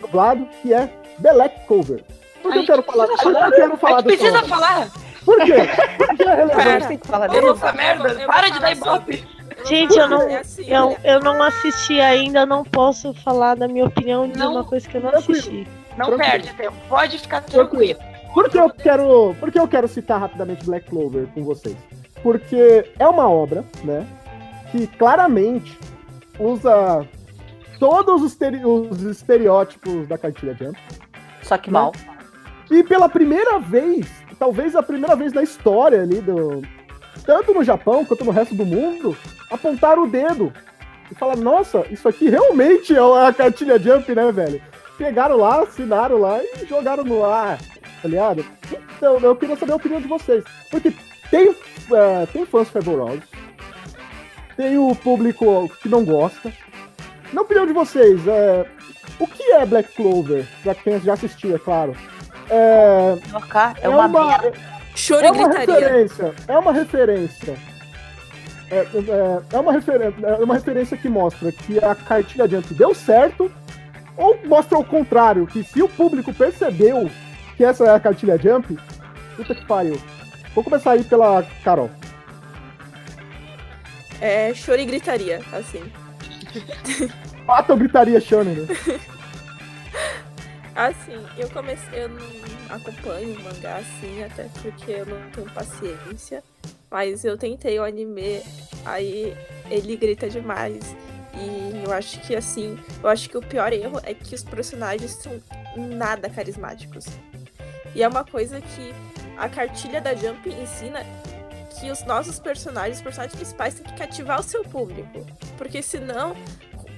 dublado, 0.00 0.46
que 0.60 0.74
é 0.74 0.90
Black 1.18 1.66
Cover. 1.66 2.04
Por 2.42 2.52
que 2.52 2.58
eu 2.58 2.66
quero 2.66 2.82
falar? 2.82 3.06
precisa 3.06 3.30
Por 3.32 3.38
que 3.38 3.44
eu 3.46 3.52
quero 3.56 3.76
falar 3.78 4.00
dessa 4.02 4.16
precisa 4.18 4.42
falar. 4.44 4.90
Por 5.24 5.36
quê? 5.44 5.52
Por 5.96 6.16
que 6.16 6.22
é 6.24 6.34
relevante? 6.34 6.64
Pera. 6.64 6.88
tem 6.88 6.98
que 6.98 7.06
falar 7.08 7.30
Ô, 7.30 7.32
dele. 7.32 7.48
essa 7.50 7.72
merda, 7.72 8.26
para 8.26 8.48
de 8.50 8.60
dar 8.60 8.72
ibope. 8.72 9.26
Gente, 9.64 9.96
eu 9.98 10.08
não- 10.08 10.22
é 10.28 10.38
assim, 10.38 10.64
Eu, 10.68 10.96
eu 11.04 11.20
não 11.20 11.42
assisti 11.42 12.00
ainda, 12.00 12.44
não 12.46 12.64
posso 12.64 13.12
falar 13.14 13.54
da 13.56 13.66
minha 13.68 13.84
opinião 13.86 14.28
de 14.28 14.38
Não, 14.38 14.52
uma 14.52 14.64
coisa 14.64 14.88
que 14.88 14.96
eu 14.96 15.00
não 15.02 15.10
assisti. 15.10 15.66
Não 15.96 16.06
Tranquilo. 16.06 16.18
perde 16.30 16.52
tempo. 16.54 16.76
Pode 16.88 17.18
ficar 17.18 17.40
Tranquilo. 17.42 17.98
Por 18.32 18.48
que 18.48 18.58
eu 18.58 18.70
quero, 18.70 19.36
por 19.38 19.50
que 19.52 19.58
eu 19.58 19.68
quero 19.68 19.86
citar 19.86 20.18
rapidamente 20.18 20.64
Black 20.64 20.88
Clover 20.88 21.26
com 21.34 21.42
vocês? 21.44 21.76
Porque 22.22 22.90
é 22.98 23.06
uma 23.06 23.28
obra, 23.28 23.62
né, 23.84 24.06
que 24.70 24.86
claramente 24.86 25.78
usa 26.38 27.06
todos 27.78 28.22
os, 28.22 28.32
estere- 28.32 28.64
os 28.64 29.02
estereótipos 29.02 30.06
da 30.08 30.16
cartilha 30.16 30.54
Jump. 30.54 30.78
Só 31.42 31.58
que 31.58 31.70
Né? 31.70 31.78
mal. 31.78 31.92
E 32.70 32.82
pela 32.82 33.08
primeira 33.08 33.58
vez, 33.58 34.06
talvez 34.38 34.74
a 34.74 34.82
primeira 34.82 35.14
vez 35.14 35.32
na 35.34 35.42
história 35.42 36.00
ali 36.02 36.20
do 36.22 36.62
tanto 37.26 37.52
no 37.52 37.62
Japão 37.62 38.04
quanto 38.04 38.24
no 38.24 38.30
resto 38.30 38.54
do 38.54 38.64
mundo, 38.64 39.14
apontaram 39.52 40.04
o 40.04 40.08
dedo 40.08 40.52
e 41.10 41.14
falaram: 41.14 41.42
"Nossa, 41.42 41.84
isso 41.90 42.08
aqui 42.08 42.28
realmente 42.28 42.94
é 42.94 42.98
a 42.98 43.32
cartilha 43.32 43.78
Jump, 43.78 44.14
né, 44.14 44.32
velho?" 44.32 44.62
Pegaram 44.98 45.36
lá, 45.36 45.62
assinaram 45.62 46.18
lá 46.18 46.40
e 46.42 46.66
jogaram 46.66 47.04
no 47.04 47.24
ar, 47.24 47.58
tá 48.00 48.08
ligado? 48.08 48.44
Então, 48.96 49.18
eu 49.18 49.34
queria 49.34 49.56
saber 49.56 49.72
a 49.72 49.76
opinião 49.76 50.00
de 50.00 50.06
vocês, 50.06 50.44
porque 50.70 50.92
tem 51.30 51.54
é, 51.90 52.26
tem 52.26 52.46
fãs 52.46 52.68
fervorosos, 52.68 53.24
tem 54.56 54.78
o 54.78 54.94
público 54.94 55.68
que 55.80 55.88
não 55.88 56.04
gosta. 56.04 56.52
Na 57.32 57.42
opinião 57.42 57.66
de 57.66 57.72
vocês, 57.72 58.26
é, 58.28 58.66
o 59.18 59.26
que 59.26 59.42
é 59.52 59.64
Black 59.64 59.94
Clover? 59.94 60.46
Pra 60.62 60.74
quem 60.74 61.00
já 61.00 61.14
assistiu, 61.14 61.54
é 61.54 61.58
claro. 61.58 61.96
É, 62.50 63.16
é, 63.80 63.86
é 63.86 63.88
uma, 63.88 64.06
uma, 64.06 64.26
merda. 64.28 64.52
Choro 64.94 65.24
é 65.24 65.30
uma 65.30 65.48
gritaria. 65.48 65.74
referência. 65.74 66.34
É 66.46 66.58
uma 66.58 66.72
referência. 66.72 67.56
É, 68.72 68.78
é- 68.78 69.56
é 69.56 69.60
uma 69.60 69.70
referência, 69.70 70.26
é 70.26 70.44
uma 70.44 70.54
referência 70.54 70.96
que 70.96 71.06
mostra 71.06 71.52
que 71.52 71.78
a 71.78 71.94
cartilha 71.94 72.44
adiante 72.44 72.72
deu 72.72 72.94
certo, 72.94 73.52
ou 74.16 74.38
mostra 74.46 74.78
o 74.78 74.84
contrário, 74.84 75.46
que 75.46 75.62
se 75.62 75.82
o 75.82 75.88
público 75.88 76.32
percebeu 76.32 77.10
que 77.54 77.64
essa 77.64 77.84
é 77.84 77.90
a 77.90 78.00
cartilha 78.00 78.38
Jump, 78.38 78.78
puta 79.36 79.54
que 79.54 79.66
pariu. 79.66 80.00
Vou 80.54 80.64
começar 80.64 80.92
aí 80.92 81.04
pela 81.04 81.42
Carol. 81.62 81.90
É 84.22 84.54
choro 84.54 84.80
e 84.80 84.86
gritaria, 84.86 85.42
assim. 85.52 85.82
Mata 87.44 87.72
ou 87.74 87.78
gritaria 87.78 88.20
Shonen, 88.20 88.54
né? 88.54 88.66
Assim, 90.74 91.22
eu 91.36 91.50
comecei, 91.50 92.04
eu 92.04 92.08
não 92.08 92.26
acompanho 92.70 93.38
o 93.38 93.42
mangá 93.42 93.76
assim, 93.76 94.24
até 94.24 94.48
porque 94.62 94.90
eu 94.90 95.04
não 95.04 95.20
tenho 95.30 95.50
paciência. 95.50 96.42
Mas 96.90 97.24
eu 97.24 97.36
tentei 97.36 97.78
o 97.78 97.84
anime, 97.84 98.42
aí 98.84 99.36
ele 99.70 99.96
grita 99.96 100.28
demais. 100.28 100.96
E 101.34 101.84
eu 101.84 101.92
acho 101.92 102.20
que 102.20 102.36
assim, 102.36 102.78
eu 103.02 103.08
acho 103.08 103.28
que 103.28 103.36
o 103.36 103.40
pior 103.40 103.72
erro 103.72 104.00
é 104.02 104.12
que 104.12 104.34
os 104.34 104.44
personagens 104.44 105.12
são 105.12 105.40
nada 105.76 106.28
carismáticos. 106.28 107.06
E 107.94 108.02
é 108.02 108.08
uma 108.08 108.24
coisa 108.24 108.60
que 108.60 108.94
a 109.36 109.48
cartilha 109.48 110.00
da 110.00 110.14
Jump 110.14 110.48
ensina 110.48 111.00
que 111.78 111.90
os 111.90 112.04
nossos 112.04 112.38
personagens, 112.38 112.98
os 112.98 113.02
personagens 113.02 113.34
principais, 113.34 113.74
têm 113.74 113.84
que 113.84 113.94
cativar 113.94 114.40
o 114.40 114.42
seu 114.42 114.62
público. 114.62 115.26
Porque 115.56 115.82
senão, 115.82 116.36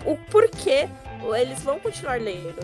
o 0.04 0.16
porquê 0.30 0.88
eles 1.36 1.62
vão 1.62 1.78
continuar 1.80 2.20
lendo. 2.20 2.60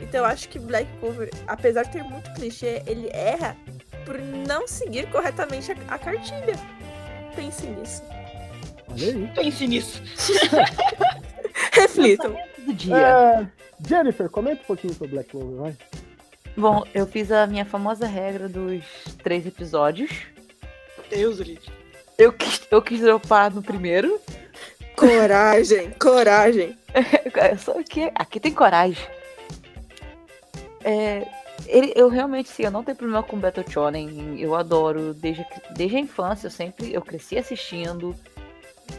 Então 0.00 0.20
eu 0.20 0.26
acho 0.26 0.48
que 0.48 0.58
Black 0.58 0.90
Cover, 0.98 1.30
apesar 1.46 1.84
de 1.84 1.92
ter 1.92 2.02
muito 2.02 2.32
clichê, 2.34 2.82
ele 2.86 3.08
erra 3.12 3.56
por 4.04 4.18
não 4.18 4.66
seguir 4.66 5.08
corretamente 5.10 5.72
a, 5.72 5.94
a 5.94 5.98
cartilha. 5.98 6.54
Pense 7.34 7.66
nisso. 7.66 8.02
Olha 8.88 9.08
aí. 9.08 9.30
Pense 9.34 9.66
nisso. 9.66 10.02
Reflitam. 11.72 12.36
do 12.58 12.72
dia. 12.72 12.96
É, 12.96 13.46
Jennifer, 13.86 14.28
comenta 14.28 14.62
um 14.62 14.66
pouquinho 14.66 14.94
sobre 14.94 15.08
Black 15.08 15.30
Clover, 15.30 15.60
vai. 15.60 15.76
Bom, 16.56 16.84
eu 16.94 17.06
fiz 17.06 17.30
a 17.30 17.46
minha 17.46 17.64
famosa 17.64 18.06
regra 18.06 18.48
dos 18.48 18.82
três 19.22 19.46
episódios. 19.46 20.10
Deus, 21.10 21.38
livre. 21.38 21.70
Eu 22.16 22.32
quis, 22.32 22.62
eu 22.70 22.80
quis 22.80 23.00
dropar 23.00 23.54
no 23.54 23.62
primeiro. 23.62 24.18
Coragem, 24.96 25.90
coragem. 26.00 26.76
Só 27.58 27.82
que 27.82 28.10
aqui 28.14 28.40
tem 28.40 28.52
coragem. 28.52 29.06
É, 30.82 31.26
ele, 31.66 31.92
eu 31.94 32.08
realmente, 32.08 32.48
sim, 32.48 32.62
eu 32.62 32.70
não 32.70 32.82
tenho 32.82 32.96
problema 32.96 33.22
com 33.22 33.38
Battle 33.38 33.64
Shonen. 33.68 34.40
Eu 34.40 34.54
adoro. 34.54 35.12
Desde, 35.12 35.44
desde 35.74 35.96
a 35.96 36.00
infância, 36.00 36.46
eu 36.46 36.50
sempre. 36.50 36.92
Eu 36.92 37.02
cresci 37.02 37.36
assistindo. 37.36 38.16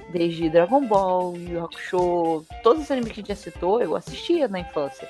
Desde 0.09 0.49
Dragon 0.49 0.85
Ball, 0.85 1.37
Yu 1.37 1.65
Hakusho, 1.65 2.45
todos 2.63 2.83
os 2.83 2.91
animes 2.91 3.11
que 3.11 3.19
a 3.19 3.21
gente 3.21 3.29
já 3.29 3.35
citou, 3.35 3.81
eu 3.81 3.95
assistia 3.95 4.47
na 4.47 4.59
infância. 4.59 5.09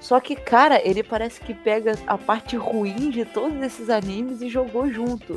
Só 0.00 0.20
que, 0.20 0.36
cara, 0.36 0.80
ele 0.86 1.02
parece 1.02 1.40
que 1.40 1.52
pega 1.52 1.94
a 2.06 2.16
parte 2.16 2.56
ruim 2.56 3.10
de 3.10 3.24
todos 3.24 3.60
esses 3.60 3.90
animes 3.90 4.40
e 4.40 4.48
jogou 4.48 4.88
junto. 4.88 5.36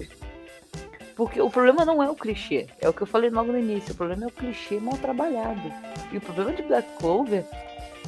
Porque 1.16 1.42
o 1.42 1.50
problema 1.50 1.84
não 1.84 2.02
é 2.02 2.10
o 2.10 2.16
clichê, 2.16 2.68
é 2.80 2.88
o 2.88 2.94
que 2.94 3.02
eu 3.02 3.08
falei 3.08 3.30
logo 3.30 3.52
no 3.52 3.60
início, 3.60 3.94
o 3.94 3.98
problema 3.98 4.24
é 4.24 4.28
o 4.28 4.32
clichê 4.32 4.80
mal 4.80 4.96
trabalhado. 4.98 5.74
E 6.12 6.18
o 6.18 6.22
problema 6.22 6.54
de 6.54 6.62
Black 6.62 6.88
Clover 6.98 7.44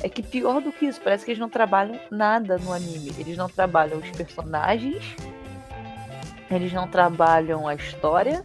é 0.01 0.07
que 0.07 0.23
pior 0.23 0.61
do 0.61 0.71
que 0.71 0.85
isso, 0.85 1.01
parece 1.01 1.25
que 1.25 1.31
eles 1.31 1.39
não 1.39 1.49
trabalham 1.49 1.99
nada 2.09 2.57
no 2.57 2.71
anime. 2.71 3.11
Eles 3.17 3.35
não 3.35 3.49
trabalham 3.49 3.99
os 3.99 4.09
personagens, 4.11 5.03
eles 6.49 6.71
não 6.71 6.87
trabalham 6.87 7.67
a 7.67 7.75
história, 7.75 8.43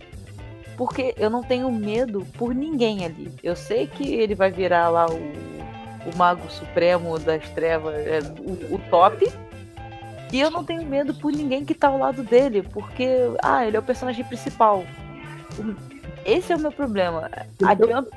porque 0.77 1.15
eu 1.17 1.31
não 1.31 1.43
tenho 1.43 1.71
medo 1.73 2.27
por 2.37 2.55
ninguém 2.55 3.05
ali. 3.05 3.33
Eu 3.43 3.57
sei 3.57 3.87
que 3.87 4.15
ele 4.15 4.35
vai 4.35 4.51
virar 4.51 4.89
lá 4.89 5.07
o, 5.07 5.17
o 5.17 6.17
Mago 6.17 6.51
Supremo 6.51 7.19
das 7.19 7.49
Trevas, 7.51 7.95
é, 7.95 8.21
o, 8.41 8.75
o 8.75 8.79
top. 8.91 9.31
E 10.33 10.41
eu 10.41 10.51
não 10.51 10.65
tenho 10.65 10.85
medo 10.85 11.15
por 11.15 11.33
ninguém 11.33 11.65
que 11.65 11.75
tá 11.75 11.89
ao 11.89 11.99
lado 11.99 12.23
dele, 12.23 12.63
porque, 12.63 13.09
ah, 13.43 13.65
ele 13.65 13.77
é 13.77 13.81
o 13.81 13.83
personagem 13.83 14.25
principal. 14.25 14.85
Esse 16.25 16.53
é 16.53 16.57
o 16.57 16.61
meu 16.61 16.73
problema. 16.73 17.31
A 17.65 17.75
Jump, 17.75 18.11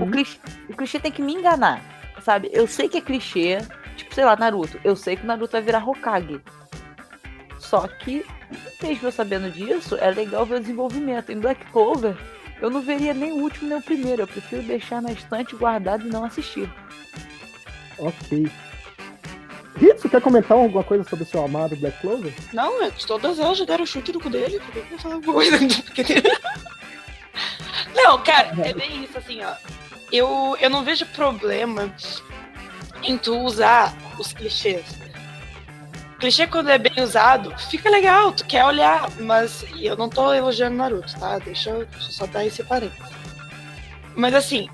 o, 0.00 0.10
clichê, 0.10 0.38
o 0.70 0.76
clichê 0.76 1.00
tem 1.00 1.10
que 1.10 1.20
me 1.20 1.34
enganar, 1.34 1.82
sabe? 2.22 2.48
Eu 2.52 2.66
sei 2.68 2.88
que 2.88 2.98
é 2.98 3.00
clichê, 3.00 3.58
tipo, 3.96 4.14
sei 4.14 4.24
lá, 4.24 4.36
Naruto. 4.36 4.78
Eu 4.84 4.94
sei 4.94 5.16
que 5.16 5.24
o 5.24 5.26
Naruto 5.26 5.52
vai 5.52 5.62
virar 5.62 5.86
Hokage. 5.86 6.40
Só 7.58 7.86
que, 7.88 8.24
mesmo 8.82 9.08
eu 9.08 9.12
sabendo 9.12 9.50
disso, 9.50 9.96
é 9.96 10.10
legal 10.10 10.46
ver 10.46 10.56
o 10.56 10.60
desenvolvimento. 10.60 11.30
Em 11.30 11.38
Black 11.38 11.64
Clover, 11.70 12.16
eu 12.60 12.70
não 12.70 12.80
veria 12.80 13.12
nem 13.12 13.32
o 13.32 13.42
último 13.42 13.68
nem 13.68 13.78
o 13.78 13.82
primeiro. 13.82 14.22
Eu 14.22 14.28
prefiro 14.28 14.62
deixar 14.62 15.02
na 15.02 15.12
estante 15.12 15.56
guardado 15.56 16.06
e 16.06 16.10
não 16.10 16.24
assistir. 16.24 16.70
Ok. 17.98 18.50
Ritsu, 19.76 20.08
quer 20.08 20.20
comentar 20.20 20.56
alguma 20.56 20.82
coisa 20.82 21.04
sobre 21.04 21.24
o 21.24 21.26
seu 21.26 21.44
amado 21.44 21.76
Black 21.76 22.00
Clover? 22.00 22.32
Não, 22.52 22.82
é, 22.82 22.90
todas 22.90 23.38
elas 23.38 23.58
já 23.58 23.64
deram 23.64 23.86
chute 23.86 24.12
no 24.12 24.20
cu 24.20 24.28
dele. 24.28 24.58
Por 24.58 24.72
que 24.72 24.78
eu 24.78 24.84
vou 24.86 24.98
falar 24.98 25.14
alguma 25.16 25.34
coisa? 25.34 25.58
não, 27.94 28.22
cara, 28.22 28.52
é 28.66 28.72
bem 28.72 29.04
isso, 29.04 29.18
assim, 29.18 29.42
ó. 29.42 29.54
Eu, 30.10 30.56
eu 30.60 30.70
não 30.70 30.82
vejo 30.82 31.06
problema 31.06 31.92
em 33.02 33.16
tu 33.16 33.38
usar 33.38 33.94
os 34.18 34.32
clichês. 34.32 34.84
Clichê, 36.18 36.46
quando 36.48 36.68
é 36.68 36.78
bem 36.78 36.92
usado, 37.02 37.56
fica 37.70 37.88
legal, 37.88 38.32
tu 38.32 38.44
quer 38.44 38.64
olhar, 38.64 39.08
mas 39.20 39.64
eu 39.80 39.96
não 39.96 40.08
tô 40.08 40.32
elogiando 40.32 40.76
Naruto, 40.76 41.18
tá? 41.18 41.38
Deixa 41.38 41.70
eu 41.70 41.86
só 42.00 42.26
dar 42.26 42.44
esse 42.44 42.62
parênteses. 42.64 43.12
Mas 44.16 44.34
assim. 44.34 44.68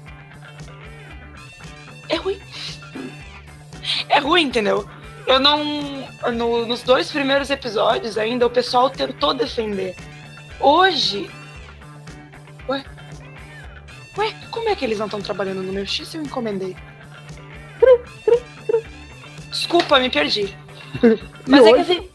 É 2.08 2.16
ruim. 2.16 2.40
É 4.08 4.18
ruim, 4.20 4.44
entendeu? 4.44 4.88
Eu 5.26 5.38
não. 5.38 5.62
no- 6.32 6.66
nos 6.66 6.82
dois 6.82 7.10
primeiros 7.10 7.50
episódios 7.50 8.16
ainda, 8.16 8.46
o 8.46 8.50
pessoal 8.50 8.88
tentou 8.88 9.34
defender. 9.34 9.94
Hoje. 10.58 11.30
Ué? 12.68 12.82
Ué, 14.16 14.34
como 14.50 14.68
é 14.70 14.74
que 14.76 14.84
eles 14.84 14.98
não 14.98 15.06
estão 15.06 15.20
trabalhando 15.20 15.62
no 15.62 15.72
meu 15.72 15.84
X 15.86 16.08
se 16.08 16.16
eu 16.16 16.22
encomendei? 16.22 16.74
Desculpa, 19.50 19.98
me 19.98 20.08
perdi. 20.08 20.56
Mas 21.46 21.64
E 21.64 21.68
é 21.68 21.72
que 21.72 21.80
hoje? 21.80 21.92
assim. 21.92 22.10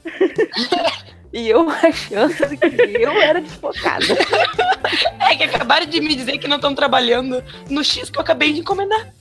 E 1.31 1.47
eu 1.47 1.69
achando 1.69 2.33
que 2.57 2.97
eu 2.97 3.11
era 3.21 3.39
desfocada. 3.39 4.03
É 5.29 5.35
que 5.35 5.43
acabaram 5.43 5.85
de 5.85 6.01
me 6.01 6.15
dizer 6.15 6.39
que 6.39 6.47
não 6.47 6.55
estão 6.55 6.73
trabalhando 6.73 7.43
no 7.69 7.83
X 7.83 8.09
que 8.09 8.17
eu 8.17 8.21
acabei 8.23 8.51
de 8.51 8.61
encomendar. 8.61 9.13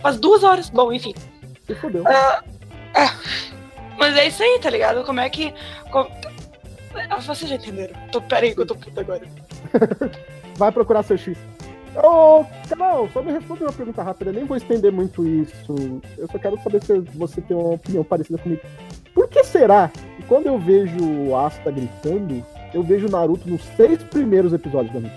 Faz 0.00 0.16
duas 0.16 0.44
horas. 0.44 0.70
Bom, 0.70 0.92
enfim. 0.92 1.12
Se 1.66 1.74
fodeu. 1.74 2.04
Mas 3.98 4.16
é 4.16 4.28
isso 4.28 4.42
aí, 4.44 4.60
tá 4.62 4.70
ligado? 4.70 5.02
Como 5.04 5.18
é 5.18 5.28
que. 5.28 5.52
co- 5.90 6.08
Ah, 7.10 7.16
Vocês 7.16 7.50
já 7.50 7.56
entenderam. 7.56 7.94
Tô, 8.12 8.20
pera 8.22 8.46
aí 8.46 8.54
que 8.54 8.60
eu 8.60 8.66
tô 8.66 8.76
puta 8.76 9.00
agora. 9.00 9.22
Vai 10.56 10.70
procurar 10.70 11.02
seu 11.02 11.18
X. 11.18 11.36
Ô, 11.96 12.44
Carol, 12.68 13.08
só 13.10 13.22
me 13.22 13.32
responde 13.32 13.62
uma 13.62 13.72
pergunta 13.72 14.02
rápida. 14.02 14.30
Eu 14.30 14.34
nem 14.34 14.44
vou 14.44 14.56
estender 14.56 14.92
muito 14.92 15.26
isso. 15.26 15.74
Eu 16.18 16.28
só 16.28 16.38
quero 16.38 16.60
saber 16.62 16.82
se 16.82 16.98
você 17.14 17.40
tem 17.40 17.56
uma 17.56 17.74
opinião 17.74 18.04
parecida 18.04 18.38
comigo. 18.38 18.60
Por 19.14 19.28
que 19.28 19.42
será 19.44 19.88
que 19.88 20.22
quando 20.24 20.46
eu 20.46 20.58
vejo 20.58 20.96
o 21.00 21.36
Asta 21.36 21.70
gritando, 21.70 22.44
eu 22.74 22.82
vejo 22.82 23.06
o 23.06 23.10
Naruto 23.10 23.48
nos 23.48 23.62
seis 23.76 24.02
primeiros 24.04 24.52
episódios 24.52 24.92
da 24.92 24.98
anime? 24.98 25.14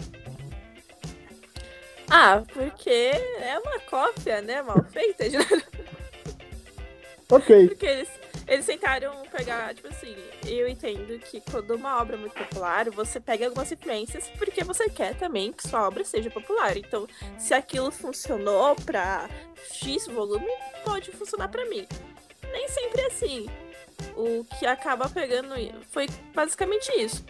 Ah, 2.09 2.41
porque 2.53 2.89
é 2.89 3.59
uma 3.59 3.79
cópia, 3.81 4.41
né? 4.41 4.61
Mal 4.61 4.83
feita 4.89 5.29
de 5.29 5.37
Ok, 7.31 7.67
Porque 7.67 7.85
eles, 7.85 8.09
eles 8.47 8.65
tentaram 8.65 9.23
pegar, 9.31 9.73
tipo 9.73 9.87
assim, 9.87 10.15
eu 10.45 10.67
entendo 10.67 11.19
que 11.19 11.41
quando 11.41 11.75
uma 11.75 12.01
obra 12.01 12.15
é 12.15 12.19
muito 12.19 12.33
popular, 12.33 12.89
você 12.89 13.19
pega 13.19 13.45
algumas 13.45 13.71
influências 13.71 14.27
porque 14.37 14.63
você 14.63 14.89
quer 14.89 15.15
também 15.15 15.51
que 15.51 15.67
sua 15.67 15.87
obra 15.87 16.03
seja 16.03 16.29
popular. 16.29 16.75
Então, 16.77 17.07
se 17.37 17.53
aquilo 17.53 17.91
funcionou 17.91 18.75
pra 18.77 19.29
X 19.71 20.07
volume, 20.07 20.49
pode 20.83 21.11
funcionar 21.11 21.47
pra 21.47 21.65
mim. 21.65 21.85
Nem 22.51 22.67
sempre 22.69 23.01
é 23.01 23.07
assim. 23.07 23.47
O 24.15 24.45
que 24.57 24.65
acaba 24.65 25.09
pegando 25.09 25.53
foi 25.89 26.07
basicamente 26.33 26.89
isso. 26.99 27.23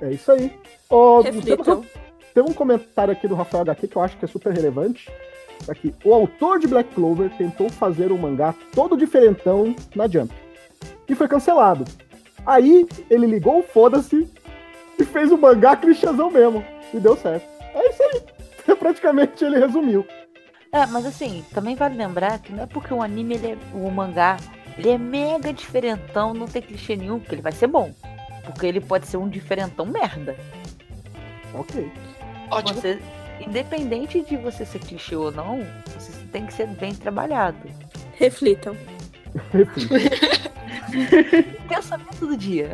é 0.00 0.10
isso 0.10 0.30
aí. 0.32 0.52
Ô, 0.88 1.20
Reflitam. 1.20 1.84
Tem 2.34 2.42
um 2.42 2.52
comentário 2.52 3.12
aqui 3.12 3.28
do 3.28 3.34
Rafael 3.34 3.62
HQ 3.62 3.88
que 3.88 3.96
eu 3.96 4.02
acho 4.02 4.16
que 4.16 4.24
é 4.24 4.28
super 4.28 4.52
relevante. 4.52 5.10
Aqui. 5.68 5.94
O 6.04 6.12
autor 6.12 6.58
de 6.58 6.66
Black 6.66 6.94
Clover 6.94 7.30
tentou 7.36 7.68
fazer 7.68 8.10
um 8.12 8.18
mangá 8.18 8.54
todo 8.74 8.96
diferentão 8.96 9.74
na 9.94 10.08
Jump. 10.08 10.32
E 11.08 11.14
foi 11.14 11.28
cancelado. 11.28 11.84
Aí 12.44 12.86
ele 13.08 13.26
ligou 13.26 13.60
o 13.60 13.62
foda-se 13.62 14.28
e 14.98 15.04
fez 15.04 15.30
o 15.30 15.38
mangá 15.38 15.76
clichêzão 15.76 16.30
mesmo. 16.30 16.64
E 16.92 16.98
deu 16.98 17.16
certo. 17.16 17.46
É 17.74 17.88
isso 17.88 18.02
aí. 18.02 18.76
Praticamente 18.76 19.44
ele 19.44 19.58
resumiu. 19.58 20.06
É, 20.72 20.86
mas 20.86 21.04
assim, 21.04 21.44
também 21.52 21.76
vale 21.76 21.96
lembrar 21.96 22.38
que 22.38 22.52
não 22.52 22.62
é 22.62 22.66
porque 22.66 22.92
o 22.94 23.02
anime, 23.02 23.34
ele 23.34 23.52
é, 23.52 23.58
o 23.74 23.90
mangá, 23.90 24.38
ele 24.78 24.88
é 24.88 24.98
mega 24.98 25.52
diferentão, 25.52 26.32
não 26.32 26.46
tem 26.46 26.62
clichê 26.62 26.96
nenhum, 26.96 27.20
que 27.20 27.34
ele 27.34 27.42
vai 27.42 27.52
ser 27.52 27.66
bom. 27.66 27.92
Porque 28.44 28.66
ele 28.66 28.80
pode 28.80 29.06
ser 29.06 29.18
um 29.18 29.28
diferentão 29.28 29.84
merda. 29.84 30.36
Ok. 31.54 31.90
Ótimo. 32.50 32.80
Você, 32.80 32.98
independente 33.46 34.22
de 34.22 34.36
você 34.36 34.64
ser 34.64 34.78
clichê 34.80 35.16
ou 35.16 35.30
não, 35.30 35.60
você 35.94 36.12
tem 36.32 36.46
que 36.46 36.54
ser 36.54 36.66
bem 36.66 36.94
trabalhado. 36.94 37.58
Reflitam. 38.14 38.76
Pensamento 41.68 42.26
do 42.26 42.36
dia. 42.36 42.70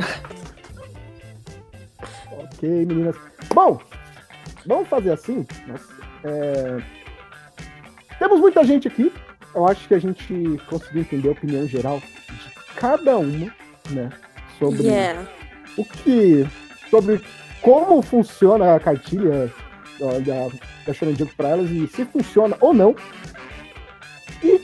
Ok, 2.30 2.68
meninas. 2.68 3.16
Bom, 3.54 3.80
vamos 4.66 4.88
fazer 4.88 5.12
assim. 5.12 5.46
É, 6.24 6.78
Temos 8.18 8.40
muita 8.40 8.64
gente 8.64 8.88
aqui. 8.88 9.12
Eu 9.54 9.66
acho 9.66 9.86
que 9.88 9.94
a 9.94 9.98
gente 9.98 10.60
conseguiu 10.68 11.02
entender 11.02 11.28
a 11.28 11.32
opinião 11.32 11.66
geral 11.66 12.00
de 12.00 12.74
cada 12.74 13.16
uma, 13.18 13.52
né? 13.90 14.10
Sobre 14.58 14.82
Yeah. 14.82 15.26
o 15.76 15.84
que. 15.84 16.46
Sobre 16.90 17.20
como 17.62 18.02
funciona 18.02 18.74
a 18.74 18.80
cartilha 18.80 19.52
da, 19.99 20.49
da 20.86 20.92
Shonen 20.94 21.16
Jump 21.16 21.34
pra 21.34 21.49
elas 21.51 21.70
e 21.70 21.86
se 21.88 22.05
funciona 22.05 22.57
ou 22.61 22.72
não. 22.74 22.94
E 24.42 24.61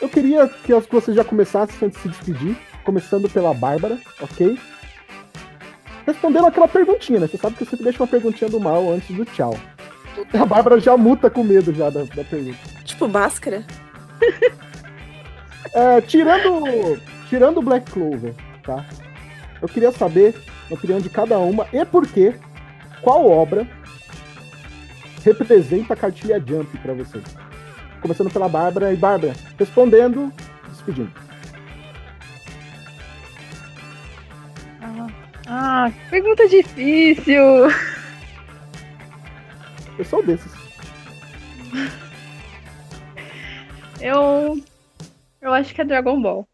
eu 0.00 0.08
queria 0.08 0.46
que 0.48 0.72
as- 0.72 0.86
vocês 0.86 1.16
já 1.16 1.24
começassem 1.24 1.76
antes 1.88 1.96
de 2.02 2.02
se 2.02 2.08
despedir, 2.08 2.56
começando 2.84 3.28
pela 3.28 3.52
Bárbara, 3.52 3.98
ok? 4.20 4.58
Respondendo 6.06 6.46
aquela 6.46 6.68
perguntinha, 6.68 7.20
né? 7.20 7.26
Você 7.26 7.36
sabe 7.36 7.56
que 7.56 7.62
eu 7.62 7.66
sempre 7.66 7.84
deixo 7.84 8.02
uma 8.02 8.08
perguntinha 8.08 8.48
do 8.48 8.58
mal 8.60 8.90
antes 8.92 9.14
do 9.14 9.24
tchau. 9.24 9.54
A 10.32 10.46
Bárbara 10.46 10.80
já 10.80 10.96
muta 10.96 11.28
com 11.30 11.44
medo 11.44 11.72
já 11.74 11.90
da, 11.90 12.04
da 12.04 12.24
pergunta. 12.24 12.58
Tipo, 12.84 13.06
máscara. 13.08 13.64
É, 15.74 16.00
tirando, 16.00 16.98
tirando 17.28 17.58
o 17.58 17.62
Black 17.62 17.90
Clover, 17.90 18.34
tá? 18.62 18.84
Eu 19.60 19.68
queria 19.68 19.92
saber 19.92 20.34
a 20.70 20.74
opinião 20.74 20.98
de 21.00 21.10
cada 21.10 21.38
uma 21.38 21.66
e 21.72 21.84
por 21.84 22.06
quê, 22.06 22.34
qual 23.02 23.28
obra 23.30 23.66
representa 25.24 25.94
a 25.94 25.96
cartilha 25.96 26.42
Jump 26.44 26.76
pra 26.78 26.94
vocês. 26.94 27.24
Começando 28.00 28.32
pela 28.32 28.48
Bárbara 28.48 28.92
e 28.92 28.96
Bárbara, 28.96 29.34
respondendo, 29.58 30.32
despedindo. 30.68 31.12
Ah, 35.50 35.90
que 35.90 36.10
pergunta 36.10 36.46
difícil. 36.46 37.42
Eu 39.98 40.04
sou 40.04 40.22
desses. 40.22 40.52
Eu. 43.98 44.62
Eu 45.40 45.52
acho 45.54 45.74
que 45.74 45.80
é 45.80 45.84
Dragon 45.84 46.20
Ball. 46.20 46.46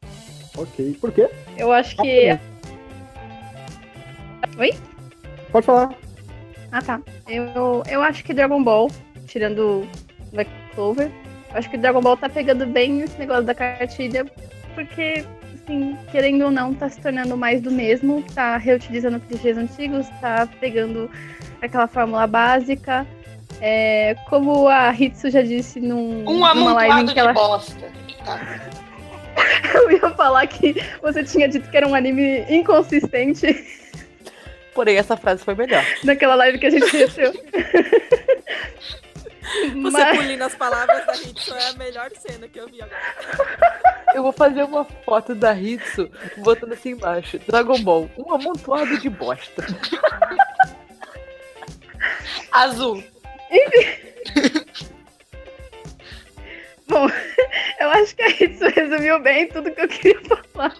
Ok. 0.57 0.97
Por 1.01 1.11
quê? 1.11 1.29
Eu 1.59 1.73
acho 1.73 1.97
que. 1.97 2.39
Oi? 4.59 4.71
Pode 5.51 5.67
falar. 5.67 6.04
Ah, 6.75 6.83
tá. 6.83 7.01
Eu, 7.29 7.85
eu 7.89 8.03
acho 8.03 8.25
que 8.25 8.35
Dragon 8.35 8.61
Ball, 8.61 8.91
tirando 9.29 9.87
Black 10.33 10.51
Clover, 10.75 11.09
eu 11.53 11.57
acho 11.57 11.71
que 11.71 11.79
Dragon 11.79 12.01
Ball 12.01 12.17
tá 12.17 12.29
pegando 12.29 12.67
bem 12.67 13.01
esse 13.01 13.17
negócio 13.17 13.45
da 13.45 13.55
cartilha, 13.55 14.27
porque, 14.75 15.25
assim, 15.55 15.97
querendo 16.11 16.47
ou 16.47 16.51
não, 16.51 16.75
tá 16.75 16.89
se 16.89 17.01
tornando 17.01 17.37
mais 17.37 17.63
do 17.63 17.71
mesmo, 17.71 18.25
tá 18.35 18.57
reutilizando 18.57 19.21
clichês 19.21 19.57
antigos, 19.57 20.09
tá 20.21 20.49
pegando 20.59 21.09
aquela 21.63 21.87
fórmula 21.87 22.27
básica. 22.27 23.07
É, 23.61 24.17
como 24.29 24.67
a 24.67 24.93
Hitsu 24.93 25.31
já 25.31 25.43
disse 25.43 25.79
num, 25.79 26.29
Um 26.29 26.39
numa 26.41 26.73
live 26.73 27.03
em 27.03 27.07
que 27.07 27.21
ela 27.21 27.33
bosta. 27.33 27.87
Tá. 28.25 28.41
Eu 29.75 29.93
ia 29.93 30.11
falar 30.11 30.45
que 30.49 30.75
você 31.01 31.23
tinha 31.23 31.49
dito 31.49 31.71
que 31.71 31.77
era 31.77 31.87
um 31.87 31.95
anime 31.95 32.45
inconsistente 32.49 33.84
Porém, 34.75 34.97
essa 34.97 35.17
frase 35.17 35.45
foi 35.45 35.55
melhor. 35.55 35.85
naquela 36.05 36.35
live 36.35 36.59
que 36.59 36.67
a 36.67 36.71
gente 36.71 36.97
recebeu. 36.97 37.33
Você 39.73 39.91
Mas, 39.91 40.19
pulindo 40.19 40.45
as 40.45 40.55
palavras 40.55 41.07
da 41.07 41.15
Hitsu 41.15 41.55
é 41.55 41.69
a 41.69 41.73
melhor 41.75 42.11
cena 42.19 42.49
que 42.49 42.59
eu 42.59 42.67
vi 42.67 42.83
agora. 42.83 43.01
Eu 44.15 44.23
vou 44.23 44.33
fazer 44.33 44.65
uma 44.65 44.85
foto 44.85 45.35
da 45.35 45.55
Hitsu 45.55 46.11
botando 46.39 46.73
assim 46.73 46.91
embaixo. 46.91 47.39
Dragon 47.47 47.81
Ball, 47.83 48.11
um 48.17 48.33
amontoado 48.33 48.99
de 48.99 49.09
bosta. 49.09 49.63
Azul. 52.51 53.03
bom, 56.89 57.07
eu 57.81 57.91
acho 57.91 58.17
que 58.17 58.23
a 58.23 58.31
Hitsu 58.31 58.67
resumiu 58.75 59.21
bem 59.21 59.47
tudo 59.49 59.71
que 59.71 59.81
eu 59.81 59.89
queria 59.89 60.21
falar. 60.23 60.75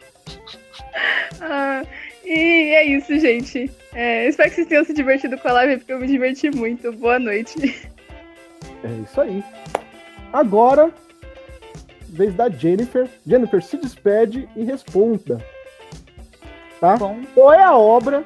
Ah, 1.41 1.83
e 2.25 2.75
é 2.75 2.85
isso, 2.85 3.19
gente. 3.19 3.71
É, 3.93 4.29
espero 4.29 4.51
que 4.51 4.57
vocês 4.57 4.69
tenham 4.69 4.85
se 4.85 4.93
divertido 4.93 5.39
com 5.39 5.49
a 5.49 5.53
live, 5.53 5.79
porque 5.79 5.93
eu 5.93 6.01
me 6.01 6.07
diverti 6.07 6.51
muito. 6.51 6.93
Boa 6.93 7.19
noite. 7.19 7.55
É 8.83 9.03
isso 9.03 9.21
aí. 9.21 9.43
Agora, 10.33 10.93
vez 12.09 12.35
da 12.35 12.49
Jennifer. 12.49 13.09
Jennifer, 13.27 13.63
se 13.63 13.77
despede 13.77 14.49
e 14.57 14.65
responda. 14.65 15.45
Tá? 16.81 16.97
Bom, 16.97 17.21
Qual 17.35 17.53
é 17.53 17.63
a 17.63 17.77
obra, 17.77 18.25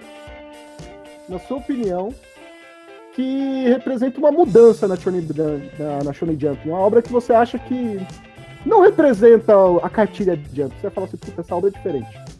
na 1.29 1.39
sua 1.39 1.59
opinião, 1.59 2.15
que 3.15 3.69
representa 3.69 4.19
uma 4.19 4.31
mudança 4.31 4.87
na 4.87 4.97
Shonen, 4.97 5.27
na, 5.79 6.05
na 6.05 6.13
Shonen 6.13 6.39
Jump? 6.39 6.69
Uma 6.69 6.79
obra 6.79 7.03
que 7.03 7.13
você 7.13 7.33
acha 7.33 7.59
que 7.59 8.01
não 8.65 8.81
representa 8.83 9.55
a 9.83 9.89
cartilha 9.89 10.37
de 10.37 10.57
Jump. 10.57 10.75
Você 10.81 10.91
fala 10.91 11.07
assim, 11.07 11.17
puta, 11.17 11.41
essa 11.41 11.55
obra 11.55 11.71
é 11.71 11.73
diferente. 11.73 12.38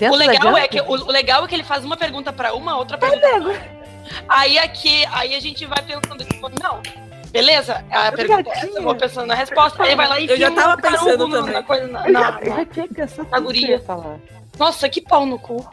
Dentro 0.00 0.16
O 0.16 0.18
legal, 0.18 0.56
é 0.56 0.66
que, 0.66 0.80
o, 0.80 0.90
o 0.90 1.12
legal 1.12 1.44
é 1.44 1.48
que 1.48 1.54
ele 1.54 1.62
faz 1.62 1.84
uma 1.84 1.96
pergunta 1.96 2.32
pra 2.32 2.54
uma, 2.54 2.76
outra 2.76 2.98
pergunta 2.98 3.20
pra 3.28 3.36
outra. 3.38 3.80
Aí 4.28 4.58
aqui, 4.58 5.04
aí 5.12 5.34
a 5.34 5.40
gente 5.40 5.64
vai 5.66 5.80
pensando, 5.82 6.24
tipo, 6.24 6.48
não, 6.60 6.82
beleza, 7.30 7.84
a 7.90 8.10
pergunta 8.10 8.48
é 8.50 8.58
essa, 8.58 8.66
eu 8.66 8.82
vou 8.82 8.94
pensando 8.96 9.26
na 9.26 9.34
resposta, 9.34 9.82
aí 9.84 9.94
vai 9.94 10.08
lá 10.08 10.18
e 10.18 10.26
Eu 10.28 10.36
já 10.36 10.50
tava 10.50 10.74
um 10.74 10.76
pensando 10.82 11.28
no- 11.28 11.36
também. 11.38 11.52
na 11.54 11.62
coisa, 11.62 11.86
na- 11.86 12.06
eu, 12.08 12.12
na- 12.12 12.20
já, 12.32 12.38
eu 12.40 12.56
já 12.56 12.64
tinha 12.66 12.88
pensado 12.88 13.28
na 13.30 13.36
eu 13.38 13.42
guria. 13.42 13.68
ia 13.68 13.80
falar. 13.80 14.16
Nossa, 14.58 14.88
que 14.88 15.00
pau 15.00 15.24
no 15.26 15.38
cu. 15.38 15.64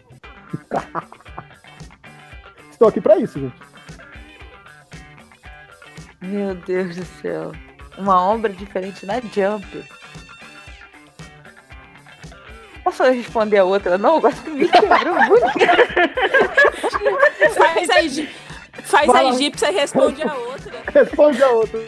Estou 2.69 2.87
aqui 2.89 3.01
pra 3.01 3.17
isso, 3.17 3.39
gente. 3.39 3.55
Meu 6.21 6.53
Deus 6.55 6.95
do 6.95 7.05
céu. 7.21 7.51
Uma 7.97 8.21
obra 8.21 8.51
diferente 8.53 9.05
na 9.05 9.15
Jump. 9.19 9.83
Posso 12.87 13.03
responder 13.03 13.57
a 13.57 13.65
outra? 13.65 13.97
Não, 13.97 14.15
agora 14.15 14.33
que 14.33 14.49
me 14.49 14.65
quebrou 14.69 15.15
muito. 15.25 15.45
Faz 17.53 17.89
a, 17.89 17.95
faz 18.81 19.07
Vai 19.07 19.25
a 19.25 19.29
egípcia 19.29 19.69
e 19.69 19.75
responde 19.75 20.23
a 20.23 20.33
outra. 20.33 20.73
Responde 20.93 21.43
a 21.43 21.49
outra. 21.49 21.79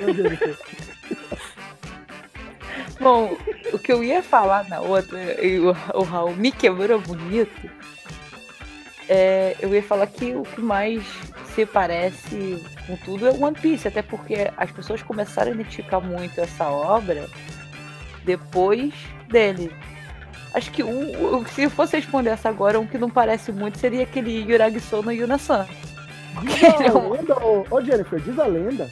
Bom, 3.00 3.38
o 3.72 3.80
que 3.80 3.94
eu 3.94 4.04
ia 4.04 4.22
falar 4.22 4.68
na 4.68 4.82
outra, 4.82 5.42
e 5.42 5.60
o, 5.60 5.70
o 5.94 6.04
Raul 6.04 6.36
me 6.36 6.52
quebrou 6.52 7.00
bonito, 7.00 7.72
é, 9.08 9.56
eu 9.62 9.74
ia 9.74 9.82
falar 9.82 10.08
que 10.08 10.36
o 10.36 10.44
que 10.44 10.60
mais 10.60 11.02
se 11.56 11.66
parece 11.66 12.62
com 12.86 12.98
tudo 12.98 13.26
é 13.26 13.32
One 13.32 13.56
Piece, 13.58 13.88
até 13.88 14.02
porque 14.02 14.52
as 14.58 14.70
pessoas 14.70 15.02
começaram 15.02 15.52
a 15.52 15.56
identificar 15.56 16.02
muito 16.02 16.42
essa 16.42 16.70
obra 16.70 17.30
depois 18.26 18.94
dele. 19.30 19.72
Acho 20.54 20.72
que 20.72 20.84
um, 20.84 21.46
se 21.46 21.64
eu 21.64 21.70
fosse 21.70 21.96
responder 21.96 22.32
essa 22.32 22.50
agora, 22.50 22.80
um 22.80 22.88
que 22.88 22.98
não 22.98 23.10
parece 23.10 23.52
muito 23.52 23.78
seria 23.78 24.04
aquele 24.04 24.42
Yuragiso 24.50 25.02
no 25.02 25.12
Yunasan. 25.12 25.68
Diz 26.44 26.64
a 26.96 27.00
lenda, 27.00 27.38
ô, 27.46 27.66
ô 27.70 27.82
Jennifer, 27.82 28.20
diz 28.20 28.38
a 28.40 28.46
lenda 28.46 28.90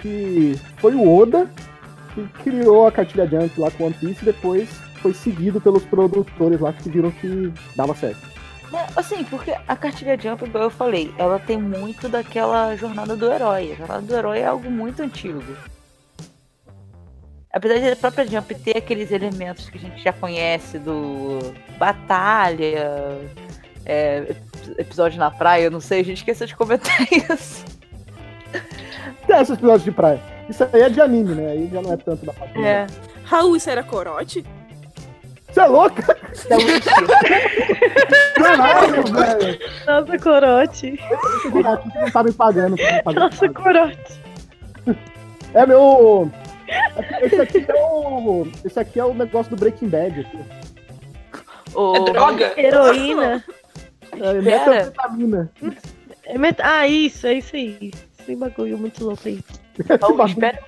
que 0.00 0.58
foi 0.78 0.94
o 0.94 1.16
Oda 1.16 1.48
que 2.14 2.26
criou 2.42 2.86
a 2.86 2.92
cartilha 2.92 3.26
Jump 3.26 3.58
lá 3.58 3.70
com 3.70 3.84
One 3.84 3.94
Piece 3.94 4.22
e 4.22 4.26
depois 4.26 4.68
foi 5.00 5.14
seguido 5.14 5.60
pelos 5.60 5.84
produtores 5.84 6.60
lá 6.60 6.72
que 6.72 6.88
viram 6.88 7.10
que 7.10 7.52
dava 7.74 7.94
certo. 7.94 8.32
Assim, 8.96 9.22
porque 9.24 9.54
a 9.66 9.76
cartilha 9.76 10.18
Jump, 10.18 10.44
igual 10.44 10.64
eu 10.64 10.70
falei, 10.70 11.12
ela 11.18 11.38
tem 11.38 11.58
muito 11.58 12.08
daquela 12.08 12.74
jornada 12.76 13.14
do 13.14 13.30
herói. 13.30 13.72
A 13.72 13.76
jornada 13.76 14.02
do 14.02 14.16
herói 14.16 14.38
é 14.38 14.46
algo 14.46 14.70
muito 14.70 15.02
antigo. 15.02 15.42
Apesar 17.52 17.78
de 17.78 17.90
a 17.90 17.96
própria 17.96 18.26
Jump 18.26 18.54
ter 18.54 18.78
aqueles 18.78 19.10
elementos 19.10 19.68
que 19.68 19.76
a 19.76 19.80
gente 19.80 20.02
já 20.02 20.12
conhece 20.12 20.78
do 20.78 21.52
batalha, 21.78 23.18
é, 23.84 24.24
ep- 24.30 24.78
episódio 24.80 25.18
na 25.18 25.30
praia, 25.30 25.64
eu 25.64 25.70
não 25.70 25.80
sei, 25.80 26.00
a 26.00 26.04
gente 26.04 26.18
esqueceu 26.18 26.46
de 26.46 26.56
comentar 26.56 26.96
isso. 27.12 27.64
Tem 29.26 29.36
esses 29.36 29.50
episódios 29.54 29.84
de 29.84 29.92
praia. 29.92 30.18
Isso 30.48 30.64
aí 30.72 30.80
é 30.82 30.88
de 30.88 31.00
anime, 31.00 31.34
né? 31.34 31.52
Aí 31.52 31.68
já 31.72 31.82
não 31.82 31.92
é 31.92 31.96
tanto 31.96 32.24
da 32.24 32.32
parte. 32.32 32.58
É, 32.64 32.86
Raul, 33.24 33.54
isso 33.56 33.68
era 33.70 33.82
corote? 33.82 34.44
Você 35.50 35.60
é 35.60 35.66
louca? 35.66 36.16
é 36.48 36.54
um 36.56 36.64
mentira. 36.64 37.06
Caralho, 38.34 39.02
velho. 39.04 39.58
Nossa, 39.86 40.18
corote. 40.18 40.98
Vocês 41.42 41.54
não 41.54 42.10
tá 42.10 42.22
me 42.24 42.32
pagando. 42.32 42.76
me 42.76 43.02
fazer 43.02 43.18
Nossa, 43.18 43.44
isso. 43.44 43.54
corote. 43.54 44.20
É 45.54 45.66
meu. 45.66 46.30
Esse 47.22 47.40
aqui 47.40 47.64
é 47.68 47.74
o. 47.74 48.46
Esse 48.64 48.78
aqui 48.80 49.00
é 49.00 49.04
o 49.04 49.14
negócio 49.14 49.50
do 49.50 49.56
Breaking 49.58 49.88
Bad. 49.88 50.20
Aqui. 50.20 50.38
O- 51.74 51.96
É 51.96 52.00
droga? 52.12 52.52
Heroína. 52.60 53.44
É 54.12 54.32
metanfetamina. 54.34 55.50
É 56.24 56.36
met... 56.38 56.60
Ah, 56.62 56.86
isso, 56.86 57.26
é 57.26 57.34
isso 57.34 57.56
aí. 57.56 57.92
Esse 58.20 58.36
bagulho 58.36 58.76
muito 58.78 59.04
louco 59.04 59.22
aí. 59.26 59.42
Bagulho- 59.88 60.26
espera 60.26 60.58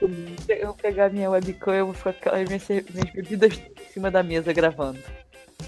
eu 0.48 0.72
pegar 0.74 1.10
minha 1.10 1.28
webcam 1.30 1.74
e 1.74 1.78
eu 1.78 1.86
vou 1.86 1.94
ficar 1.94 2.12
com 2.14 2.30
as 2.36 2.48
minhas, 2.48 2.66
minhas 2.68 3.10
bebidas 3.14 3.52
em 3.52 3.92
cima 3.92 4.10
da 4.10 4.22
mesa 4.22 4.52
gravando. 4.52 4.98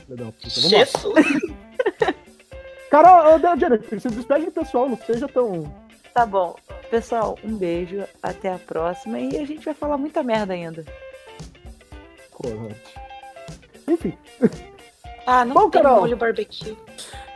Legal, 0.09 0.33
puta, 0.33 0.49
vamos. 0.55 0.71
Jesus. 0.71 1.25
Carol, 2.91 3.35
ô, 3.35 3.59
Jennifer, 3.59 4.01
se 4.01 4.09
despede 4.09 4.47
do 4.47 4.53
pessoal, 4.53 4.89
não 4.89 4.97
seja 4.97 5.29
tão. 5.29 5.71
Tá 6.15 6.25
bom. 6.25 6.57
Pessoal, 6.91 7.39
um 7.43 7.57
beijo. 7.57 8.05
Até 8.23 8.53
a 8.53 8.59
próxima. 8.59 9.19
E 9.19 9.37
a 9.39 9.45
gente 9.45 9.65
vai 9.65 9.75
falar 9.75 9.99
muita 9.99 10.23
merda 10.23 10.53
ainda. 10.55 10.85
corante. 12.31 12.95
Enfim, 13.89 14.17
Ah, 15.27 15.45
não 15.45 15.55
Bom, 15.55 15.71
tem 15.71 15.83
Carol. 15.83 16.01
molho 16.01 16.17
barbecue. 16.17 16.77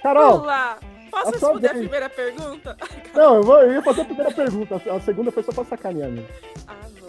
Carol, 0.03 0.41
Olá! 0.43 0.79
Posso 1.11 1.29
a 1.29 1.31
responder 1.33 1.69
a 1.69 1.73
vez. 1.73 1.83
primeira 1.83 2.09
pergunta? 2.09 2.77
não, 3.13 3.35
eu, 3.37 3.43
vou, 3.43 3.59
eu 3.63 3.73
ia 3.73 3.83
fazer 3.83 4.03
a 4.03 4.05
primeira 4.05 4.31
pergunta. 4.31 4.81
A 4.89 4.95
a 4.95 5.01
segunda 5.01 5.33
foi 5.33 5.43
só 5.43 5.53
pra 5.53 5.65
sacanear 5.65 6.09
mesmo. 6.09 6.29
Ah, 6.69 6.75
bom. 7.01 7.09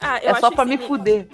Ah, 0.00 0.18
eu 0.22 0.30
É 0.30 0.40
só 0.40 0.50
pra 0.50 0.64
me 0.64 0.78
fuder. 0.78 1.26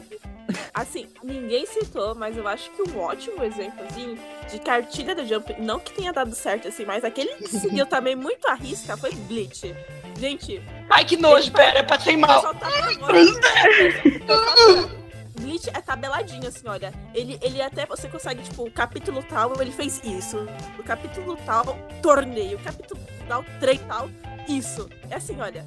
Assim, 0.75 1.07
ninguém 1.23 1.65
citou, 1.67 2.15
mas 2.17 2.37
eu 2.37 2.49
acho 2.49 2.71
que 2.73 2.83
um 2.83 2.99
ótimo 2.99 3.45
exemplo, 3.45 3.85
assim, 3.89 4.19
de 4.51 4.59
cartilha 4.59 5.15
da 5.15 5.23
Jump, 5.25 5.55
não 5.61 5.79
que 5.79 5.93
tenha 5.93 6.13
dado 6.13 6.35
certo, 6.35 6.67
assim, 6.69 6.85
mas 6.87 7.05
aquele 7.05 7.35
que 7.37 7.49
seguiu 7.49 7.85
também 7.87 8.17
muito 8.17 8.49
à 8.49 8.55
risca 8.55 8.97
foi 8.97 9.13
Bleach. 9.13 9.75
Gente, 10.19 10.61
Ai, 10.91 11.05
que 11.05 11.17
nojo, 11.17 11.51
pera, 11.53 11.87
mal. 12.19 12.43
tava 12.55 12.91
agora. 12.91 13.19
Eu 13.19 14.45
faço- 14.45 14.99
Bleach 15.41 15.71
é 15.71 15.81
tabeladinho, 15.81 16.49
assim, 16.49 16.67
olha. 16.67 16.93
Ele, 17.15 17.39
ele 17.41 17.63
até, 17.63 17.87
você 17.87 18.09
consegue, 18.09 18.43
tipo, 18.43 18.65
o 18.65 18.71
capítulo 18.71 19.23
tal, 19.23 19.53
ele 19.63 19.71
fez 19.71 20.01
isso. 20.05 20.49
O 20.79 20.83
capítulo 20.83 21.37
tal, 21.47 21.79
torneio. 22.03 22.59
O 22.59 22.61
capítulo 22.61 23.01
tal, 23.29 23.45
trem 23.61 23.79
tal, 23.87 24.11
isso. 24.49 24.89
É 25.09 25.15
assim, 25.15 25.41
olha. 25.41 25.65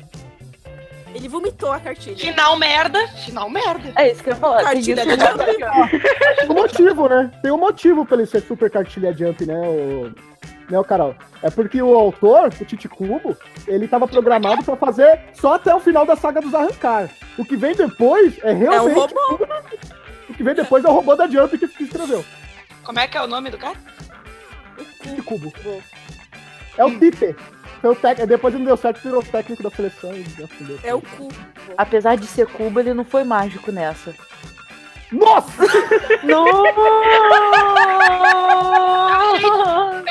Ele 1.15 1.27
vomitou 1.29 1.71
a 1.71 1.79
cartilha. 1.79 2.17
Final 2.17 2.57
merda, 2.57 3.05
final 3.25 3.49
merda. 3.49 3.91
É 3.95 4.11
isso 4.11 4.21
que 4.23 4.29
eu 4.29 4.33
ia 4.33 4.39
falar. 4.39 4.63
Cartilha 4.63 5.03
que- 5.03 5.11
Jump. 5.11 5.45
Tem 6.37 6.49
um 6.49 6.53
motivo, 6.53 7.07
né? 7.09 7.31
Tem 7.41 7.51
um 7.51 7.57
motivo 7.57 8.05
pra 8.05 8.17
ele 8.17 8.25
ser 8.25 8.41
super 8.41 8.69
cartilha 8.69 9.13
jump, 9.13 9.45
né, 9.45 9.55
o... 9.57 10.11
né, 10.71 10.79
o 10.79 10.83
Carol? 10.83 11.13
É 11.43 11.49
porque 11.49 11.81
o 11.81 11.93
autor, 11.93 12.47
o 12.47 12.65
Tite 12.65 12.87
Kubo, 12.87 13.37
ele 13.67 13.87
tava 13.87 14.07
programado 14.07 14.63
pra 14.63 14.75
fazer 14.75 15.19
só 15.33 15.55
até 15.55 15.75
o 15.75 15.79
final 15.79 16.05
da 16.05 16.15
saga 16.15 16.41
dos 16.41 16.53
Arrancar. 16.55 17.09
O 17.37 17.45
que 17.45 17.57
vem 17.57 17.75
depois 17.75 18.37
é 18.43 18.51
É 18.51 18.53
um 18.53 18.57
realmente. 18.57 18.95
robô. 18.95 19.47
O 20.29 20.33
que 20.33 20.43
vem 20.43 20.55
depois 20.55 20.83
é 20.85 20.87
o 20.89 20.93
robô 20.93 21.15
da 21.15 21.27
Jump 21.27 21.57
que 21.57 21.67
que 21.67 21.83
escreveu. 21.83 22.23
Como 22.83 22.99
é 22.99 23.07
que 23.07 23.17
é 23.17 23.21
o 23.21 23.27
nome 23.27 23.49
do 23.49 23.57
cara? 23.57 23.75
Tite 25.01 25.21
Kubo. 25.21 25.53
É 26.77 26.85
o 26.85 26.97
Pipe. 26.97 27.35
Foi 27.81 27.89
o 27.91 27.95
tec... 27.95 28.25
Depois 28.25 28.53
não 28.53 28.63
deu 28.63 28.77
certo, 28.77 29.01
virou 29.01 29.21
técnico 29.23 29.63
da 29.63 29.69
seleção. 29.71 30.13
E. 30.13 30.25
É 30.83 30.93
o 30.95 31.01
cu. 31.01 31.29
Apesar 31.77 32.15
de 32.15 32.27
ser 32.27 32.47
Cuba, 32.47 32.79
ele 32.79 32.93
não 32.93 33.03
foi 33.03 33.23
mágico 33.23 33.71
nessa. 33.71 34.13
Nossa! 35.11 35.63
E 40.05 40.10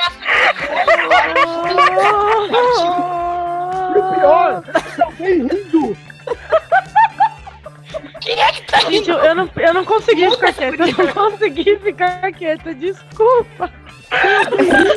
não, 9.45 9.63
eu 9.63 9.73
não 9.73 9.85
consegui 9.85 10.29
ficar 10.31 10.53
quieta. 10.53 10.83
Eu 10.83 11.05
não 11.05 11.13
consegui 11.13 11.77
ficar 11.77 12.31
quieta. 12.31 12.73
Desculpa. 12.73 13.71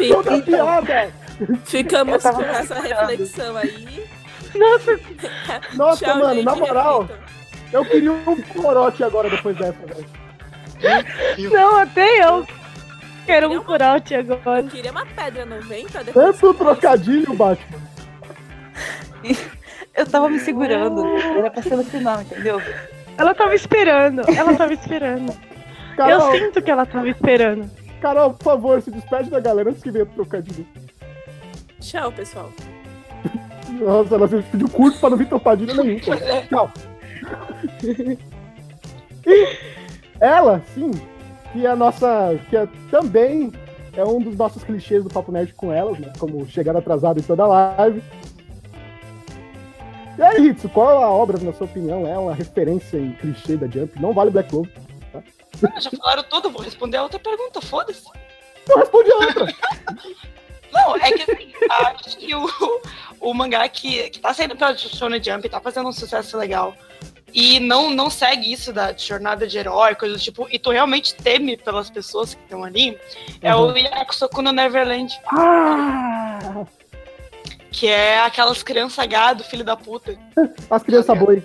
Toda 0.09 0.43
piada. 0.43 1.13
Ficamos 1.65 2.25
Eu 2.25 2.33
com 2.33 2.43
essa 2.43 2.81
reflexão 2.81 3.57
aí. 3.57 4.05
Nossa, 4.55 5.01
Nossa, 5.75 6.05
Tchau, 6.05 6.19
mano, 6.19 6.35
gente, 6.35 6.45
na 6.45 6.55
moral, 6.55 7.01
reflitam. 7.03 7.25
eu 7.73 7.85
queria 7.85 8.13
um 8.13 8.43
corote 8.43 9.03
agora 9.03 9.29
depois 9.29 9.57
dessa, 9.57 9.79
velho. 9.87 10.07
não, 11.51 11.77
até 11.77 12.25
eu 12.25 12.47
quero 13.27 13.51
um 13.51 13.65
corote 13.65 14.15
agora. 14.15 14.61
Eu 14.61 14.69
queria 14.69 14.93
uma 14.93 15.07
pedra 15.07 15.45
90 15.45 16.05
depois. 16.05 16.39
Tanto 16.39 16.55
trocadilho, 16.55 17.35
Batman. 17.35 17.79
Eu 19.97 20.07
tava 20.07 20.29
me 20.29 20.41
segurando. 20.41 21.07
Era 21.17 21.51
pra 21.53 21.63
ser 21.63 21.77
no 21.77 21.85
final, 21.85 22.21
entendeu? 22.21 22.61
Ela 23.17 23.35
tava 23.35 23.55
esperando. 23.55 24.23
Ela 24.29 24.55
tava 24.55 24.73
esperando. 24.73 25.31
Eu 25.31 25.97
Carol, 25.97 26.33
sinto 26.33 26.63
que 26.63 26.71
ela 26.71 26.87
tava 26.87 27.09
esperando. 27.09 27.71
Carol, 28.01 28.35
por 28.35 28.45
favor, 28.45 28.83
se 28.83 28.91
despede 28.91 29.31
da 29.31 29.41
galera 29.41 29.71
antes 29.71 29.83
que 29.83 29.91
venha 29.91 30.07
trocadilho. 30.07 30.67
Tchau, 31.81 32.11
pessoal. 32.13 32.51
Nossa, 33.81 34.15
ela 34.15 34.29
se 34.29 34.43
pediu 34.43 34.69
curto 34.69 34.99
pra 34.99 35.11
não 35.11 35.17
vir 35.17 35.29
trocadilho 35.29 35.75
nenhum. 35.75 36.01
pô. 36.01 36.13
Tchau. 36.49 36.71
E 39.27 39.49
ela, 40.21 40.63
sim, 40.75 40.91
que 41.53 41.65
é 41.65 41.71
a 41.71 41.77
nossa. 41.77 42.39
que 42.51 42.57
é 42.57 42.69
também 42.91 43.53
é 43.97 44.05
um 44.05 44.21
dos 44.21 44.37
nossos 44.37 44.63
clichês 44.65 45.03
do 45.05 45.11
Papo 45.11 45.33
Nerd 45.33 45.55
com 45.55 45.73
elas, 45.73 45.99
né? 45.99 46.13
Como 46.19 46.47
chegar 46.47 46.77
atrasado 46.77 47.21
em 47.21 47.23
toda 47.23 47.47
live. 47.47 48.03
E 50.17 50.23
aí, 50.23 50.41
Ritsu, 50.41 50.69
qual 50.69 51.03
a 51.03 51.11
obra, 51.11 51.39
na 51.39 51.53
sua 51.53 51.67
opinião, 51.67 52.07
é 52.07 52.17
uma 52.17 52.35
referência 52.35 52.97
em 52.97 53.13
clichê 53.13 53.57
da 53.57 53.67
Jump? 53.67 54.01
Não 54.01 54.13
vale 54.13 54.31
Black 54.31 54.49
Clover. 54.49 54.73
Já 55.79 55.91
falaram 55.91 56.23
tudo, 56.25 56.51
vou 56.51 56.63
responder 56.63 56.99
a 56.99 57.03
outra 57.03 57.19
pergunta, 57.19 57.61
foda-se. 57.61 58.05
Não 58.69 58.79
responde 58.79 59.11
a 59.13 59.17
outra. 59.17 59.47
Não, 60.73 60.97
é 60.97 61.13
que 61.13 61.31
assim, 61.31 61.53
acho 61.71 62.17
que 62.19 62.35
o, 62.35 62.49
o 63.21 63.33
mangá 63.33 63.69
que, 63.69 64.11
que 64.11 64.19
tá 64.19 64.35
saindo 64.35 64.57
pela 64.57 64.77
Shonen 64.77 65.23
Jump 65.23 65.49
tá 65.49 65.61
fazendo 65.61 65.89
um 65.89 65.93
sucesso 65.93 66.37
legal. 66.37 66.75
E 67.33 67.61
não, 67.61 67.91
não 67.91 68.11
segue 68.11 68.53
isso 68.53 68.73
da 68.73 68.93
jornada 68.93 69.47
de 69.47 69.57
herói, 69.59 69.95
coisa 69.95 70.15
do 70.17 70.21
tipo, 70.21 70.49
e 70.51 70.59
tu 70.59 70.71
realmente 70.71 71.15
teme 71.15 71.57
pelas 71.57 71.91
pessoas 71.91 72.35
que 72.35 72.43
estão 72.43 72.63
ali, 72.63 72.99
é 73.43 73.55
o 73.55 73.77
Yakusoku 73.77 74.41
no 74.43 74.53
Neverland, 74.53 75.13
Ah! 75.33 76.65
Que 77.75 77.89
é 77.89 78.21
aquelas 78.21 78.63
crianças 78.63 79.05
gado, 79.07 79.43
filho 79.43 79.65
da 79.65 79.77
puta. 79.77 80.17
As 80.71 80.83
crianças 80.83 81.19
boi. 81.19 81.43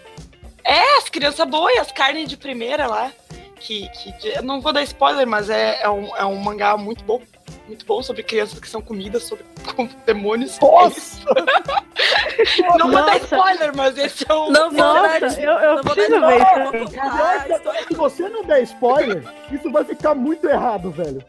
É, 0.63 0.97
as 0.97 1.09
crianças 1.09 1.47
boas, 1.49 1.79
as 1.79 1.91
carnes 1.91 2.29
de 2.29 2.37
primeira 2.37 2.85
lá. 2.85 3.11
Que, 3.59 3.89
que 3.89 4.13
eu 4.37 4.43
não 4.43 4.61
vou 4.61 4.71
dar 4.71 4.83
spoiler, 4.83 5.27
mas 5.27 5.49
é, 5.49 5.81
é, 5.81 5.89
um, 5.89 6.15
é 6.15 6.23
um 6.23 6.37
mangá 6.37 6.77
muito 6.77 7.03
bom. 7.03 7.21
Muito 7.67 7.85
bom 7.85 8.01
sobre 8.01 8.23
crianças 8.23 8.59
que 8.59 8.69
são 8.69 8.81
comidas, 8.81 9.23
sobre 9.23 9.43
com 9.75 9.89
demônios. 10.05 10.59
Nossa! 10.59 11.19
Não 12.79 12.89
vou 12.89 13.05
dar 13.05 13.17
spoiler, 13.17 13.75
mas 13.75 13.97
esse 13.97 14.25
é 14.29 14.33
o. 14.33 14.49
Não 14.49 14.71
vou 14.71 14.79
Nossa, 14.79 15.19
dar. 15.19 15.43
eu, 15.43 15.51
eu 15.51 15.75
não 15.75 15.83
vou 15.83 15.93
preciso 15.93 16.21
dar 16.21 16.27
ver 16.27 17.55
spoiler. 17.57 17.87
Se 17.87 17.93
você 17.93 18.29
não 18.29 18.43
der 18.45 18.63
spoiler, 18.63 19.23
isso 19.51 19.71
vai 19.71 19.83
ficar 19.83 20.15
muito 20.15 20.47
errado, 20.47 20.89
velho. 20.89 21.23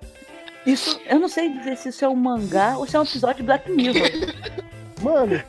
Isso, 0.64 1.00
eu 1.06 1.18
não 1.18 1.28
sei 1.28 1.48
dizer 1.50 1.76
se 1.76 1.88
isso 1.88 2.04
é 2.04 2.08
um 2.08 2.14
mangá 2.14 2.76
ou 2.78 2.86
se 2.86 2.96
é 2.96 3.00
um 3.00 3.02
episódio 3.02 3.38
de 3.38 3.42
Black 3.42 3.70
Mirror. 3.70 4.08
Mano, 5.00 5.42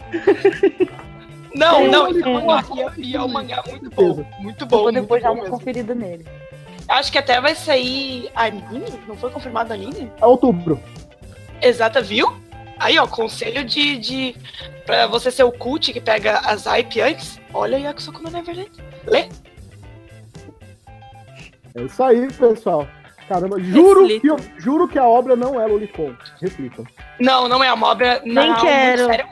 Não, 1.53 1.87
não, 1.87 2.09
esse 2.09 2.23
é 2.23 2.27
um 2.27 2.45
mangá. 2.45 2.63
E 2.97 3.15
é, 3.15 3.21
um 3.21 3.27
mangá 3.27 3.63
muito 3.69 3.89
bom. 3.89 4.25
Muito 4.39 4.65
bom. 4.65 4.75
Vou 4.77 4.83
muito 4.85 5.01
depois 5.01 5.21
dar 5.21 5.31
uma 5.31 5.45
conferida 5.45 5.93
nele. 5.93 6.25
Acho 6.87 7.11
que 7.11 7.17
até 7.17 7.39
vai 7.41 7.55
sair 7.55 8.29
anime. 8.35 8.85
Não 9.07 9.15
foi 9.15 9.29
confirmado 9.29 9.73
anime? 9.73 10.11
é 10.19 10.25
outubro. 10.25 10.79
Exata, 11.61 12.01
viu? 12.01 12.33
Aí, 12.79 12.97
ó, 12.97 13.05
conselho 13.05 13.63
de, 13.63 13.97
de. 13.97 14.35
Pra 14.85 15.05
você 15.07 15.29
ser 15.29 15.43
o 15.43 15.51
cult 15.51 15.93
que 15.93 16.01
pega 16.01 16.39
as 16.39 16.65
hype 16.65 16.99
antes, 17.01 17.39
olha 17.53 17.77
Yakusoku 17.77 18.23
no 18.23 18.31
Neverland. 18.31 18.71
Lê. 19.05 19.27
É 21.75 21.81
isso 21.83 22.03
aí, 22.03 22.27
pessoal. 22.33 22.87
Caramba, 23.29 23.59
juro 23.61 24.07
que, 24.19 24.27
eu- 24.27 24.39
juro 24.57 24.87
que 24.87 24.97
a 24.99 25.07
obra 25.07 25.35
não 25.37 25.59
é 25.61 25.65
Lolicon. 25.65 26.13
Reflitam. 26.41 26.85
Não, 27.19 27.47
não 27.47 27.63
é 27.63 27.71
uma 27.71 27.87
obra. 27.87 28.21
Nem 28.25 28.47
real, 28.51 28.61
quero. 28.61 28.97
Muito, 29.03 29.11
séria, 29.11 29.27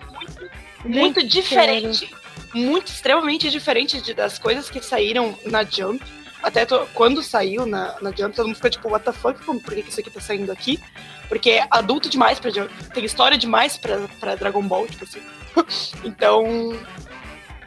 muito, 0.85 1.19
Nem 1.19 1.27
diferente. 1.27 2.13
Muito 2.53 2.87
extremamente 2.87 3.49
diferente 3.49 4.01
de- 4.01 4.13
das 4.13 4.39
coisas 4.39 4.69
que 4.69 4.81
saíram 4.81 5.37
na 5.45 5.63
Jump. 5.63 6.03
Até 6.41 6.65
quando 6.93 7.21
saiu 7.21 7.65
na, 7.65 7.95
na 8.01 8.11
Jump, 8.11 8.35
todo 8.35 8.47
mundo 8.47 8.55
ficou 8.55 8.69
tipo, 8.69 8.89
what 8.89 9.03
the 9.05 9.11
fuck, 9.11 9.43
como, 9.43 9.59
por 9.59 9.73
que 9.75 9.83
que 9.83 9.89
isso 9.89 9.99
aqui 9.99 10.09
tá 10.09 10.21
saindo 10.21 10.51
aqui? 10.51 10.79
Porque 11.27 11.51
é 11.51 11.67
adulto 11.69 12.09
demais 12.09 12.39
pra 12.39 12.49
Jump. 12.49 12.73
Tem 12.93 13.03
história 13.05 13.37
demais 13.37 13.77
pra, 13.77 13.99
pra 14.19 14.35
Dragon 14.35 14.63
Ball, 14.63 14.87
tipo 14.87 15.03
assim. 15.03 15.21
então. 16.03 16.79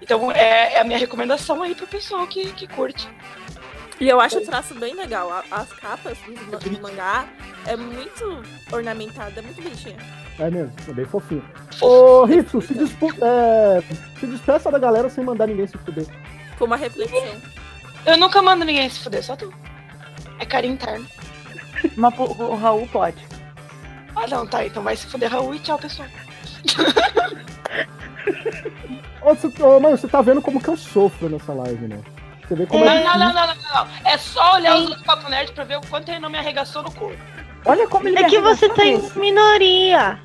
Então 0.01 0.33
é, 0.33 0.75
é 0.75 0.81
a 0.81 0.85
minha 0.85 0.99
recomendação 0.99 1.63
aí 1.63 1.75
pro 1.75 1.87
pessoal 1.87 2.27
que, 2.27 2.51
que 2.53 2.67
curte. 2.67 3.09
E 4.01 4.09
eu 4.09 4.21
acho 4.21 4.39
o 4.39 4.45
traço 4.45 4.75
bem 4.75 4.95
legal. 4.95 5.45
As 5.49 5.73
capas 5.75 6.19
do 6.27 6.81
mangá 6.81 7.29
é 7.67 7.77
muito 7.77 8.43
ornamentada, 8.73 9.39
é 9.39 9.43
muito 9.43 9.63
bonitinha. 9.63 9.97
É 10.43 10.51
mesmo, 10.51 10.73
é 10.89 10.93
bem 10.93 11.05
fofinho. 11.05 11.45
Ô, 11.81 12.25
Ritsu, 12.25 12.61
se, 12.61 12.75
dispu- 12.75 13.13
é, 13.23 13.81
se 14.19 14.27
despeça 14.27 14.71
da 14.73 14.79
galera 14.79 15.09
sem 15.09 15.23
mandar 15.25 15.47
ninguém 15.47 15.67
se 15.69 15.79
fuder. 15.79 16.05
Com 16.59 16.65
uma 16.65 16.77
reflexão. 16.77 17.19
Eu 18.05 18.17
nunca 18.17 18.43
mando 18.43 18.65
ninguém 18.65 18.89
se 18.91 18.99
fuder, 18.99 19.23
só 19.23 19.37
tu. 19.37 19.53
É 20.41 20.45
carinho 20.45 20.75
interno. 20.75 21.07
Mas 21.97 22.15
o 22.19 22.55
Raul 22.57 22.89
pode. 22.89 23.25
Ah, 24.17 24.27
não, 24.27 24.45
tá. 24.47 24.67
Então 24.67 24.83
vai 24.83 24.97
se 24.97 25.07
fuder, 25.07 25.31
Raul, 25.31 25.55
e 25.55 25.61
tchau, 25.61 25.79
pessoal. 25.79 26.09
Ô, 29.23 29.35
você- 29.35 29.63
ô, 29.63 29.79
mano, 29.81 29.97
você 29.97 30.09
tá 30.09 30.21
vendo 30.21 30.43
como 30.43 30.61
que 30.61 30.69
eu 30.69 30.77
sofro 30.77 31.29
nessa 31.29 31.53
live, 31.53 31.87
né? 31.87 31.99
Você 32.49 32.55
vê 32.57 32.67
como 32.67 32.85
Não, 32.85 32.93
é 32.93 33.05
não, 33.05 33.19
não, 33.19 33.33
não, 33.33 33.47
não, 33.47 33.55
não. 33.55 33.87
É 34.05 34.19
só 34.19 34.55
olhar 34.55 34.77
os 34.77 34.89
outros 34.89 35.07
papo 35.07 35.29
nerd 35.29 35.53
pra 35.53 35.63
ver 35.65 35.79
o 35.79 35.87
quanto 35.89 36.09
ele 36.09 36.19
não 36.19 36.29
me 36.31 36.39
arregaçou 36.39 36.83
no 36.83 36.91
corpo. 36.91 37.17
Olha 37.65 37.87
como 37.87 38.09
ele 38.09 38.19
É 38.19 38.25
que 38.25 38.41
você 38.41 38.69
tá 38.69 38.85
em 38.85 38.99
minoria. 39.15 40.21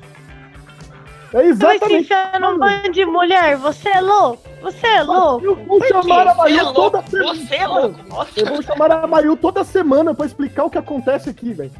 É 1.32 1.42
Você 1.42 1.52
vai 1.54 1.78
se 1.78 1.84
exatamente. 1.84 1.94
enfiar 2.04 2.40
num 2.40 2.58
bando 2.58 2.90
de 2.90 3.04
mulher. 3.04 3.56
Você 3.58 3.88
é 3.88 4.00
louco? 4.00 4.48
Você 4.62 4.86
é 4.86 5.02
louco? 5.02 5.44
Eu 5.44 5.54
vou 5.56 5.84
chamar 5.86 6.26
a 6.28 6.32
Você 6.34 6.40
é 6.52 6.56
Mayu 6.62 6.72
toda 6.72 6.98
louco, 6.98 7.10
semana. 7.10 7.34
você 7.34 7.54
é 7.56 7.66
louco. 7.66 8.00
Nossa. 8.08 8.40
Eu 8.40 8.46
vou 8.46 8.62
chamar 8.62 8.92
a 8.92 9.06
Mayu 9.06 9.36
toda 9.36 9.64
semana 9.64 10.14
pra 10.14 10.26
explicar 10.26 10.64
o 10.64 10.70
que 10.70 10.78
acontece 10.78 11.28
aqui, 11.30 11.52
velho. 11.52 11.70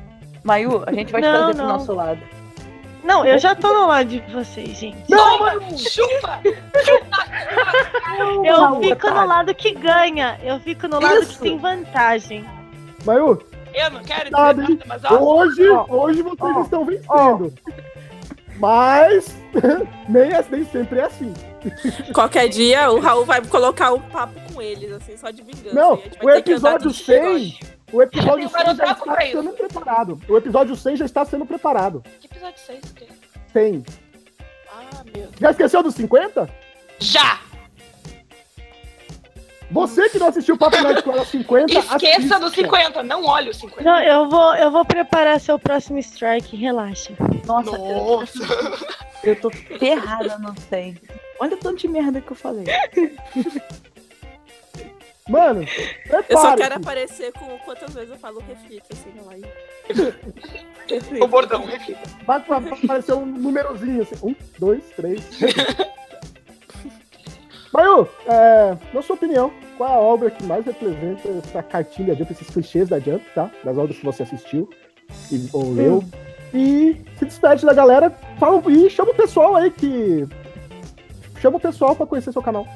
Mayu, 0.45 0.83
a 0.87 0.93
gente 0.93 1.11
vai 1.13 1.23
te 1.23 1.29
Não, 1.29 1.35
trazer 1.39 1.55
pro 1.57 1.63
não. 1.67 1.73
nosso 1.73 1.93
lado. 1.95 2.21
Não, 3.05 3.25
eu 3.25 3.39
já 3.39 3.55
tô 3.55 3.73
no 3.73 3.87
lado 3.87 4.07
de 4.09 4.21
vocês, 4.33 4.77
gente. 4.77 4.99
Toma, 5.09 5.53
chupa! 5.77 6.41
Eu 8.45 8.57
Raul, 8.57 8.83
fico 8.83 9.09
no 9.11 9.27
lado 9.27 9.55
que 9.55 9.73
ganha. 9.75 10.39
Eu 10.43 10.59
fico 10.61 10.87
no 10.89 11.01
lado 11.01 11.23
Isso. 11.23 11.35
que 11.35 11.43
tem 11.43 11.59
vantagem. 11.59 12.45
Mayu, 13.05 13.41
Eu 13.75 13.91
não 13.91 14.03
quero 14.03 14.25
dizer 14.25 14.31
Nada, 14.33 14.63
nada, 14.63 14.79
mas 14.87 15.05
ó, 15.05 15.19
hoje, 15.23 15.69
ó, 15.71 15.87
hoje 15.89 16.23
vocês 16.23 16.57
ó, 16.57 16.61
estão 16.63 16.85
vencendo. 16.85 17.53
Mas 18.59 19.37
nem, 20.09 20.33
é- 20.33 20.45
nem 20.51 20.65
sempre 20.65 20.99
é 21.01 21.05
assim. 21.05 21.33
Qualquer 22.13 22.49
dia 22.49 22.91
o 22.91 23.01
Raul 23.01 23.25
vai 23.25 23.45
colocar 23.45 23.93
um 23.93 24.01
papo 24.01 24.35
com 24.53 24.61
eles, 24.63 24.91
assim, 24.93 25.17
só 25.17 25.31
de 25.31 25.43
vingança. 25.43 25.75
Não, 25.75 26.01
o 26.23 26.31
episódio 26.31 26.91
de 26.91 27.05
bigode. 27.05 27.59
100, 27.59 27.59
o 27.93 28.03
episódio 28.03 28.45
Eu 28.45 28.49
100 28.49 28.59
quero 28.65 28.77
já 28.77 28.95
troco 28.95 29.11
está 29.11 29.27
sendo 29.27 29.53
preparado. 29.53 30.21
O 30.29 30.37
episódio 30.37 30.77
100 30.77 30.97
já 30.97 31.05
está 31.05 31.25
sendo 31.25 31.47
preparado. 31.47 32.03
que 32.21 32.27
episódio 32.27 32.59
6? 32.61 32.81
100. 33.53 33.85
Ah, 34.71 35.03
meu. 35.15 35.29
Já 35.41 35.51
esqueceu 35.51 35.83
dos 35.83 35.95
50? 35.95 36.49
Já! 37.01 37.41
Você 39.71 40.09
que 40.09 40.19
não 40.19 40.29
assistiu 40.29 40.55
o 40.55 40.59
Papo 40.59 40.81
Nerd 40.81 41.03
com 41.03 41.13
ela 41.13 41.25
50, 41.25 41.73
Esqueça 41.73 41.97
assista. 41.97 42.39
dos 42.41 42.55
50, 42.55 43.03
não 43.03 43.25
olhe 43.27 43.51
os 43.51 43.57
50. 43.59 43.83
Não, 43.83 44.03
eu 44.03 44.29
vou, 44.29 44.55
eu 44.57 44.71
vou 44.71 44.85
preparar 44.85 45.39
seu 45.41 45.59
próximo 45.59 45.99
strike, 45.99 46.57
relaxa. 46.57 47.13
Nossa, 47.47 47.77
Nossa. 47.77 48.39
eu 49.23 49.37
tô 49.37 49.51
ferrada, 49.51 50.39
não 50.39 50.55
sei. 50.57 50.97
Olha 51.39 51.55
o 51.55 51.59
tanto 51.59 51.77
de 51.81 51.89
merda 51.89 52.21
que 52.21 52.31
eu 52.33 52.37
falei. 52.37 52.65
Mano, 55.29 55.63
Eu 56.09 56.39
só 56.39 56.57
quero 56.57 56.77
aparecer 56.77 57.31
com 57.33 57.59
quantas 57.59 57.93
vezes 57.93 58.09
eu 58.11 58.17
falo 58.17 58.43
reflita, 58.49 58.87
assim, 58.93 59.13
na 59.15 59.23
live. 59.25 59.47
O 61.23 61.27
bordão, 61.27 61.67
reflita. 61.67 62.01
Vai 62.27 62.39
aparecer 62.39 63.13
um 63.13 63.27
númerozinho 63.27 64.01
assim. 64.01 64.15
Um, 64.23 64.35
dois, 64.59 64.83
três. 64.97 65.21
Mayu, 67.73 68.09
é, 68.27 68.77
na 68.93 69.03
sua 69.03 69.17
opinião, 69.17 69.53
qual 69.77 69.91
é 69.91 69.95
a 69.95 69.99
obra 69.99 70.31
que 70.31 70.43
mais 70.45 70.65
representa 70.65 71.29
essa 71.29 71.63
cartilha 71.63 72.15
Jump, 72.15 72.33
esses 72.33 72.49
clichês 72.49 72.89
da 72.89 72.99
Jump, 72.99 73.25
tá? 73.35 73.51
Das 73.63 73.77
obras 73.77 73.99
que 73.99 74.05
você 74.05 74.23
assistiu 74.23 74.69
e, 75.31 75.49
ou 75.53 75.73
leu. 75.73 76.05
E 76.55 76.97
se 77.19 77.27
despede 77.27 77.67
da 77.67 77.75
galera, 77.75 78.11
fala 78.39 78.63
e 78.71 78.89
chama 78.89 79.11
o 79.11 79.15
pessoal 79.15 79.57
aí 79.57 79.71
que. 79.71 80.27
Chama 81.41 81.59
o 81.59 81.61
pessoal 81.61 81.95
pra 81.95 82.07
conhecer 82.07 82.33
seu 82.33 82.43
canal. 82.43 82.67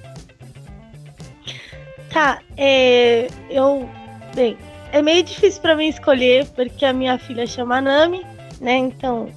Tá, 2.12 2.40
é, 2.57 3.28
eu. 3.49 3.88
Bem, 4.34 4.59
é 4.93 5.01
meio 5.01 5.22
difícil 5.22 5.62
pra 5.62 5.74
mim 5.74 5.88
escolher, 5.88 6.47
porque 6.51 6.84
a 6.84 6.93
minha 6.93 7.18
filha 7.18 7.47
chama 7.47 7.80
Nami, 7.80 8.24
né? 8.61 8.76
Então. 8.76 9.28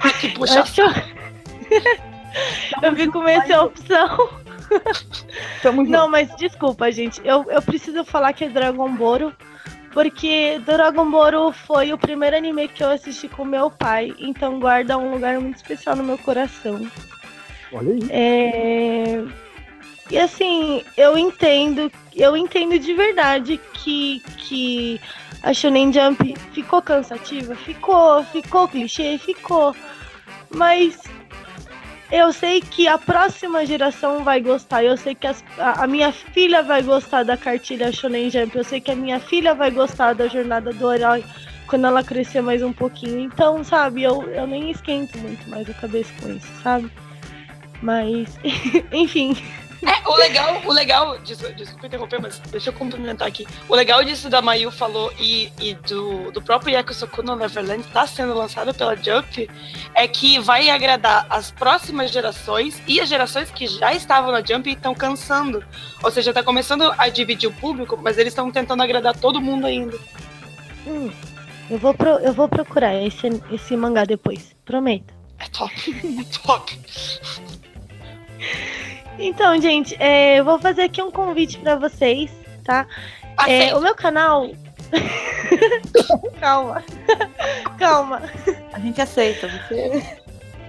Ah, 0.00 0.10
que 0.20 0.26
eu 0.26 0.34
puxa 0.34 0.60
acho 0.60 0.74
que 0.74 0.80
eu. 0.82 0.88
eu 2.82 2.96
fico 2.96 3.22
meio 3.22 3.40
sem 3.46 3.56
opção. 3.56 4.43
Não, 5.88 6.08
mas 6.08 6.34
desculpa, 6.36 6.90
gente. 6.90 7.20
Eu, 7.24 7.44
eu 7.50 7.62
preciso 7.62 8.04
falar 8.04 8.32
que 8.32 8.44
é 8.44 8.48
Dragon 8.48 8.94
Ball. 8.94 9.32
Porque 9.92 10.60
Dragon 10.66 11.08
Ball 11.08 11.52
foi 11.52 11.92
o 11.92 11.98
primeiro 11.98 12.36
anime 12.36 12.66
que 12.66 12.82
eu 12.82 12.90
assisti 12.90 13.28
com 13.28 13.44
meu 13.44 13.70
pai, 13.70 14.12
então 14.18 14.58
guarda 14.58 14.98
um 14.98 15.12
lugar 15.12 15.38
muito 15.38 15.54
especial 15.54 15.94
no 15.94 16.02
meu 16.02 16.18
coração. 16.18 16.90
Olha 17.72 17.92
aí. 17.92 18.00
É... 18.10 19.24
E 20.10 20.18
assim, 20.18 20.82
eu 20.96 21.16
entendo, 21.16 21.90
eu 22.14 22.36
entendo 22.36 22.76
de 22.78 22.92
verdade 22.92 23.58
que, 23.72 24.20
que 24.36 25.00
a 25.42 25.54
Shonen 25.54 25.92
Jump 25.92 26.34
ficou 26.52 26.82
cansativa, 26.82 27.54
ficou, 27.54 28.22
ficou 28.24 28.66
clichê, 28.66 29.16
ficou. 29.16 29.74
Mas 30.50 30.98
eu 32.10 32.32
sei 32.32 32.60
que 32.60 32.86
a 32.86 32.98
próxima 32.98 33.64
geração 33.66 34.22
vai 34.22 34.40
gostar. 34.40 34.84
Eu 34.84 34.96
sei 34.96 35.14
que 35.14 35.26
as- 35.26 35.44
a, 35.58 35.84
a 35.84 35.86
minha 35.86 36.12
filha 36.12 36.62
vai 36.62 36.82
gostar 36.82 37.24
da 37.24 37.36
cartilha 37.36 37.92
Shonen 37.92 38.30
Jump. 38.30 38.56
Eu 38.56 38.64
sei 38.64 38.80
que 38.80 38.90
a 38.90 38.96
minha 38.96 39.18
filha 39.20 39.54
vai 39.54 39.70
gostar 39.70 40.14
da 40.14 40.28
jornada 40.28 40.72
do 40.72 40.92
herói 40.92 41.24
quando 41.66 41.86
ela 41.86 42.04
crescer 42.04 42.40
mais 42.42 42.62
um 42.62 42.72
pouquinho. 42.72 43.18
Então, 43.20 43.64
sabe, 43.64 44.02
eu, 44.02 44.22
eu 44.30 44.46
nem 44.46 44.70
esquento 44.70 45.18
muito 45.18 45.48
mais 45.48 45.68
a 45.68 45.74
cabeça 45.74 46.12
com 46.20 46.30
isso, 46.30 46.46
sabe? 46.62 46.90
Mas, 47.82 48.38
enfim. 48.92 49.36
É, 49.86 50.08
o 50.08 50.14
legal, 50.16 50.62
o 50.64 50.72
legal, 50.72 51.18
desculpa, 51.18 51.54
desculpa 51.54 51.86
interromper, 51.86 52.20
mas 52.20 52.38
deixa 52.50 52.70
eu 52.70 52.72
complementar 52.72 53.28
aqui. 53.28 53.46
O 53.68 53.74
legal 53.74 54.02
disso 54.02 54.30
da 54.30 54.40
Mayu 54.40 54.70
falou 54.70 55.12
e, 55.18 55.52
e 55.60 55.74
do, 55.74 56.30
do 56.32 56.40
próprio 56.40 56.72
Yakusoku 56.74 57.22
no 57.22 57.36
Neverland 57.36 57.82
está 57.86 58.06
sendo 58.06 58.32
lançado 58.34 58.72
pela 58.74 58.96
Jump 58.96 59.48
é 59.94 60.08
que 60.08 60.38
vai 60.38 60.70
agradar 60.70 61.26
as 61.28 61.50
próximas 61.50 62.10
gerações 62.10 62.80
e 62.86 63.00
as 63.00 63.08
gerações 63.08 63.50
que 63.50 63.66
já 63.66 63.92
estavam 63.92 64.32
na 64.32 64.42
Jump 64.42 64.70
e 64.70 64.72
estão 64.72 64.94
cansando. 64.94 65.62
Ou 66.02 66.10
seja, 66.10 66.32
tá 66.32 66.42
começando 66.42 66.92
a 66.96 67.08
dividir 67.08 67.48
o 67.48 67.52
público, 67.52 67.98
mas 68.02 68.16
eles 68.16 68.32
estão 68.32 68.50
tentando 68.50 68.82
agradar 68.82 69.14
todo 69.18 69.40
mundo 69.40 69.66
ainda. 69.66 69.98
Hum, 70.86 71.10
eu, 71.70 71.78
vou 71.78 71.92
pro- 71.92 72.18
eu 72.20 72.32
vou 72.32 72.48
procurar 72.48 72.94
esse, 72.94 73.28
esse 73.52 73.76
mangá 73.76 74.04
depois, 74.04 74.54
prometo. 74.64 75.12
É 75.38 75.46
top, 75.48 75.74
é 76.20 76.24
top. 76.42 76.78
Então, 79.18 79.60
gente, 79.60 79.96
é, 80.00 80.38
eu 80.38 80.44
vou 80.44 80.58
fazer 80.58 80.82
aqui 80.82 81.02
um 81.02 81.10
convite 81.10 81.58
pra 81.58 81.76
vocês, 81.76 82.30
tá? 82.64 82.86
É, 83.46 83.64
Aceito. 83.64 83.78
o 83.78 83.80
meu 83.80 83.94
canal. 83.94 84.50
Calma. 86.40 86.82
Calma. 87.78 88.22
A 88.72 88.78
gente 88.78 89.00
aceita. 89.00 89.48
Você... 89.48 90.02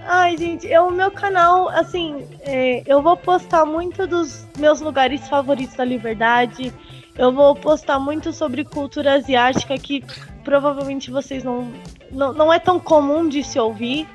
Ai, 0.04 0.36
gente, 0.36 0.66
eu, 0.68 0.86
o 0.86 0.92
meu 0.92 1.10
canal, 1.10 1.68
assim, 1.68 2.26
é, 2.42 2.82
eu 2.86 3.02
vou 3.02 3.16
postar 3.16 3.64
muito 3.64 4.06
dos 4.06 4.46
meus 4.56 4.80
lugares 4.80 5.28
favoritos 5.28 5.76
da 5.76 5.84
liberdade. 5.84 6.72
Eu 7.18 7.32
vou 7.32 7.54
postar 7.54 7.98
muito 7.98 8.32
sobre 8.32 8.64
cultura 8.64 9.14
asiática 9.14 9.76
que 9.76 10.04
provavelmente 10.44 11.10
vocês 11.10 11.42
não, 11.42 11.72
não, 12.12 12.32
não 12.32 12.52
é 12.52 12.58
tão 12.58 12.78
comum 12.78 13.28
de 13.28 13.42
se 13.42 13.58
ouvir. 13.58 14.06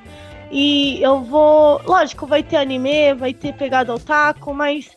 E 0.52 1.02
eu 1.02 1.22
vou. 1.24 1.82
Lógico, 1.84 2.28
vai 2.28 2.44
ter 2.44 2.58
anime, 2.58 3.14
vai 3.14 3.34
ter 3.34 3.54
pegada 3.54 3.94
otaku, 3.94 4.54
mas 4.54 4.90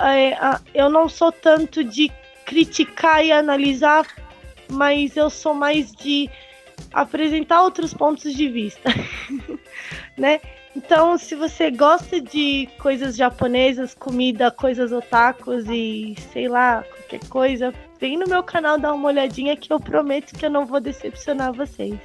é, 0.00 0.34
a- 0.34 0.60
eu 0.74 0.90
não 0.90 1.08
sou 1.08 1.30
tanto 1.30 1.84
de 1.84 2.10
criticar 2.44 3.24
e 3.24 3.30
analisar, 3.30 4.06
mas 4.70 5.16
eu 5.16 5.30
sou 5.30 5.54
mais 5.54 5.92
de 5.92 6.28
apresentar 6.92 7.62
outros 7.62 7.92
pontos 7.94 8.32
de 8.34 8.48
vista, 8.48 8.88
né? 10.16 10.40
Então, 10.76 11.18
se 11.18 11.34
você 11.34 11.70
gosta 11.70 12.20
de 12.20 12.68
coisas 12.78 13.16
japonesas, 13.16 13.94
comida, 13.94 14.50
coisas 14.50 14.92
otakus 14.92 15.64
e 15.68 16.14
sei 16.32 16.48
lá, 16.48 16.84
qualquer 16.84 17.28
coisa, 17.28 17.74
vem 18.00 18.16
no 18.16 18.28
meu 18.28 18.42
canal 18.42 18.78
dar 18.78 18.92
uma 18.92 19.08
olhadinha 19.08 19.56
que 19.56 19.72
eu 19.72 19.80
prometo 19.80 20.34
que 20.38 20.46
eu 20.46 20.50
não 20.50 20.66
vou 20.66 20.80
decepcionar 20.80 21.52
vocês. 21.52 21.98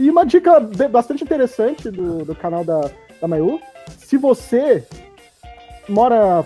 E 0.00 0.08
uma 0.08 0.24
dica 0.24 0.58
bastante 0.90 1.22
interessante 1.22 1.90
do, 1.90 2.24
do 2.24 2.34
canal 2.34 2.64
da, 2.64 2.90
da 3.20 3.28
Mayu. 3.28 3.60
Se 3.98 4.16
você 4.16 4.82
mora 5.86 6.42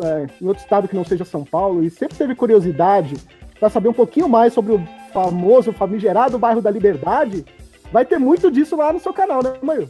é, 0.00 0.26
em 0.40 0.46
outro 0.46 0.62
estado 0.62 0.86
que 0.86 0.94
não 0.94 1.04
seja 1.04 1.24
São 1.24 1.44
Paulo 1.44 1.82
e 1.82 1.90
sempre 1.90 2.16
teve 2.16 2.36
curiosidade 2.36 3.16
para 3.58 3.68
saber 3.68 3.88
um 3.88 3.92
pouquinho 3.92 4.28
mais 4.28 4.52
sobre 4.52 4.74
o 4.74 4.88
famoso, 5.12 5.72
famigerado 5.72 6.38
bairro 6.38 6.62
da 6.62 6.70
Liberdade, 6.70 7.44
vai 7.90 8.04
ter 8.04 8.20
muito 8.20 8.52
disso 8.52 8.76
lá 8.76 8.92
no 8.92 9.00
seu 9.00 9.12
canal, 9.12 9.42
né, 9.42 9.54
Mayu? 9.60 9.88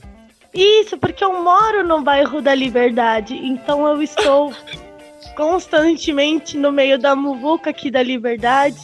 Isso, 0.55 0.97
porque 0.97 1.23
eu 1.23 1.45
moro 1.45 1.87
no 1.87 2.01
bairro 2.01 2.41
da 2.41 2.55
Liberdade, 2.55 3.35
então 3.35 3.87
eu 3.87 4.01
estou 4.01 4.55
constantemente 5.37 6.57
no 6.57 6.73
meio 6.73 6.99
da 6.99 7.15
muvuca 7.15 7.69
aqui 7.69 7.91
da 7.91 8.03
Liberdade. 8.03 8.79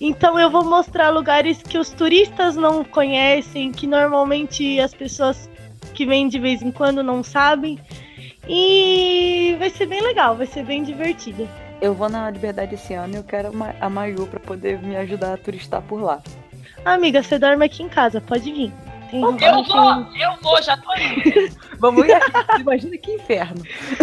Então 0.00 0.38
eu 0.38 0.48
vou 0.48 0.64
mostrar 0.64 1.10
lugares 1.10 1.62
que 1.62 1.76
os 1.76 1.90
turistas 1.90 2.54
não 2.54 2.84
conhecem, 2.84 3.72
que 3.72 3.86
normalmente 3.86 4.78
as 4.78 4.94
pessoas 4.94 5.50
que 5.94 6.06
vêm 6.06 6.28
de 6.28 6.38
vez 6.38 6.62
em 6.62 6.70
quando 6.70 7.02
não 7.02 7.22
sabem. 7.22 7.78
E 8.48 9.56
vai 9.58 9.68
ser 9.68 9.86
bem 9.86 10.00
legal, 10.00 10.36
vai 10.36 10.46
ser 10.46 10.64
bem 10.64 10.82
divertido. 10.82 11.48
Eu 11.80 11.94
vou 11.94 12.08
na 12.08 12.30
Liberdade 12.30 12.74
esse 12.74 12.94
ano 12.94 13.14
e 13.14 13.16
eu 13.16 13.24
quero 13.24 13.50
a 13.80 13.90
Mayu 13.90 14.26
pra 14.26 14.40
poder 14.40 14.80
me 14.80 14.96
ajudar 14.96 15.34
a 15.34 15.36
turistar 15.36 15.82
por 15.82 16.00
lá. 16.00 16.20
Amiga, 16.84 17.22
você 17.22 17.38
dorme 17.38 17.64
aqui 17.64 17.82
em 17.82 17.88
casa, 17.88 18.20
pode 18.20 18.50
vir. 18.50 18.72
Tem, 19.10 19.22
Eu 19.22 19.32
vou, 19.32 20.06
eu 20.16 20.36
vou, 20.42 20.62
já 20.62 20.76
tô 20.76 20.92
indo. 20.94 21.56
Vamos 21.78 22.06
ir 22.06 22.12
aqui. 22.12 22.60
Imagina 22.60 22.98
que 22.98 23.12
inferno. 23.12 23.62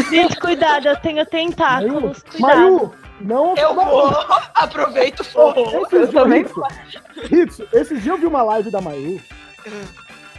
Gente, 0.10 0.40
cuidado, 0.40 0.88
eu 0.88 0.96
tenho 0.98 1.26
tentáculos. 1.26 2.24
Cuidado. 2.24 2.60
Mayu, 2.60 2.94
não. 3.22 3.56
Eu 3.56 3.74
não- 3.74 3.86
vou, 3.86 4.26
aproveito 4.56 5.24
e 5.24 5.38
Ô, 5.38 5.54
vou. 5.54 5.66
Esses 5.86 5.90
dias, 5.90 6.12
também 6.12 6.44
Ritsu, 6.44 6.62
Ritsu, 7.30 7.68
esses 7.74 8.04
dias 8.04 8.16
eu 8.16 8.18
vi 8.18 8.26
uma 8.28 8.44
live 8.44 8.70
da 8.72 8.82
Mayu 8.82 9.22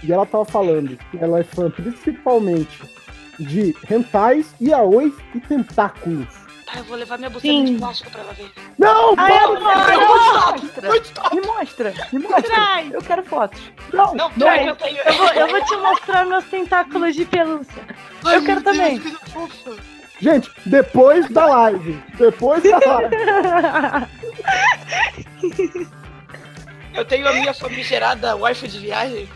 e 0.02 0.12
ela 0.12 0.26
tava 0.26 0.44
falando 0.44 0.96
que 1.10 1.18
ela 1.18 1.40
é 1.40 1.44
fã 1.44 1.70
principalmente 1.70 2.82
de 3.38 3.74
rentais, 3.86 4.54
yaois 4.60 5.12
e 5.34 5.40
tentáculos. 5.40 6.26
Tá, 6.66 6.78
eu 6.78 6.84
vou 6.84 6.96
levar 6.96 7.16
minha 7.16 7.30
buceta 7.30 7.52
Sim. 7.52 7.64
de 7.64 7.78
plástico 7.78 8.10
pra 8.10 8.22
ela 8.22 8.32
ver. 8.32 8.50
Não, 8.76 9.14
não, 9.14 9.24
amor! 9.24 9.60
Mostra. 10.56 10.90
Me 11.32 11.40
mostra. 11.42 11.94
Me 12.12 12.18
mostra. 12.20 12.42
Traz. 12.42 12.92
Eu 12.92 13.02
quero 13.02 13.22
fotos. 13.24 13.60
não, 13.92 14.14
Não, 14.14 14.32
não. 14.36 14.48
eu 14.56 14.74
tenho. 14.74 14.98
Eu 14.98 15.12
vou, 15.14 15.28
eu 15.28 15.46
vou 15.48 15.64
te 15.64 15.76
mostrar 15.76 16.26
meus 16.26 16.44
tentáculos 16.46 17.14
de 17.14 17.24
pelúcia. 17.24 17.82
Ai, 18.24 18.36
eu 18.36 18.42
quero 18.42 18.60
meu 18.62 18.72
Deus, 18.72 18.76
também. 18.76 18.98
que. 18.98 19.16
Gente, 20.20 20.50
depois 20.64 21.28
da 21.30 21.46
live. 21.46 22.02
Depois 22.18 22.62
da 22.62 22.78
live. 22.78 23.16
Eu 26.94 27.04
tenho 27.04 27.28
a 27.28 27.32
minha 27.34 27.52
famigerada 27.52 28.34
wifi 28.36 28.68
de 28.68 28.78
viagem. 28.78 29.28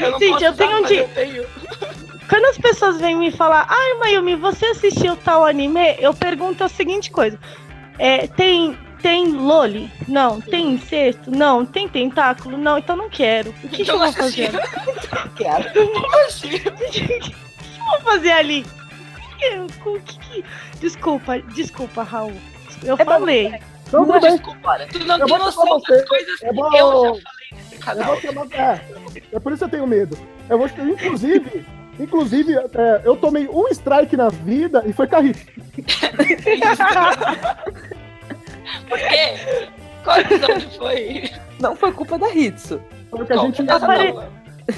Eu 0.00 0.10
não 0.12 0.18
Gente, 0.18 0.30
posso 0.32 0.44
eu 0.44 0.52
usar, 0.52 0.64
tenho 0.64 0.76
um 0.76 0.80
mas 0.80 0.88
de- 0.90 0.96
eu 0.96 1.08
tenho. 1.08 1.46
Quando 2.28 2.44
as 2.46 2.58
pessoas 2.58 3.00
vêm 3.00 3.16
me 3.16 3.30
falar, 3.30 3.66
ai 3.68 3.94
Mayumi, 3.98 4.34
você 4.36 4.66
assistiu 4.66 5.16
tal 5.16 5.44
anime? 5.44 5.96
Eu 5.98 6.12
pergunto 6.14 6.64
a 6.64 6.68
seguinte 6.68 7.10
coisa: 7.10 7.38
é, 7.98 8.26
tem, 8.26 8.76
tem 9.02 9.26
Loli? 9.32 9.90
Não. 10.06 10.40
Tem 10.40 10.70
incesto? 10.72 11.30
Não. 11.30 11.64
Tem 11.64 11.88
tentáculo? 11.88 12.56
Não. 12.58 12.78
Então 12.78 12.96
não 12.96 13.08
quero. 13.10 13.50
O 13.62 13.68
que, 13.68 13.84
que 13.84 13.90
eu 13.90 13.96
Então 13.96 13.98
vou 13.98 14.06
assisti. 14.08 14.46
fazer? 14.46 14.60
Quero. 15.36 15.64
O 15.78 16.90
que 16.90 17.94
eu 17.94 18.02
vou 18.02 18.12
fazer 18.12 18.32
ali? 18.32 18.66
O 19.84 20.00
que- 20.00 20.00
que 20.00 20.18
que- 20.18 20.44
Desculpa, 20.80 21.38
desculpa, 21.40 22.02
Raul. 22.02 22.32
Eu 22.84 22.96
É 22.98 23.04
falei. 23.04 23.50
Não, 23.50 23.58
tudo 24.04 24.12
Não, 24.12 24.20
bem. 24.20 24.32
desculpa, 24.32 24.78
tu 24.92 24.98
não 25.04 25.14
Eu 25.18 25.26
tem 25.26 25.36
vou 25.36 25.38
noção 25.44 25.64
das 25.64 25.82
você. 25.82 26.06
coisas 26.06 26.42
Eu 26.42 26.54
vou- 26.54 26.70
que 26.70 26.76
eu 26.76 26.92
já 27.16 27.22
falei 27.22 27.48
nesse 27.52 27.74
Eu 27.74 27.80
canal. 27.80 28.06
vou 28.06 28.20
chamar. 28.20 28.46
É, 28.52 28.80
é 29.32 29.40
por 29.40 29.52
isso 29.52 29.58
que 29.60 29.64
eu 29.64 29.68
tenho 29.70 29.86
medo. 29.86 30.18
Eu 30.48 30.58
vou, 30.58 30.66
inclusive, 30.66 31.64
Inclusive, 32.00 32.54
é, 32.54 33.00
eu 33.04 33.16
tomei 33.16 33.48
um 33.48 33.66
strike 33.72 34.16
na 34.16 34.28
vida 34.28 34.84
e 34.86 34.92
foi 34.92 35.08
Carrito. 35.08 35.40
Por 38.88 38.98
quê? 38.98 39.68
Qual 40.04 40.18
episódio 40.20 40.70
foi? 40.78 41.30
Não 41.60 41.74
foi 41.74 41.92
culpa 41.92 42.16
da 42.18 42.30
Hitsu. 42.30 42.80
Foi 43.10 43.22
o 43.22 43.26
que 43.26 43.32
a 43.32 43.36
gente. 43.38 43.62
Não, 43.62 43.76
Apare- 43.76 44.12
não. 44.12 44.28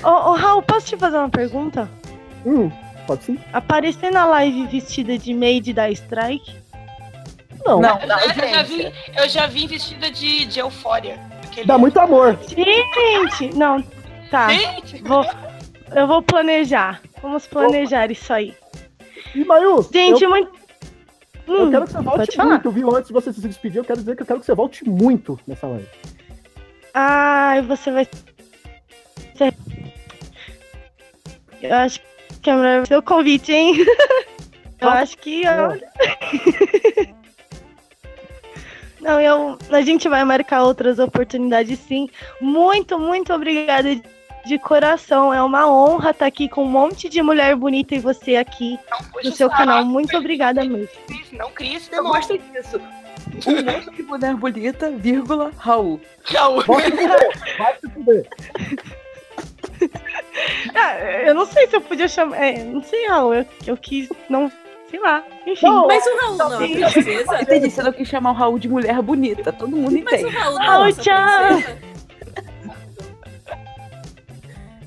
Ô, 0.02 0.30
ô, 0.30 0.34
Raul, 0.34 0.62
posso 0.62 0.86
te 0.86 0.96
fazer 0.96 1.18
uma 1.18 1.28
pergunta? 1.28 1.88
Hum, 2.46 2.70
pode 3.10 3.24
sim? 3.24 3.38
Aparecer 3.52 4.12
na 4.12 4.24
live 4.26 4.66
vestida 4.66 5.18
de 5.18 5.34
maid 5.34 5.72
da 5.72 5.90
Strike? 5.90 6.54
Não. 7.66 7.80
Não, 7.80 8.00
Eu 8.00 8.06
não, 8.06 8.18
já, 8.18 8.24
eu 8.26 8.48
já 8.54 8.62
vi, 8.62 8.92
eu 9.16 9.28
já 9.28 9.46
vi 9.46 9.66
vestida 9.66 10.10
de, 10.10 10.46
de 10.46 10.60
eufória. 10.60 11.20
Aquele- 11.44 11.66
Dá 11.66 11.76
muito 11.76 11.98
amor. 11.98 12.38
Gente, 12.48 13.54
não. 13.56 13.82
Tá, 14.30 14.48
Gente, 14.50 15.02
vou, 15.02 15.26
eu 15.94 16.06
vou 16.06 16.22
planejar. 16.22 17.00
Vamos 17.20 17.46
planejar 17.48 18.10
isso 18.12 18.32
aí. 18.32 18.54
E 19.34 19.44
Mayu, 19.44 19.82
Gente, 19.92 20.22
eu, 20.22 20.30
muito. 20.30 20.50
eu 21.48 21.66
Hum, 21.66 21.70
quero 21.70 21.84
que 21.86 21.92
você 21.92 22.00
volte 22.02 22.38
muito, 22.38 22.70
viu? 22.70 22.94
Antes 22.96 23.08
de 23.08 23.12
você 23.12 23.32
se 23.32 23.40
despedir, 23.40 23.78
eu 23.78 23.84
quero 23.84 23.98
dizer 23.98 24.14
que 24.16 24.22
eu 24.22 24.26
quero 24.26 24.38
que 24.40 24.46
você 24.46 24.54
volte 24.54 24.88
muito 24.88 25.38
nessa 25.48 25.66
live. 25.66 25.88
Ai, 26.94 27.60
você 27.62 27.90
vai. 27.90 28.08
Eu 31.62 31.74
acho 31.74 32.00
que 32.42 32.50
é 32.50 32.54
melhor 32.54 32.86
seu 32.86 33.02
convite, 33.02 33.52
hein? 33.52 33.74
Eu 34.80 34.88
acho 34.88 35.18
que. 35.18 35.42
ó, 35.46 35.76
Não, 39.00 39.18
eu, 39.18 39.58
a 39.70 39.80
gente 39.80 40.08
vai 40.08 40.24
marcar 40.24 40.62
outras 40.62 40.98
oportunidades 40.98 41.78
sim. 41.78 42.08
Muito, 42.40 42.98
muito 42.98 43.32
obrigada 43.32 43.98
de 44.44 44.58
coração. 44.58 45.32
É 45.32 45.42
uma 45.42 45.70
honra 45.70 46.10
estar 46.10 46.26
aqui 46.26 46.48
com 46.48 46.64
um 46.64 46.70
monte 46.70 47.08
de 47.08 47.22
mulher 47.22 47.56
bonita 47.56 47.94
e 47.94 47.98
você 47.98 48.36
aqui 48.36 48.78
no 49.24 49.32
seu 49.32 49.48
saco, 49.48 49.58
canal. 49.58 49.84
Muito 49.84 50.16
obrigada 50.16 50.62
mesmo. 50.64 50.88
Não 51.32 51.48
Eu 51.48 51.80
demônio. 51.90 52.12
gosto 52.12 52.38
disso. 52.38 52.80
Um 53.46 53.62
monte 53.62 53.96
de 53.96 54.02
mulher 54.02 54.34
bonita, 54.34 54.90
vírgula, 54.90 55.50
Raul. 55.56 56.00
Raul. 56.24 56.62
Vai 56.66 57.76
se 57.80 57.88
fuder. 57.90 58.28
Ah, 60.74 60.98
eu 61.26 61.34
não 61.34 61.46
sei 61.46 61.66
se 61.66 61.76
eu 61.76 61.80
podia 61.80 62.08
chamar. 62.08 62.36
É, 62.42 62.62
não 62.64 62.82
sei, 62.82 63.06
Raul. 63.08 63.34
Eu, 63.34 63.46
eu 63.66 63.76
quis. 63.76 64.08
Não. 64.28 64.50
Sei 64.90 64.98
lá. 65.00 65.22
Enfim. 65.46 65.66
Não, 65.66 65.86
Mas 65.86 66.04
o 66.04 66.16
Raul 66.20 66.36
não 66.36 66.54
é 66.62 66.66
Sim. 66.66 66.72
princesa? 66.80 67.42
Entendi, 67.42 67.70
você 67.70 67.82
não 67.82 67.92
quis 67.92 68.08
chamar 68.08 68.30
o 68.30 68.34
Raul 68.34 68.58
de 68.58 68.68
mulher 68.68 69.00
bonita. 69.02 69.52
Todo 69.52 69.76
mundo 69.76 70.00
Mas 70.04 70.22
o 70.22 70.26
entende. 70.26 70.36
Raul 70.36 70.54
não 70.54 70.62
é 70.62 70.66
Raul, 70.66 70.92
tchau. 70.94 71.62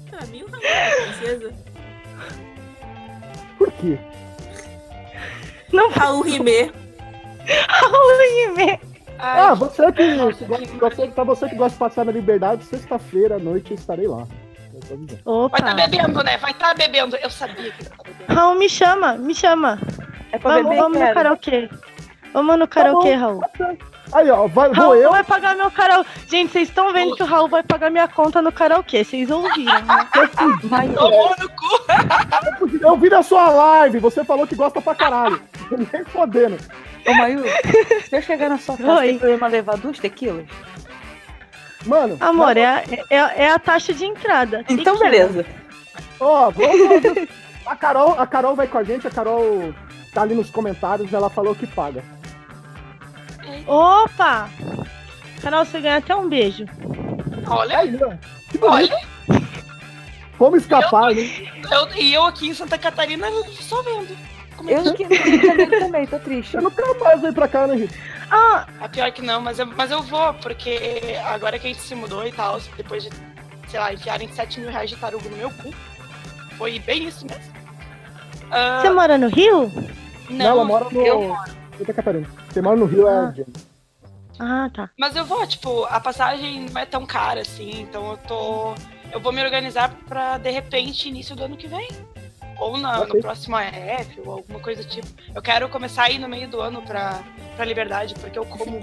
Pra 0.09 0.25
mim 0.27 0.43
o 0.43 0.47
Raul 0.47 0.63
é 0.63 1.01
princesa. 1.05 1.53
Por 3.57 3.71
quê? 3.73 3.97
Não 5.71 5.89
Raul 5.89 6.21
Rimé. 6.21 6.71
Raul 7.69 7.93
Ai, 9.25 9.39
Ah, 9.39 9.53
você 9.53 9.89
que, 9.93 10.15
você, 10.15 11.07
pra 11.07 11.23
você 11.23 11.47
que 11.47 11.55
gosta 11.55 11.75
de 11.75 11.79
passar 11.79 12.03
na 12.05 12.11
liberdade, 12.11 12.65
sexta-feira 12.65 13.35
à 13.35 13.39
noite 13.39 13.71
eu 13.71 13.75
estarei 13.75 14.05
lá. 14.07 14.27
Opa. 15.25 15.57
Vai 15.57 15.71
estar 15.71 15.89
bebendo, 15.89 16.23
né? 16.23 16.37
Vai 16.37 16.51
estar 16.51 16.75
bebendo. 16.75 17.15
Eu 17.17 17.29
sabia 17.29 17.71
que 17.71 17.83
bebendo. 17.83 18.33
Raul, 18.33 18.55
me 18.55 18.69
chama, 18.69 19.13
me 19.13 19.33
chama. 19.35 19.79
É 20.31 20.39
pra 20.39 20.51
Vamos, 20.55 20.63
beber, 20.69 20.81
vamos 20.81 20.99
no 20.99 21.13
karaokê. 21.13 21.69
Vamos 22.33 22.59
no 22.59 22.67
karaokê, 22.67 23.13
Raul. 23.13 23.41
Aí, 24.13 24.29
ó, 24.29 24.47
vai, 24.47 24.69
vou 24.69 24.75
Raul 24.75 24.95
eu. 24.95 25.11
vai 25.11 25.23
pagar 25.23 25.55
meu 25.55 25.69
karaokê. 25.71 26.09
Gente, 26.27 26.51
vocês 26.51 26.67
estão 26.69 26.91
vendo 26.91 27.15
que 27.15 27.23
o 27.23 27.25
Raul 27.25 27.47
vai 27.47 27.63
pagar 27.63 27.89
minha 27.89 28.07
conta 28.07 28.41
no 28.41 28.51
karaokê. 28.51 29.03
Vocês 29.03 29.29
ouviram, 29.29 29.81
né? 29.81 30.07
Vai, 30.65 30.89
Tomou 30.89 31.29
no 31.39 31.49
cu. 31.49 32.77
Eu 32.81 32.97
vi 32.97 33.09
na 33.09 33.23
sua 33.23 33.49
live, 33.49 33.99
você 33.99 34.23
falou 34.23 34.45
que 34.47 34.55
gosta 34.55 34.81
pra 34.81 34.93
caralho. 34.95 35.41
Nem 35.91 36.03
fodendo. 36.05 36.57
Ô, 37.05 37.13
Mayu, 37.15 37.43
se 38.07 38.15
eu 38.15 38.21
chegar 38.21 38.49
na 38.49 38.57
sua 38.57 38.77
casa, 38.77 38.99
Oi. 38.99 39.07
tem 39.07 39.17
problema 39.19 39.47
levar 39.47 39.77
duas 39.77 39.99
tequilas? 39.99 40.45
Mano, 41.85 42.17
Amor, 42.19 42.55
é, 42.57 42.65
a- 42.65 42.83
é, 43.09 43.43
é 43.45 43.51
a 43.51 43.59
taxa 43.59 43.93
de 43.93 44.05
entrada. 44.05 44.63
Então, 44.69 44.97
beleza. 44.97 45.45
ó, 46.19 46.49
vamos, 46.49 47.27
a 47.65 47.75
Carol, 47.75 48.19
a 48.19 48.25
Carol 48.27 48.55
vai 48.55 48.67
com 48.67 48.77
a 48.77 48.83
gente, 48.83 49.07
a 49.07 49.11
Carol 49.11 49.73
tá 50.13 50.21
ali 50.21 50.33
nos 50.35 50.49
comentários, 50.49 51.11
ela 51.13 51.29
falou 51.29 51.53
que 51.55 51.67
paga. 51.67 52.03
Opa! 53.67 54.49
Carol, 55.41 55.65
você 55.65 55.81
ganha 55.81 55.97
até 55.97 56.15
um 56.15 56.29
beijo. 56.29 56.65
Olha, 57.47 57.79
Aí, 57.79 57.91
que 58.49 58.57
bonito. 58.57 58.93
olha. 58.93 59.01
Como 60.37 60.55
escapar, 60.57 61.13
né? 61.13 61.21
Eu, 61.71 61.89
e 61.95 62.13
eu 62.13 62.23
aqui 62.25 62.47
em 62.49 62.53
Santa 62.53 62.77
Catarina 62.77 63.27
só 63.61 63.81
vendo. 63.83 64.15
Como 64.57 64.69
é 64.69 64.73
Eu 64.73 64.93
que- 64.93 65.03
Rio 65.05 65.39
de 65.39 65.47
Janeiro 65.47 65.79
também, 65.79 66.05
tô 66.07 66.19
triste. 66.19 66.55
Eu 66.55 66.61
nunca 66.61 66.83
mais 66.99 67.21
veio 67.21 67.33
pra 67.33 67.47
cá, 67.47 67.67
né, 67.67 67.75
Rita? 67.75 67.95
Ah, 68.29 68.65
A 68.79 68.89
pior 68.89 69.11
que 69.11 69.21
não, 69.21 69.41
mas 69.41 69.59
eu, 69.59 69.65
mas 69.67 69.91
eu 69.91 70.01
vou, 70.01 70.33
porque 70.35 71.17
agora 71.25 71.59
que 71.59 71.67
a 71.67 71.69
gente 71.69 71.81
se 71.81 71.93
mudou 71.95 72.25
e 72.25 72.31
tal, 72.31 72.59
depois 72.77 73.03
de, 73.03 73.09
sei 73.67 73.79
lá, 73.79 73.93
enfiarem 73.93 74.31
7 74.31 74.59
mil 74.59 74.69
reais 74.69 74.89
de 74.89 74.95
tarugo 74.95 75.27
no 75.29 75.37
meu 75.37 75.49
cu. 75.51 75.73
Foi 76.57 76.79
bem 76.79 77.07
isso 77.07 77.25
mesmo. 77.25 77.53
Ah, 78.51 78.81
você 78.81 78.89
mora 78.91 79.17
no 79.17 79.27
Rio? 79.27 79.71
Não, 80.29 80.45
ela 80.45 80.65
mora 80.65 80.85
no. 80.89 81.01
eu 81.05 81.35
Santa 81.77 81.93
Catarina. 81.93 82.27
Você 82.49 82.61
mora 82.61 82.75
no 82.75 82.85
Rio, 82.85 83.07
Ah. 83.07 83.33
é. 83.37 83.43
Ah, 84.39 84.69
tá. 84.73 84.89
Mas 84.97 85.15
eu 85.15 85.25
vou, 85.25 85.45
tipo, 85.45 85.85
a 85.85 85.99
passagem 85.99 86.65
não 86.71 86.81
é 86.81 86.85
tão 86.85 87.05
cara 87.05 87.41
assim, 87.41 87.81
então 87.81 88.11
eu 88.11 88.17
tô. 88.17 88.73
Eu 89.11 89.19
vou 89.19 89.31
me 89.31 89.43
organizar 89.43 89.89
pra, 90.07 90.37
de 90.39 90.49
repente, 90.49 91.07
início 91.07 91.35
do 91.35 91.43
ano 91.43 91.55
que 91.57 91.67
vem. 91.67 91.87
Ou 92.63 92.77
na, 92.77 93.05
no 93.05 93.19
próximo 93.19 93.57
AF, 93.57 94.21
ou 94.25 94.31
alguma 94.31 94.59
coisa 94.59 94.81
do 94.81 94.87
tipo. 94.87 95.05
Eu 95.35 95.41
quero 95.41 95.67
começar 95.67 96.03
a 96.03 96.09
ir 96.09 96.17
no 96.17 96.29
meio 96.29 96.47
do 96.47 96.61
ano 96.61 96.81
pra, 96.81 97.21
pra 97.57 97.65
liberdade, 97.65 98.13
porque 98.15 98.39
eu 98.39 98.45
como. 98.45 98.79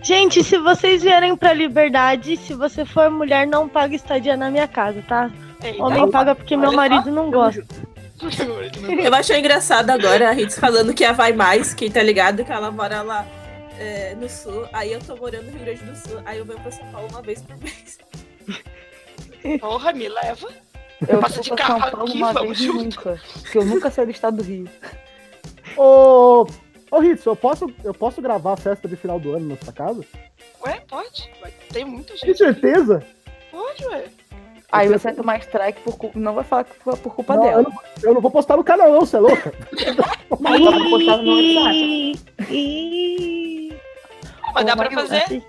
Gente, 0.00 0.44
se 0.44 0.56
vocês 0.58 1.02
vierem 1.02 1.34
pra 1.34 1.52
Liberdade, 1.52 2.36
se 2.36 2.54
você 2.54 2.84
for 2.84 3.10
mulher, 3.10 3.46
não 3.46 3.68
paga 3.68 3.96
estadia 3.96 4.36
na 4.36 4.50
minha 4.50 4.68
casa, 4.68 5.02
tá? 5.08 5.30
Eita, 5.62 5.82
Homem 5.82 6.10
paga 6.10 6.34
porque 6.34 6.56
meu 6.56 6.72
marido 6.72 7.10
não 7.10 7.30
gosta. 7.30 7.64
Eu 9.02 9.14
achei 9.14 9.40
engraçado 9.40 9.90
agora 9.90 10.28
a 10.28 10.32
Ritz 10.32 10.58
falando 10.58 10.94
que 10.94 11.04
a 11.04 11.12
Vai 11.12 11.32
Mais, 11.32 11.74
quem 11.74 11.90
tá 11.90 12.02
ligado, 12.02 12.44
que 12.44 12.52
ela 12.52 12.70
mora 12.70 13.02
lá 13.02 13.26
é, 13.80 14.14
no 14.14 14.28
sul. 14.28 14.68
Aí 14.72 14.92
eu 14.92 15.00
tô 15.00 15.16
morando 15.16 15.46
no 15.46 15.52
Rio 15.52 15.60
Grande 15.60 15.82
do 15.82 15.96
Sul. 15.96 16.20
Aí 16.24 16.38
eu 16.38 16.44
venho 16.44 16.60
pra 16.60 16.70
São 16.70 16.86
Paulo 16.92 17.08
uma 17.10 17.22
vez 17.22 17.42
por 17.42 17.56
mês. 17.56 17.98
Porra, 19.60 19.92
me 19.92 20.08
leva. 20.08 20.48
Eu 21.08 21.18
Passa 21.20 21.34
fui 21.34 21.42
de 21.42 21.50
carro 21.50 21.80
São 21.80 21.90
Paulo 21.90 22.06
aqui, 22.08 22.16
uma 22.18 22.32
vez 22.32 22.60
e 22.60 22.64
junto. 22.66 22.82
nunca. 22.84 23.20
Porque 23.42 23.58
eu 23.58 23.64
nunca 23.64 23.90
saí 23.90 24.04
do 24.06 24.10
estado 24.12 24.36
do 24.38 24.42
Rio. 24.42 24.68
Ô, 25.76 26.46
ô 26.90 26.98
Ritz, 27.00 27.24
eu 27.26 27.34
posso, 27.36 27.66
eu 27.82 27.92
posso 27.92 28.22
gravar 28.22 28.52
a 28.52 28.56
festa 28.56 28.86
de 28.88 28.96
final 28.96 29.18
do 29.18 29.34
ano 29.34 29.48
na 29.50 29.56
sua 29.56 29.72
casa? 29.72 30.04
Ué, 30.66 30.80
pode? 30.88 31.30
Vai- 31.40 31.52
Tem 31.72 31.84
muita 31.84 32.14
Tem 32.14 32.28
gente. 32.28 32.38
certeza? 32.38 33.02
Pode, 33.50 33.84
ué. 33.86 34.04
Aí 34.72 34.88
você 34.88 35.04
vai 35.08 35.14
tomar 35.14 35.38
strike 35.40 35.80
por 35.82 35.96
culpa. 35.96 36.18
Não 36.18 36.34
vai 36.34 36.42
falar 36.44 36.64
que 36.64 36.74
foi 36.82 36.96
por 36.96 37.14
culpa 37.14 37.36
Não, 37.36 37.44
eu, 37.44 37.50
dela. 37.50 37.62
não, 37.62 37.78
eu 38.02 38.14
não 38.14 38.20
vou 38.20 38.30
postar 38.30 38.56
no 38.56 38.64
canal, 38.64 38.90
não, 38.90 39.00
você 39.00 39.16
é 39.16 39.20
louca? 39.20 39.52
Mas 40.40 40.64
dá 40.64 40.70
pra 40.72 40.90
postar 40.90 41.16
no 41.18 41.30
WhatsApp. 41.62 42.20
Mas 44.54 44.64
dá 44.66 44.76
pra 44.76 44.90
fazer. 44.90 45.42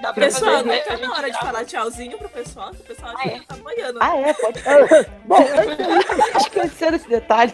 Dá 0.00 0.12
pra 0.12 0.24
Pessoal, 0.26 0.52
fazer. 0.58 0.68
né? 0.68 0.78
tá 0.80 0.96
gente 0.96 1.06
na 1.06 1.12
hora 1.14 1.30
de 1.30 1.38
falar 1.38 1.64
tchauzinho 1.64 2.16
pro 2.18 2.28
pessoal, 2.28 2.70
que 2.70 2.80
o 2.80 2.84
pessoal 2.84 3.12
acha 3.16 3.18
Ah, 3.26 3.28
que 3.28 3.36
é? 3.36 3.40
tá 3.42 3.56
banhando. 3.56 3.98
Ah, 4.00 4.16
é? 4.16 4.32
Pode 4.32 4.58
É, 4.66 5.06
bom, 5.26 5.36
é, 5.38 6.38
esquecer 6.38 6.94
esse 6.94 7.08
detalhe. 7.08 7.52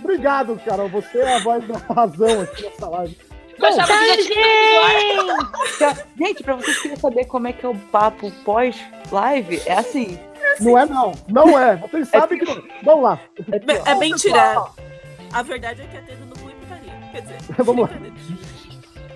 obrigado, 0.00 0.60
Carol. 0.64 0.88
Você 0.88 1.18
é 1.18 1.36
a 1.36 1.38
voz 1.40 1.66
da 1.66 1.76
razão 1.78 2.42
aqui 2.42 2.62
nessa 2.62 2.88
live. 2.88 3.14
Que 3.54 3.60
no 3.60 3.66
ar. 3.66 5.50
Já- 5.80 5.96
Gente, 6.16 6.42
pra 6.44 6.54
vocês 6.54 6.78
querem 6.80 6.96
saber 6.96 7.24
como 7.24 7.48
é 7.48 7.52
que 7.52 7.66
é 7.66 7.68
o 7.68 7.74
papo 7.74 8.30
pós-live, 8.44 9.60
é 9.66 9.72
assim. 9.72 10.18
Não 10.60 10.78
é, 10.78 10.86
não. 10.86 11.12
Não 11.28 11.58
é. 11.58 11.76
Vocês 11.76 12.08
sabem 12.08 12.38
que 12.38 12.44
não. 12.44 12.62
Vamos 12.84 13.04
lá. 13.04 13.20
É. 13.86 13.90
É 13.90 13.94
mentira. 13.96 14.62
A 15.32 15.42
verdade 15.42 15.82
é 15.82 15.86
que 15.86 15.96
é 15.96 16.00
tendo 16.02 16.26
no 16.26 16.38
cu 16.38 16.48
e 16.48 16.52
putaria. 16.54 16.92
Quer 17.12 17.22
dizer, 17.22 17.38
Vamos 17.64 17.88
lá. 17.90 17.96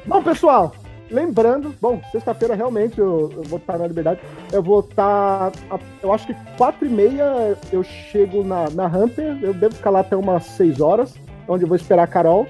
Bom, 0.05 0.22
pessoal, 0.22 0.74
lembrando, 1.12 1.74
bom, 1.80 2.00
sexta-feira 2.10 2.54
realmente 2.54 2.98
eu, 2.98 3.30
eu 3.36 3.42
vou 3.44 3.58
estar 3.58 3.78
na 3.78 3.86
Liberdade. 3.86 4.20
Eu 4.52 4.62
vou 4.62 4.80
estar, 4.80 5.52
a- 5.70 5.78
eu 6.02 6.12
acho 6.12 6.26
que 6.26 6.34
quatro 6.56 6.86
e 6.86 6.88
meia 6.88 7.56
eu 7.70 7.82
chego 7.82 8.42
na, 8.42 8.68
na 8.70 8.86
Hunter. 8.86 9.38
Eu 9.42 9.54
devo 9.54 9.74
ficar 9.74 9.90
lá 9.90 10.00
até 10.00 10.16
umas 10.16 10.44
seis 10.44 10.80
horas, 10.80 11.14
onde 11.46 11.64
eu 11.64 11.68
vou 11.68 11.76
esperar 11.76 12.04
a 12.04 12.06
Carol. 12.06 12.46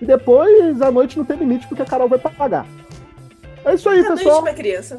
E 0.00 0.04
depois, 0.04 0.80
à 0.82 0.90
noite, 0.90 1.16
não 1.18 1.24
tem 1.24 1.36
limite, 1.36 1.66
porque 1.66 1.82
a 1.82 1.86
Carol 1.86 2.08
vai 2.08 2.18
pagar. 2.18 2.66
É 3.64 3.74
isso 3.74 3.88
aí, 3.88 4.02
Sanduíche 4.02 4.24
pessoal. 4.24 4.42
pra 4.42 4.54
criança. 4.54 4.98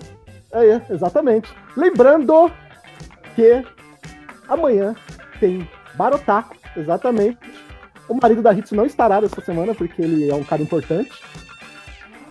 É, 0.51 0.65
é, 0.65 0.81
exatamente. 0.89 1.49
Lembrando 1.75 2.51
que 3.35 3.63
amanhã 4.47 4.95
tem 5.39 5.67
Barotaco, 5.95 6.55
exatamente. 6.75 7.37
O 8.09 8.13
marido 8.21 8.41
da 8.41 8.53
Hitsu 8.53 8.75
não 8.75 8.85
estará 8.85 9.17
essa 9.17 9.41
semana, 9.41 9.75
porque 9.75 10.01
ele 10.01 10.29
é 10.29 10.33
um 10.33 10.43
cara 10.43 10.61
importante. 10.61 11.11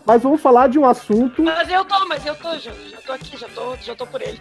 Mas 0.07 0.22
vamos 0.22 0.40
falar 0.40 0.68
de 0.68 0.78
um 0.78 0.84
assunto. 0.84 1.42
Mas 1.42 1.68
eu 1.68 1.84
tô, 1.84 2.07
mas 2.07 2.24
eu 2.24 2.34
tô, 2.36 2.57
já, 2.59 2.70
já 2.72 2.98
tô 3.04 3.12
aqui, 3.12 3.36
já 3.36 3.48
tô, 3.48 3.76
já 3.82 3.94
tô 3.96 4.07
por 4.07 4.22
ele. 4.22 4.40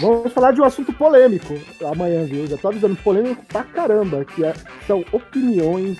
Vamos 0.00 0.32
falar 0.32 0.52
de 0.52 0.60
um 0.60 0.64
assunto 0.64 0.92
polêmico 0.92 1.54
amanhã, 1.84 2.24
viu? 2.24 2.46
Já 2.46 2.56
tô 2.56 2.68
avisando, 2.68 2.96
polêmico 2.96 3.44
pra 3.46 3.62
caramba, 3.62 4.24
que 4.24 4.44
é- 4.44 4.54
são 4.86 5.04
opiniões 5.12 5.98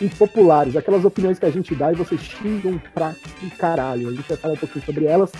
impopulares, 0.00 0.76
aquelas 0.76 1.04
opiniões 1.04 1.38
que 1.38 1.46
a 1.46 1.50
gente 1.50 1.74
dá 1.74 1.92
e 1.92 1.96
vocês 1.96 2.20
xingam 2.20 2.80
pra 2.94 3.14
caralho. 3.58 4.08
A 4.08 4.12
gente 4.12 4.28
vai 4.28 4.36
falar 4.36 4.54
um 4.54 4.58
pouquinho 4.58 4.84
sobre 4.84 5.06
elas. 5.06 5.32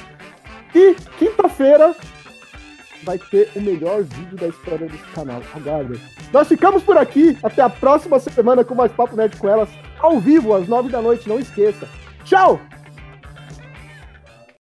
E 0.74 0.94
quinta-feira 1.18 1.94
vai 3.04 3.18
ter 3.18 3.50
o 3.54 3.60
melhor 3.60 4.02
vídeo 4.02 4.36
da 4.36 4.48
história 4.48 4.88
desse 4.88 5.04
canal. 5.14 5.40
Aguardem. 5.54 6.00
Nós 6.32 6.48
ficamos 6.48 6.82
por 6.82 6.96
aqui. 6.96 7.38
Até 7.42 7.62
a 7.62 7.68
próxima 7.68 8.18
semana 8.18 8.64
com 8.64 8.74
mais 8.74 8.90
Papo 8.92 9.14
Nerd 9.14 9.36
com 9.36 9.48
elas, 9.48 9.68
ao 10.00 10.18
vivo, 10.18 10.54
às 10.54 10.66
nove 10.66 10.88
da 10.88 11.00
noite. 11.00 11.28
Não 11.28 11.38
esqueça. 11.38 11.88
Tchau! 12.24 12.60